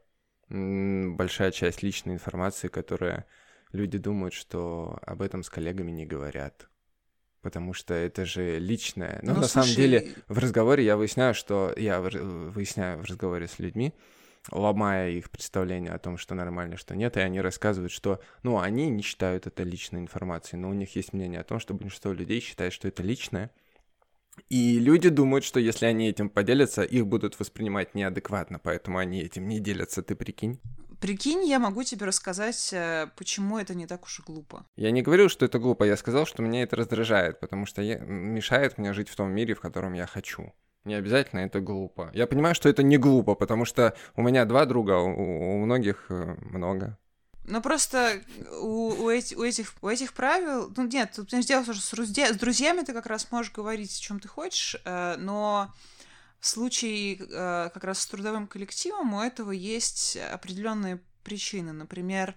большая 0.48 1.50
часть 1.50 1.82
личной 1.82 2.14
информации, 2.14 2.68
которая 2.68 3.26
люди 3.72 3.98
думают, 3.98 4.34
что 4.34 4.98
об 5.02 5.22
этом 5.22 5.42
с 5.42 5.50
коллегами 5.50 5.90
не 5.90 6.06
говорят. 6.06 6.70
Потому 7.46 7.74
что 7.74 7.94
это 7.94 8.24
же 8.24 8.58
личное. 8.58 9.20
Но 9.22 9.34
ну, 9.34 9.40
на 9.42 9.46
слушай... 9.46 9.68
самом 9.68 9.76
деле 9.76 10.14
в 10.26 10.36
разговоре 10.36 10.84
я 10.84 10.96
выясняю, 10.96 11.32
что 11.32 11.72
я 11.76 12.00
выясняю 12.00 12.98
в 12.98 13.04
разговоре 13.04 13.46
с 13.46 13.60
людьми, 13.60 13.94
ломая 14.50 15.12
их 15.12 15.30
представление 15.30 15.92
о 15.92 16.00
том, 16.00 16.18
что 16.18 16.34
нормально, 16.34 16.76
что 16.76 16.96
нет, 16.96 17.16
и 17.16 17.20
они 17.20 17.40
рассказывают, 17.40 17.92
что, 17.92 18.20
ну, 18.42 18.58
они 18.58 18.88
не 18.88 19.00
считают 19.00 19.46
это 19.46 19.62
личной 19.62 20.00
информацией, 20.00 20.60
но 20.60 20.70
у 20.70 20.72
них 20.72 20.96
есть 20.96 21.12
мнение 21.12 21.38
о 21.38 21.44
том, 21.44 21.60
что 21.60 21.72
большинство 21.72 22.12
людей 22.12 22.40
считает, 22.40 22.72
что 22.72 22.88
это 22.88 23.04
личное, 23.04 23.52
и 24.48 24.80
люди 24.80 25.08
думают, 25.08 25.44
что 25.44 25.60
если 25.60 25.86
они 25.86 26.08
этим 26.08 26.28
поделятся, 26.28 26.82
их 26.82 27.06
будут 27.06 27.38
воспринимать 27.38 27.94
неадекватно, 27.94 28.58
поэтому 28.58 28.98
они 28.98 29.20
этим 29.20 29.46
не 29.46 29.60
делятся, 29.60 30.02
ты 30.02 30.16
прикинь? 30.16 30.58
Прикинь, 31.06 31.44
я 31.46 31.60
могу 31.60 31.84
тебе 31.84 32.04
рассказать, 32.04 32.70
э, 32.72 33.06
почему 33.16 33.58
это 33.58 33.76
не 33.76 33.86
так 33.86 34.02
уж 34.02 34.18
и 34.18 34.22
глупо. 34.22 34.66
Я 34.74 34.90
не 34.90 35.02
говорил, 35.02 35.28
что 35.28 35.44
это 35.44 35.60
глупо, 35.60 35.84
я 35.84 35.96
сказал, 35.96 36.26
что 36.26 36.42
меня 36.42 36.64
это 36.64 36.74
раздражает, 36.74 37.38
потому 37.38 37.64
что 37.64 37.80
я... 37.80 37.98
мешает 37.98 38.76
мне 38.76 38.92
жить 38.92 39.08
в 39.08 39.14
том 39.14 39.30
мире, 39.30 39.54
в 39.54 39.60
котором 39.60 39.92
я 39.92 40.06
хочу. 40.06 40.52
Не 40.84 40.94
обязательно 40.94 41.40
это 41.40 41.60
глупо. 41.60 42.10
Я 42.12 42.26
понимаю, 42.26 42.56
что 42.56 42.68
это 42.68 42.82
не 42.82 42.96
глупо, 42.96 43.36
потому 43.36 43.64
что 43.64 43.94
у 44.16 44.22
меня 44.22 44.44
два 44.46 44.66
друга, 44.66 44.98
у, 44.98 45.54
у 45.54 45.64
многих 45.64 46.06
э, 46.08 46.34
много. 46.40 46.98
Ну 47.44 47.62
просто 47.62 48.20
у, 48.60 49.04
у, 49.04 49.08
эти, 49.08 49.36
у, 49.36 49.44
этих, 49.44 49.74
у 49.82 49.88
этих 49.88 50.12
правил, 50.12 50.72
ну 50.76 50.88
нет, 50.88 51.12
тут 51.14 51.28
дело 51.28 51.62
что 51.62 51.74
с, 51.74 51.90
друзья, 51.92 52.32
с 52.32 52.36
друзьями 52.36 52.82
ты 52.82 52.92
как 52.92 53.06
раз 53.06 53.30
можешь 53.30 53.52
говорить, 53.52 53.96
о 53.96 54.02
чем 54.02 54.18
ты 54.18 54.26
хочешь, 54.26 54.74
э, 54.84 55.14
но 55.18 55.72
в 56.46 56.48
случае 56.48 57.16
э, 57.16 57.70
как 57.74 57.82
раз 57.82 57.98
с 57.98 58.06
трудовым 58.06 58.46
коллективом 58.46 59.14
у 59.14 59.20
этого 59.20 59.50
есть 59.50 60.16
определенные 60.16 61.00
причины. 61.24 61.72
Например, 61.72 62.36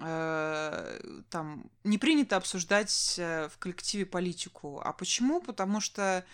э, 0.00 1.00
там 1.30 1.70
не 1.84 1.96
принято 1.96 2.36
обсуждать 2.36 3.14
э, 3.18 3.48
в 3.48 3.56
коллективе 3.58 4.04
политику. 4.04 4.80
А 4.84 4.92
почему? 4.92 5.40
Потому 5.40 5.80
что 5.80 6.24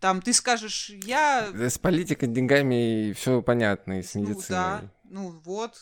там 0.00 0.22
ты 0.22 0.32
скажешь, 0.32 0.88
я... 1.04 1.50
С 1.52 1.78
политикой, 1.78 2.26
деньгами 2.26 3.12
все 3.12 3.42
понятно, 3.42 3.98
и 3.98 4.02
с 4.02 4.14
медициной. 4.14 4.38
Ну, 4.38 4.46
да, 4.48 4.90
ну 5.04 5.28
вот. 5.44 5.74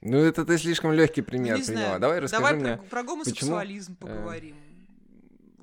Ну 0.00 0.18
это 0.18 0.44
ты 0.44 0.58
слишком 0.58 0.90
легкий 0.90 1.22
пример 1.22 1.58
ну, 1.58 1.64
приняла. 1.64 1.98
Давай 2.00 2.18
расскажи 2.18 2.42
Давай 2.42 2.58
мне. 2.58 2.76
Про, 2.76 2.86
про 2.88 3.02
гомосексуализм 3.04 3.94
почему? 3.94 4.16
поговорим. 4.16 4.56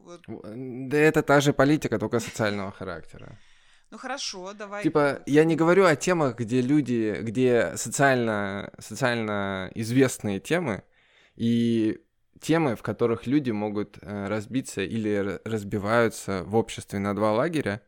Вот. 0.06 0.22
Да 0.26 0.98
это 0.98 1.24
та 1.24 1.42
же 1.42 1.52
политика, 1.52 2.00
только 2.00 2.22
социального 2.22 2.72
характера. 2.72 3.38
Ну 3.92 3.98
хорошо, 3.98 4.54
давай. 4.54 4.84
Типа, 4.84 5.24
я 5.26 5.44
не 5.44 5.56
говорю 5.56 5.86
о 5.86 5.96
темах, 5.96 6.38
где 6.38 6.62
люди, 6.62 7.18
где 7.22 7.74
социально, 7.76 8.72
социально 8.78 9.72
известные 9.74 10.40
темы, 10.40 10.84
и 11.36 12.00
темы, 12.40 12.76
в 12.76 12.84
которых 12.84 13.26
люди 13.26 13.52
могут 13.52 13.98
э, 14.02 14.28
разбиться 14.28 14.82
или 14.82 15.40
разбиваются 15.44 16.44
в 16.44 16.56
обществе 16.56 17.00
на 17.00 17.16
два 17.16 17.34
лагеря. 17.34 17.82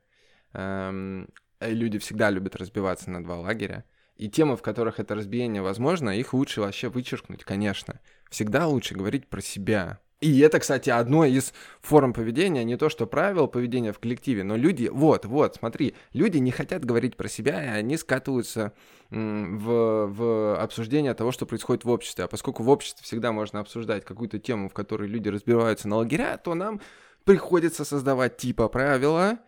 Эм, 0.53 1.29
люди 1.59 1.99
всегда 1.99 2.29
любят 2.29 2.55
разбиваться 2.55 3.11
на 3.11 3.23
два 3.23 3.37
лагеря. 3.37 3.85
И 4.15 4.29
темы, 4.29 4.57
в 4.57 4.61
которых 4.61 4.99
это 4.99 5.15
разбиение 5.15 5.61
возможно, 5.61 6.09
их 6.09 6.33
лучше 6.33 6.61
вообще 6.61 6.89
вычеркнуть, 6.89 7.43
конечно. 7.43 7.99
Всегда 8.29 8.67
лучше 8.67 8.95
говорить 8.95 9.27
про 9.27 9.41
себя, 9.41 9.99
и 10.21 10.39
это, 10.39 10.59
кстати, 10.59 10.91
одно 10.91 11.25
из 11.25 11.51
форм 11.81 12.13
поведения, 12.13 12.63
не 12.63 12.77
то 12.77 12.89
что 12.89 13.07
правил 13.07 13.47
поведения 13.47 13.91
в 13.91 13.99
коллективе, 13.99 14.43
но 14.43 14.55
люди, 14.55 14.87
вот, 14.87 15.25
вот, 15.25 15.55
смотри, 15.55 15.95
люди 16.13 16.37
не 16.37 16.51
хотят 16.51 16.85
говорить 16.85 17.17
про 17.17 17.27
себя, 17.27 17.63
и 17.63 17.79
они 17.79 17.97
скатываются 17.97 18.73
в, 19.09 20.07
в 20.07 20.61
обсуждение 20.61 21.15
того, 21.15 21.31
что 21.31 21.45
происходит 21.45 21.83
в 21.85 21.89
обществе. 21.89 22.25
А 22.25 22.27
поскольку 22.27 22.61
в 22.63 22.69
обществе 22.69 23.03
всегда 23.03 23.31
можно 23.31 23.59
обсуждать 23.59 24.05
какую-то 24.05 24.37
тему, 24.37 24.69
в 24.69 24.73
которой 24.73 25.09
люди 25.09 25.27
разбиваются 25.27 25.87
на 25.87 25.97
лагеря, 25.97 26.37
то 26.37 26.53
нам 26.53 26.81
приходится 27.25 27.83
создавать 27.83 28.37
типа 28.37 28.67
правила, 28.67 29.39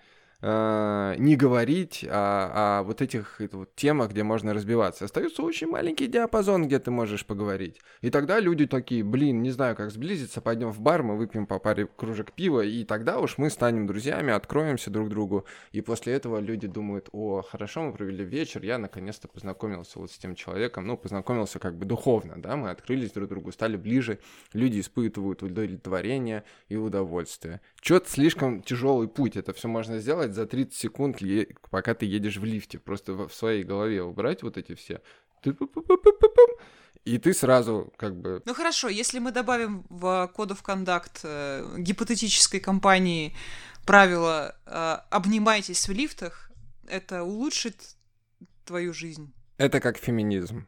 э, 0.43 1.15
не 1.17 1.35
говорить 1.35 2.05
о, 2.07 2.79
о 2.79 2.83
вот 2.83 3.01
этих 3.01 3.39
вот, 3.51 3.73
темах, 3.75 4.11
где 4.11 4.23
можно 4.23 4.53
разбиваться. 4.53 5.05
Остается 5.05 5.41
очень 5.41 5.67
маленький 5.67 6.07
диапазон, 6.07 6.67
где 6.67 6.79
ты 6.79 6.91
можешь 6.91 7.25
поговорить. 7.25 7.79
И 8.01 8.09
тогда 8.09 8.39
люди 8.39 8.67
такие, 8.67 9.03
блин, 9.03 9.41
не 9.41 9.51
знаю, 9.51 9.75
как 9.75 9.89
сблизиться, 9.89 10.41
пойдем 10.41 10.71
в 10.71 10.81
бар, 10.81 11.01
мы 11.01 11.15
выпьем 11.15 11.47
по 11.47 11.59
паре 11.59 11.87
кружек 11.95 12.33
пива, 12.33 12.61
и 12.61 12.83
тогда 12.83 13.19
уж 13.19 13.37
мы 13.37 13.49
станем 13.49 13.87
друзьями, 13.87 14.33
откроемся 14.33 14.89
друг 14.89 15.09
другу. 15.09 15.45
И 15.71 15.81
после 15.81 16.13
этого 16.13 16.39
люди 16.39 16.67
думают, 16.67 17.09
о, 17.13 17.41
хорошо, 17.41 17.83
мы 17.83 17.93
провели 17.93 18.25
вечер, 18.25 18.63
я 18.63 18.77
наконец-то 18.77 19.27
познакомился 19.29 19.99
вот 19.99 20.11
с 20.11 20.17
тем 20.17 20.35
человеком, 20.35 20.85
ну, 20.85 20.97
познакомился 20.97 21.59
как 21.59 21.77
бы 21.77 21.85
духовно, 21.85 22.35
да, 22.37 22.57
мы 22.57 22.69
открылись 22.69 23.11
друг 23.11 23.29
другу, 23.29 23.51
стали 23.53 23.77
ближе, 23.77 24.19
люди 24.51 24.81
испытывают 24.81 25.41
удовлетворение 25.41 26.43
и 26.67 26.75
удовольствие. 26.75 27.61
Чё-то 27.79 28.09
слишком 28.09 28.61
тяжелый 28.61 29.07
путь, 29.07 29.37
это 29.37 29.53
все 29.53 29.67
можно 29.67 29.99
сделать 29.99 30.32
за 30.35 30.45
30 30.45 30.73
секунд, 30.73 31.19
пока 31.69 31.93
ты 31.93 32.05
едешь 32.05 32.37
в 32.37 32.45
лифте. 32.45 32.79
Просто 32.79 33.13
в 33.13 33.33
своей 33.33 33.63
голове 33.63 34.03
убрать 34.03 34.43
вот 34.43 34.57
эти 34.57 34.75
все. 34.75 35.01
И 37.05 37.17
ты 37.17 37.33
сразу 37.33 37.91
как 37.97 38.15
бы... 38.15 38.41
Ну 38.45 38.53
хорошо, 38.53 38.87
если 38.87 39.19
мы 39.19 39.31
добавим 39.31 39.85
в 39.89 40.31
Code 40.35 40.51
of 40.51 40.63
Conduct 40.63 41.19
э, 41.23 41.75
гипотетической 41.77 42.61
компании 42.61 43.35
правило 43.85 44.55
э, 44.65 44.97
«обнимайтесь 45.09 45.87
в 45.89 45.91
лифтах», 45.91 46.49
это 46.87 47.23
улучшит 47.23 47.75
твою 48.65 48.93
жизнь? 48.93 49.33
Это 49.57 49.81
как 49.81 49.97
феминизм. 49.97 50.65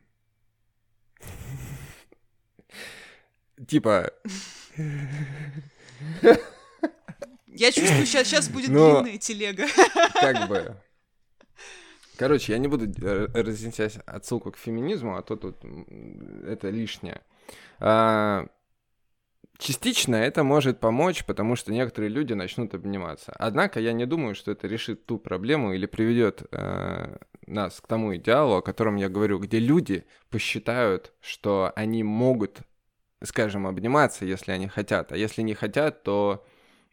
Типа... 3.68 4.11
Я 7.56 7.72
чувствую, 7.72 8.06
сейчас, 8.06 8.28
сейчас 8.28 8.49
будет 8.49 8.70
Но... 8.70 9.01
длинная 9.01 9.18
телега. 9.18 9.66
Как 10.14 10.47
бы. 10.47 10.76
Короче, 12.18 12.53
я 12.53 12.60
не 12.60 12.68
буду 12.68 12.86
э, 12.86 13.28
разъяснять 13.34 13.97
отсылку 14.06 14.51
к 14.51 14.58
феминизму, 14.58 15.18
а 15.18 15.22
то 15.22 15.36
тут 15.36 15.58
это 16.47 16.70
лишнее. 16.70 17.22
А, 17.80 18.47
частично 19.58 20.16
это 20.16 20.43
может 20.43 20.80
помочь, 20.80 21.26
потому 21.26 21.56
что 21.56 21.74
некоторые 21.74 22.10
люди 22.10 22.34
начнут 22.34 22.74
обниматься. 22.74 23.34
Однако 23.38 23.80
я 23.82 23.91
не 23.91 24.06
думаю, 24.06 24.34
что 24.36 24.51
это 24.51 24.68
решит 24.68 25.06
ту 25.06 25.18
проблему 25.18 25.74
или 25.74 25.86
приведет 25.86 26.43
э, 26.51 27.18
нас 27.47 27.82
к 27.82 27.88
тому 27.88 28.16
идеалу, 28.16 28.56
о 28.56 28.62
котором 28.62 28.95
я 28.95 29.10
говорю, 29.10 29.39
где 29.39 29.60
люди 29.60 30.06
посчитают, 30.30 31.14
что 31.20 31.74
они 31.76 32.03
могут, 32.03 32.60
скажем, 33.24 33.68
обниматься, 33.68 34.26
если 34.26 34.51
они 34.51 34.68
хотят, 34.70 35.12
а 35.12 35.18
если 35.18 35.41
не 35.41 35.53
хотят, 35.53 36.03
то 36.03 36.45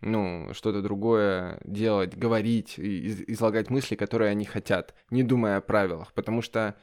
ну, 0.02 0.50
что-то 0.52 0.82
другое 0.82 1.60
делать, 1.64 2.16
говорить, 2.16 2.78
из- 2.78 3.22
излагать 3.28 3.70
мысли, 3.70 3.94
которые 3.94 4.30
они 4.30 4.44
хотят, 4.44 4.94
не 5.10 5.22
думая 5.22 5.56
о 5.58 5.60
правилах. 5.60 6.12
Потому 6.12 6.42
что 6.42 6.76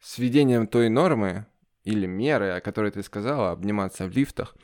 с 0.00 0.18
введением 0.18 0.66
той 0.66 0.88
нормы 0.88 1.46
или 1.84 2.06
меры, 2.06 2.50
о 2.50 2.60
которой 2.60 2.90
ты 2.90 3.02
сказала, 3.02 3.52
обниматься 3.52 4.06
в 4.06 4.10
лифтах, 4.10 4.56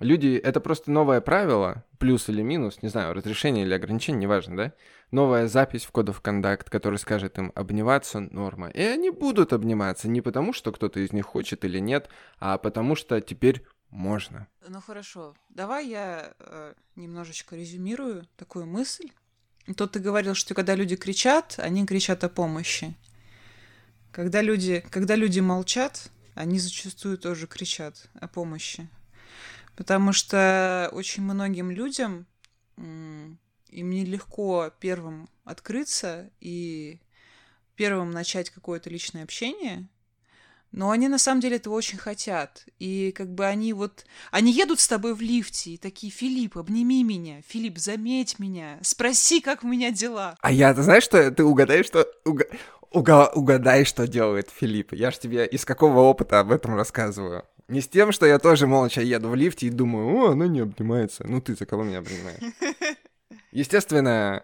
люди, 0.00 0.40
это 0.42 0.60
просто 0.60 0.90
новое 0.90 1.20
правило, 1.20 1.84
плюс 1.98 2.28
или 2.28 2.42
минус, 2.42 2.82
не 2.82 2.88
знаю, 2.88 3.14
разрешение 3.14 3.64
или 3.64 3.74
ограничение, 3.74 4.22
неважно, 4.22 4.56
да? 4.56 4.72
Новая 5.10 5.46
запись 5.46 5.84
в 5.84 5.92
of 5.94 6.22
Conduct, 6.22 6.70
который 6.70 6.98
скажет 6.98 7.38
им 7.38 7.52
обниматься 7.54 8.20
норма. 8.20 8.68
И 8.70 8.82
они 8.82 9.10
будут 9.10 9.52
обниматься 9.52 10.08
не 10.08 10.22
потому, 10.22 10.52
что 10.52 10.72
кто-то 10.72 11.00
из 11.00 11.12
них 11.12 11.26
хочет 11.26 11.64
или 11.64 11.78
нет, 11.78 12.08
а 12.38 12.56
потому 12.58 12.96
что 12.96 13.20
теперь 13.20 13.62
можно. 13.92 14.48
Ну 14.66 14.80
хорошо, 14.80 15.36
давай 15.50 15.86
я 15.86 16.34
э, 16.38 16.74
немножечко 16.96 17.54
резюмирую 17.54 18.26
такую 18.36 18.66
мысль. 18.66 19.10
То 19.76 19.86
ты 19.86 20.00
говорил, 20.00 20.34
что 20.34 20.54
когда 20.54 20.74
люди 20.74 20.96
кричат, 20.96 21.54
они 21.58 21.86
кричат 21.86 22.24
о 22.24 22.28
помощи. 22.28 22.96
Когда 24.10 24.42
люди, 24.42 24.84
когда 24.90 25.14
люди 25.14 25.38
молчат, 25.38 26.10
они 26.34 26.58
зачастую 26.58 27.18
тоже 27.18 27.46
кричат 27.46 28.08
о 28.14 28.26
помощи. 28.26 28.88
Потому 29.76 30.12
что 30.12 30.90
очень 30.92 31.22
многим 31.22 31.70
людям 31.70 32.26
им 32.76 33.38
нелегко 33.90 34.70
первым 34.80 35.28
открыться 35.44 36.30
и 36.40 37.00
первым 37.74 38.10
начать 38.10 38.50
какое-то 38.50 38.90
личное 38.90 39.24
общение, 39.24 39.88
но 40.72 40.90
они 40.90 41.08
на 41.08 41.18
самом 41.18 41.40
деле 41.40 41.56
этого 41.56 41.74
очень 41.74 41.98
хотят. 41.98 42.64
И 42.78 43.12
как 43.12 43.32
бы 43.32 43.46
они 43.46 43.72
вот... 43.72 44.04
Они 44.30 44.50
едут 44.52 44.80
с 44.80 44.88
тобой 44.88 45.14
в 45.14 45.20
лифте 45.20 45.72
и 45.72 45.76
такие, 45.76 46.10
Филипп, 46.10 46.56
обними 46.56 47.04
меня. 47.04 47.42
Филипп, 47.46 47.78
заметь 47.78 48.38
меня. 48.38 48.78
Спроси, 48.82 49.40
как 49.40 49.64
у 49.64 49.68
меня 49.68 49.90
дела. 49.90 50.36
А 50.40 50.50
я, 50.50 50.74
ты 50.74 50.82
знаешь, 50.82 51.04
что 51.04 51.30
ты 51.30 51.44
угадаешь, 51.44 51.86
что... 51.86 52.06
Уга... 52.24 52.46
Уга... 52.90 53.28
Угадай, 53.28 53.84
что 53.84 54.08
делает 54.08 54.50
Филипп. 54.50 54.92
Я 54.92 55.10
ж 55.10 55.18
тебе 55.18 55.46
из 55.46 55.64
какого 55.64 56.00
опыта 56.00 56.40
об 56.40 56.50
этом 56.50 56.74
рассказываю. 56.74 57.44
Не 57.68 57.80
с 57.80 57.88
тем, 57.88 58.12
что 58.12 58.26
я 58.26 58.38
тоже 58.38 58.66
молча 58.66 59.02
еду 59.02 59.28
в 59.28 59.34
лифте 59.34 59.66
и 59.66 59.70
думаю, 59.70 60.06
о, 60.08 60.30
она 60.32 60.46
не 60.46 60.60
обнимается. 60.60 61.24
Ну 61.26 61.40
ты 61.40 61.54
за 61.54 61.66
кого 61.66 61.84
меня 61.84 61.98
обнимаешь? 61.98 62.54
Естественно, 63.52 64.42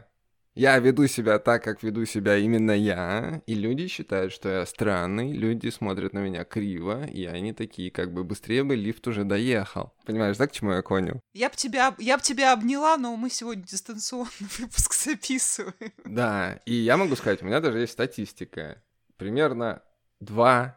я 0.59 0.77
веду 0.81 1.07
себя 1.07 1.39
так, 1.39 1.63
как 1.63 1.85
веду 1.85 2.05
себя 2.05 2.37
именно 2.37 2.73
я, 2.73 3.43
и 3.47 3.55
люди 3.55 3.87
считают, 3.87 4.33
что 4.33 4.49
я 4.49 4.67
странный, 4.67 5.31
люди 5.31 5.69
смотрят 5.69 6.13
на 6.15 6.19
меня 6.19 6.43
криво, 6.43 7.07
и 7.07 7.27
они 7.27 7.53
такие, 7.53 7.93
как 7.93 8.13
бы 8.13 8.25
быстрее 8.25 8.65
бы 8.65 8.75
лифт 8.75 9.07
уже 9.07 9.23
доехал. 9.23 9.95
Понимаешь, 10.05 10.37
да, 10.37 10.49
к 10.49 10.53
чему 10.53 10.73
я 10.73 10.83
клоню? 10.83 11.21
Я 11.33 11.49
бы 11.49 11.55
тебя, 11.55 11.95
я 11.99 12.17
б 12.17 12.25
тебя 12.25 12.53
обняла, 12.53 12.97
но 12.97 13.15
мы 13.15 13.31
сегодня 13.31 13.63
дистанционно 13.63 14.31
выпуск 14.59 14.95
записываем. 14.95 15.93
Да, 16.05 16.61
и 16.67 16.75
я 16.75 16.97
могу 16.97 17.15
сказать, 17.15 17.41
у 17.41 17.47
меня 17.47 17.61
даже 17.61 17.79
есть 17.79 17.93
статистика. 17.93 18.83
Примерно 19.17 19.83
2, 20.19 20.77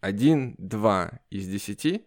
1, 0.00 0.54
2 0.58 1.10
из 1.30 1.48
10 1.48 2.06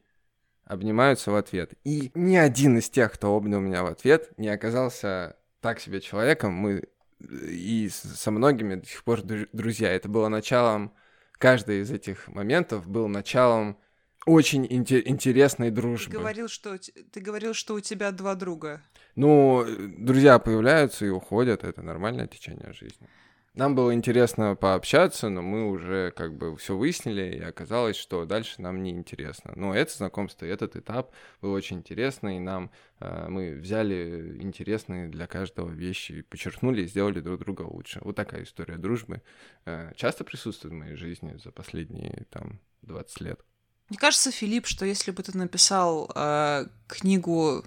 обнимаются 0.65 1.31
в 1.31 1.35
ответ. 1.35 1.73
И 1.83 2.11
ни 2.13 2.35
один 2.35 2.77
из 2.77 2.87
тех, 2.91 3.11
кто 3.13 3.35
обнял 3.35 3.59
меня 3.59 3.81
в 3.81 3.87
ответ, 3.87 4.31
не 4.37 4.49
оказался 4.49 5.37
так 5.63 5.79
себе 5.79 6.01
человеком, 6.01 6.53
мы 6.53 6.83
и 7.21 7.89
со 7.89 8.31
многими 8.31 8.75
до 8.75 8.85
сих 8.85 9.03
пор 9.03 9.21
друзья. 9.21 9.89
Это 9.91 10.09
было 10.09 10.27
началом, 10.27 10.93
каждый 11.39 11.79
из 11.81 11.89
этих 11.89 12.27
моментов 12.27 12.87
был 12.87 13.07
началом 13.07 13.77
очень 14.25 14.65
инте- 14.65 15.01
интересной 15.05 15.71
дружбы. 15.71 16.11
Ты 16.11 16.17
говорил, 16.17 16.47
что, 16.49 16.77
ты 16.77 17.19
говорил, 17.21 17.53
что 17.53 17.75
у 17.75 17.79
тебя 17.79 18.11
два 18.11 18.35
друга. 18.35 18.81
Ну, 19.15 19.65
друзья 19.97 20.37
появляются 20.37 21.05
и 21.05 21.09
уходят, 21.09 21.63
это 21.63 21.81
нормальное 21.81 22.27
течение 22.27 22.73
жизни. 22.73 23.07
Нам 23.55 23.75
было 23.75 23.93
интересно 23.93 24.55
пообщаться, 24.55 25.29
но 25.29 25.43
мы 25.43 25.69
уже 25.69 26.11
как 26.15 26.35
бы 26.35 26.57
все 26.57 26.75
выяснили, 26.75 27.35
и 27.35 27.39
оказалось, 27.39 27.95
что 27.95 28.25
дальше 28.25 28.59
нам 28.59 28.81
не 28.81 28.89
интересно. 28.89 29.53
Но 29.55 29.75
это 29.75 29.95
знакомство, 29.95 30.45
этот 30.47 30.75
этап 30.75 31.13
был 31.39 31.51
очень 31.53 31.77
интересный, 31.77 32.37
и 32.37 32.39
нам 32.39 32.71
э, 32.99 33.27
мы 33.29 33.53
взяли 33.53 34.39
интересные 34.41 35.07
для 35.07 35.27
каждого 35.27 35.69
вещи, 35.69 36.23
подчеркнули 36.23 36.81
и 36.81 36.87
сделали 36.87 37.19
друг 37.19 37.41
друга 37.41 37.61
лучше. 37.61 37.99
Вот 38.01 38.15
такая 38.15 38.41
история 38.41 38.77
дружбы 38.77 39.21
э, 39.65 39.91
часто 39.95 40.23
присутствует 40.23 40.73
в 40.73 40.77
моей 40.77 40.95
жизни 40.95 41.37
за 41.43 41.51
последние 41.51 42.25
там 42.31 42.59
20 42.81 43.21
лет. 43.21 43.45
Мне 43.89 43.99
кажется, 43.99 44.31
Филипп, 44.31 44.65
что 44.65 44.83
если 44.83 45.11
бы 45.11 45.21
ты 45.21 45.37
написал 45.37 46.11
э, 46.15 46.65
книгу 46.87 47.63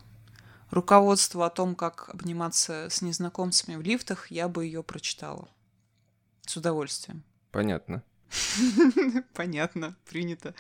руководство 0.73 1.47
о 1.47 1.51
том, 1.51 1.77
как 1.77 2.09
обниматься 2.09 2.89
с 2.91 3.03
незнакомцами 3.03 3.77
в 3.77 3.83
лифтах, 3.83 4.33
я 4.33 4.49
бы 4.49 4.65
ее 4.65 4.83
прочитала. 4.83 5.49
С 6.47 6.57
удовольствием. 6.57 7.23
Понятно. 7.51 8.03
Понятно, 9.35 9.97
принято. 10.09 10.55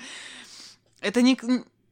Это 1.00 1.22
не, 1.22 1.38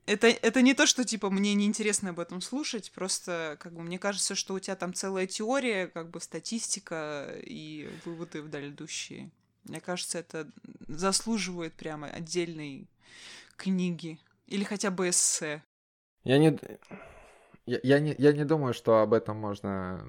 это, 0.07 0.27
это 0.27 0.63
не 0.63 0.75
то, 0.75 0.87
что, 0.87 1.05
типа, 1.05 1.31
мне 1.31 1.55
неинтересно 1.55 2.11
об 2.11 2.21
этом 2.21 2.41
слушать, 2.41 2.93
просто, 2.93 3.57
как 3.61 3.73
бы, 3.73 3.83
мне 3.83 3.99
кажется, 3.99 4.35
что 4.35 4.55
у 4.55 4.59
тебя 4.59 4.77
там 4.77 4.93
целая 4.93 5.27
теория, 5.27 5.87
как 5.87 6.11
бы, 6.11 6.21
статистика 6.21 7.35
и 7.43 7.89
выводы 8.05 8.43
вдаль 8.43 8.69
идущие. 8.69 9.31
Мне 9.65 9.81
кажется, 9.81 10.19
это 10.19 10.51
заслуживает 10.89 11.73
прямо 11.75 12.09
отдельной 12.09 12.89
книги 13.57 14.19
или 14.47 14.65
хотя 14.65 14.91
бы 14.91 15.09
эссе. 15.09 15.63
Я 16.25 16.39
не... 16.39 16.59
Я, 17.67 17.81
я, 17.83 17.99
не, 17.99 18.15
я 18.19 18.33
не 18.33 18.45
думаю, 18.45 18.75
что 18.75 18.99
об 18.99 19.15
этом 19.15 19.39
можно 19.39 20.05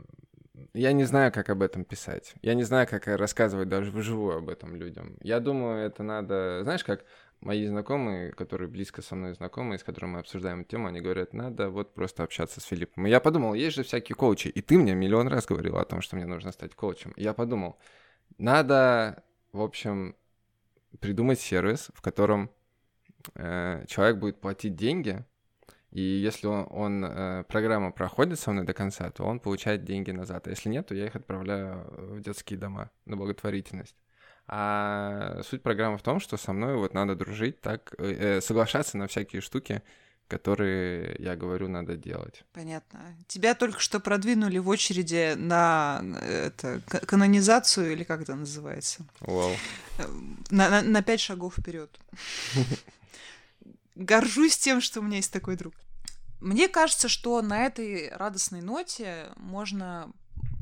я 0.74 0.94
не 0.94 1.04
знаю, 1.04 1.32
как 1.32 1.50
об 1.50 1.62
этом 1.62 1.86
писать. 1.86 2.36
Я 2.42 2.54
не 2.54 2.64
знаю, 2.64 2.88
как 2.88 3.08
рассказывать 3.08 3.70
даже 3.70 3.92
вживую 3.92 4.38
об 4.38 4.50
этом 4.50 4.76
людям. 4.76 5.18
Я 5.22 5.40
думаю, 5.40 5.86
это 5.86 6.04
надо... 6.04 6.62
Знаешь, 6.64 6.84
как 6.84 7.06
мои 7.42 7.66
знакомые, 7.68 8.32
которые 8.32 8.68
близко 8.68 9.02
со 9.02 9.16
мной 9.16 9.34
знакомые, 9.34 9.80
с 9.80 9.84
которыми 9.84 10.14
мы 10.14 10.20
обсуждаем 10.20 10.62
эту 10.62 10.70
тему, 10.70 10.88
они 10.88 11.02
говорят, 11.02 11.34
надо 11.34 11.70
вот 11.70 11.94
просто 11.94 12.24
общаться 12.24 12.60
с 12.60 12.66
Филиппом. 12.66 13.08
И 13.08 13.10
я 13.10 13.20
подумал, 13.20 13.54
есть 13.54 13.76
же 13.76 13.84
всякие 13.84 14.16
коучи, 14.16 14.48
и 14.48 14.62
ты 14.62 14.78
мне 14.78 14.96
миллион 14.96 15.28
раз 15.28 15.46
говорил 15.46 15.78
о 15.78 15.86
том, 15.86 16.02
что 16.02 16.16
мне 16.16 16.26
нужно 16.26 16.52
стать 16.52 16.76
коучем. 16.76 17.12
И 17.16 17.24
я 17.24 17.34
подумал, 17.34 17.78
надо, 18.38 19.24
в 19.52 19.62
общем, 19.62 20.16
придумать 21.00 21.40
сервис, 21.40 21.90
в 21.94 22.02
котором 22.02 22.50
э, 23.36 23.86
человек 23.88 24.18
будет 24.18 24.40
платить 24.40 24.76
деньги, 24.76 25.26
и 25.96 26.02
если 26.02 26.48
он, 26.48 26.68
он 26.72 27.06
э, 27.06 27.46
программа 27.48 27.90
проходит 27.90 28.38
со 28.38 28.52
мной 28.52 28.66
до 28.66 28.74
конца, 28.74 29.10
то 29.12 29.24
он 29.24 29.40
получает 29.40 29.86
деньги 29.86 30.12
назад. 30.12 30.46
А 30.46 30.50
если 30.50 30.68
нет, 30.68 30.88
то 30.88 30.94
я 30.94 31.06
их 31.06 31.16
отправляю 31.16 31.86
в 31.88 32.20
детские 32.20 32.60
дома 32.60 32.90
на 33.06 33.16
благотворительность. 33.16 33.96
А 34.46 35.40
суть 35.50 35.64
программы 35.64 35.98
в 35.98 36.02
том, 36.02 36.20
что 36.20 36.36
со 36.36 36.52
мной 36.52 36.76
вот 36.76 36.94
надо 36.94 37.16
дружить, 37.16 37.62
так 37.62 37.96
э, 37.98 38.42
соглашаться 38.42 38.98
на 38.98 39.08
всякие 39.08 39.42
штуки, 39.42 39.84
которые, 40.28 41.16
я 41.18 41.38
говорю, 41.38 41.70
надо 41.70 41.96
делать. 41.96 42.44
Понятно. 42.52 43.00
Тебя 43.30 43.56
только 43.56 43.80
что 43.80 44.02
продвинули 44.02 44.58
в 44.58 44.68
очереди 44.68 45.36
на 45.38 46.04
это, 46.22 46.82
канонизацию, 47.06 47.94
или 47.94 48.04
как 48.04 48.20
это 48.20 48.36
называется? 48.36 49.06
Вау. 49.22 49.54
На, 50.52 50.70
на, 50.70 50.82
на 50.82 51.02
пять 51.02 51.22
шагов 51.22 51.54
вперед. 51.58 51.98
Горжусь 53.96 54.58
тем, 54.58 54.82
что 54.82 55.00
у 55.00 55.04
меня 55.04 55.18
есть 55.18 55.32
такой 55.32 55.56
друг. 55.56 55.74
Мне 56.42 56.68
кажется, 56.68 57.08
что 57.08 57.42
на 57.42 57.66
этой 57.66 58.10
радостной 58.10 58.62
ноте 58.62 59.32
можно 59.38 60.12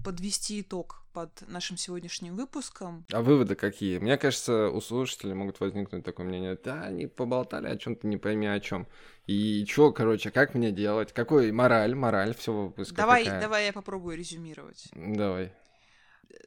подвести 0.04 0.62
итог 0.62 1.04
под 1.14 1.48
нашим 1.48 1.78
сегодняшним 1.78 2.36
выпуском. 2.36 3.06
А 3.12 3.22
выводы 3.22 3.56
какие? 3.56 4.00
Мне 4.00 4.18
кажется, 4.18 4.70
у 4.70 4.82
слушателей 4.82 5.34
могут 5.34 5.60
возникнуть 5.60 6.04
такое 6.04 6.26
мнение, 6.26 6.58
да, 6.62 6.84
они 6.84 7.08
поболтали 7.08 7.68
о 7.68 7.78
чем-то, 7.78 8.08
не 8.08 8.18
пойми 8.18 8.48
о 8.48 8.60
чем. 8.60 8.88
И 9.26 9.66
что, 9.66 9.92
короче, 9.94 10.32
как 10.32 10.54
мне 10.56 10.72
делать? 10.72 11.14
Какой 11.14 11.52
мораль, 11.52 11.96
мораль 11.96 12.36
всего 12.36 12.68
выпуска? 12.68 12.96
Давай, 12.96 13.26
какая? 13.26 13.42
давай 13.42 13.66
я 13.68 13.74
попробую 13.74 14.18
резюмировать. 14.18 14.90
Давай. 14.94 15.54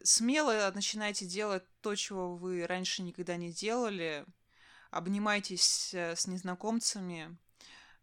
Смело 0.02 0.70
начинайте 0.74 1.26
делать 1.26 1.62
то, 1.80 1.94
чего 1.94 2.36
вы 2.36 2.66
раньше 2.66 3.02
никогда 3.02 3.36
не 3.36 3.52
делали. 3.52 4.24
Обнимайтесь 4.90 5.92
э, 5.94 6.14
с 6.16 6.26
незнакомцами, 6.26 7.36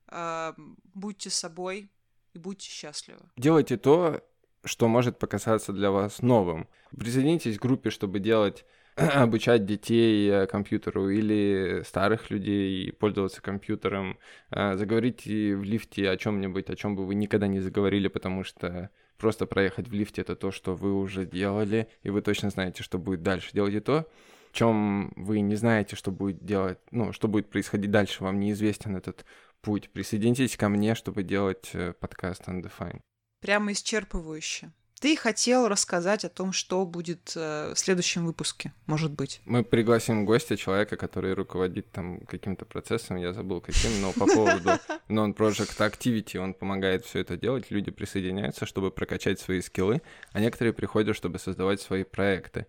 а, 0.07 0.55
будьте 0.93 1.29
собой 1.29 1.91
и 2.33 2.39
будьте 2.39 2.69
счастливы. 2.69 3.21
Делайте 3.37 3.77
то, 3.77 4.21
что 4.63 4.87
может 4.87 5.17
показаться 5.17 5.73
для 5.73 5.91
вас 5.91 6.21
новым. 6.21 6.67
Присоединитесь 6.97 7.57
к 7.57 7.61
группе, 7.61 7.89
чтобы 7.89 8.19
делать 8.19 8.65
обучать 8.95 9.65
детей 9.65 10.29
э, 10.29 10.47
компьютеру 10.47 11.09
или 11.09 11.83
старых 11.85 12.29
людей 12.29 12.91
пользоваться 12.91 13.41
компьютером. 13.41 14.19
Заговорите 14.51 15.55
в 15.55 15.63
лифте 15.63 16.09
о 16.09 16.17
чем-нибудь, 16.17 16.69
о 16.69 16.75
чем 16.75 16.95
бы 16.95 17.05
вы 17.05 17.15
никогда 17.15 17.47
не 17.47 17.59
заговорили, 17.59 18.07
потому 18.07 18.43
что 18.43 18.91
просто 19.17 19.45
проехать 19.45 19.87
в 19.87 19.93
лифте 19.93 20.21
это 20.21 20.35
то, 20.35 20.51
что 20.51 20.75
вы 20.75 20.93
уже 20.93 21.25
делали, 21.25 21.87
и 22.03 22.09
вы 22.09 22.21
точно 22.21 22.49
знаете, 22.49 22.83
что 22.83 22.97
будет 22.99 23.23
дальше. 23.23 23.51
Делайте 23.53 23.81
то, 23.81 24.09
чем 24.53 25.11
вы 25.15 25.41
не 25.41 25.55
знаете, 25.55 25.95
что 25.95 26.11
будет 26.11 26.45
делать, 26.45 26.77
ну, 26.91 27.11
что 27.11 27.27
будет 27.27 27.49
происходить 27.49 27.91
дальше, 27.91 28.23
вам 28.23 28.39
неизвестен 28.39 28.95
этот 28.95 29.25
путь. 29.61 29.89
Присоединитесь 29.89 30.55
ко 30.55 30.69
мне, 30.69 30.93
чтобы 30.95 31.23
делать 31.23 31.71
э, 31.73 31.93
подкаст 31.99 32.47
Undefined. 32.47 33.01
Прямо 33.41 33.71
исчерпывающе. 33.71 34.71
Ты 35.01 35.17
хотел 35.17 35.67
рассказать 35.67 36.23
о 36.23 36.29
том, 36.29 36.53
что 36.53 36.85
будет 36.85 37.33
э, 37.35 37.73
в 37.75 37.77
следующем 37.77 38.25
выпуске, 38.25 38.73
может 38.85 39.11
быть. 39.11 39.41
Мы 39.43 39.63
пригласим 39.63 40.23
гостя, 40.23 40.55
человека, 40.55 40.95
который 40.95 41.33
руководит 41.33 41.91
там 41.91 42.21
каким-то 42.21 42.63
процессом, 42.63 43.17
я 43.17 43.33
забыл 43.33 43.59
каким, 43.59 44.01
но 44.01 44.13
по 44.13 44.25
поводу 44.25 44.69
Non-Project 45.09 45.77
Activity 45.79 46.37
он 46.37 46.53
помогает 46.53 47.03
все 47.03 47.19
это 47.19 47.35
делать, 47.35 47.69
люди 47.69 47.91
присоединяются, 47.91 48.65
чтобы 48.65 48.91
прокачать 48.91 49.41
свои 49.41 49.59
скиллы, 49.59 50.01
а 50.31 50.39
некоторые 50.39 50.71
приходят, 50.71 51.17
чтобы 51.17 51.37
создавать 51.37 51.81
свои 51.81 52.03
проекты. 52.03 52.67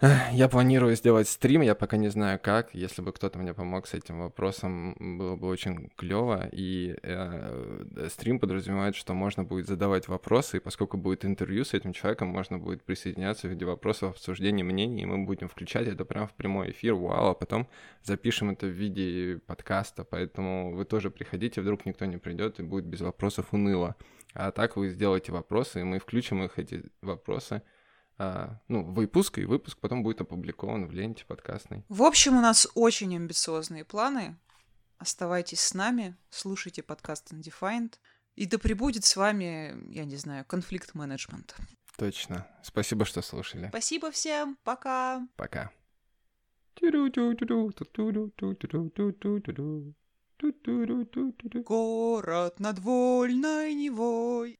Я 0.00 0.48
планирую 0.48 0.94
сделать 0.94 1.28
стрим, 1.28 1.60
я 1.62 1.74
пока 1.74 1.96
не 1.96 2.08
знаю 2.08 2.38
как. 2.38 2.72
Если 2.72 3.02
бы 3.02 3.12
кто-то 3.12 3.36
мне 3.40 3.52
помог 3.52 3.88
с 3.88 3.94
этим 3.94 4.20
вопросом, 4.20 4.94
было 5.18 5.34
бы 5.34 5.48
очень 5.48 5.90
клево. 5.96 6.48
И 6.52 6.96
э, 7.02 8.06
стрим 8.08 8.38
подразумевает, 8.38 8.94
что 8.94 9.12
можно 9.12 9.42
будет 9.42 9.66
задавать 9.66 10.06
вопросы, 10.06 10.58
и 10.58 10.60
поскольку 10.60 10.98
будет 10.98 11.24
интервью 11.24 11.64
с 11.64 11.74
этим 11.74 11.92
человеком, 11.92 12.28
можно 12.28 12.58
будет 12.58 12.84
присоединяться 12.84 13.48
в 13.48 13.50
виде 13.50 13.64
вопросов, 13.64 14.12
обсуждения 14.12 14.62
мнений, 14.62 15.02
и 15.02 15.06
мы 15.06 15.24
будем 15.24 15.48
включать 15.48 15.88
это 15.88 16.04
прямо 16.04 16.28
в 16.28 16.34
прямой 16.34 16.70
эфир, 16.70 16.94
вау, 16.94 17.30
а 17.30 17.34
потом 17.34 17.68
запишем 18.04 18.50
это 18.50 18.66
в 18.66 18.70
виде 18.70 19.40
подкаста. 19.46 20.04
Поэтому 20.04 20.76
вы 20.76 20.84
тоже 20.84 21.10
приходите, 21.10 21.60
вдруг 21.60 21.86
никто 21.86 22.04
не 22.04 22.18
придет 22.18 22.60
и 22.60 22.62
будет 22.62 22.84
без 22.84 23.00
вопросов 23.00 23.52
уныло. 23.52 23.96
А 24.32 24.52
так 24.52 24.76
вы 24.76 24.90
сделаете 24.90 25.32
вопросы, 25.32 25.80
и 25.80 25.84
мы 25.84 25.98
включим 25.98 26.44
их, 26.44 26.56
эти 26.60 26.84
вопросы, 27.02 27.62
а, 28.18 28.60
ну, 28.66 28.84
выпуск, 28.84 29.38
и 29.38 29.44
выпуск 29.44 29.78
потом 29.80 30.02
будет 30.02 30.20
опубликован 30.20 30.86
в 30.86 30.92
ленте 30.92 31.24
подкастной. 31.24 31.84
В 31.88 32.02
общем, 32.02 32.36
у 32.36 32.40
нас 32.40 32.68
очень 32.74 33.14
амбициозные 33.14 33.84
планы. 33.84 34.36
Оставайтесь 34.98 35.60
с 35.60 35.74
нами, 35.74 36.16
слушайте 36.28 36.82
подкаст 36.82 37.32
Undefined. 37.32 37.94
И 38.34 38.46
да 38.46 38.58
пребудет 38.58 39.04
с 39.04 39.16
вами, 39.16 39.74
я 39.92 40.04
не 40.04 40.16
знаю, 40.16 40.44
конфликт-менеджмент. 40.44 41.56
Точно. 41.96 42.46
Спасибо, 42.62 43.04
что 43.04 43.22
слушали. 43.22 43.68
Спасибо 43.68 44.10
всем. 44.10 44.56
Пока. 44.62 45.26
Пока. 45.36 45.70
Город 51.64 52.60
над 52.60 52.78
вольной 52.78 53.74
Невой. 53.74 54.56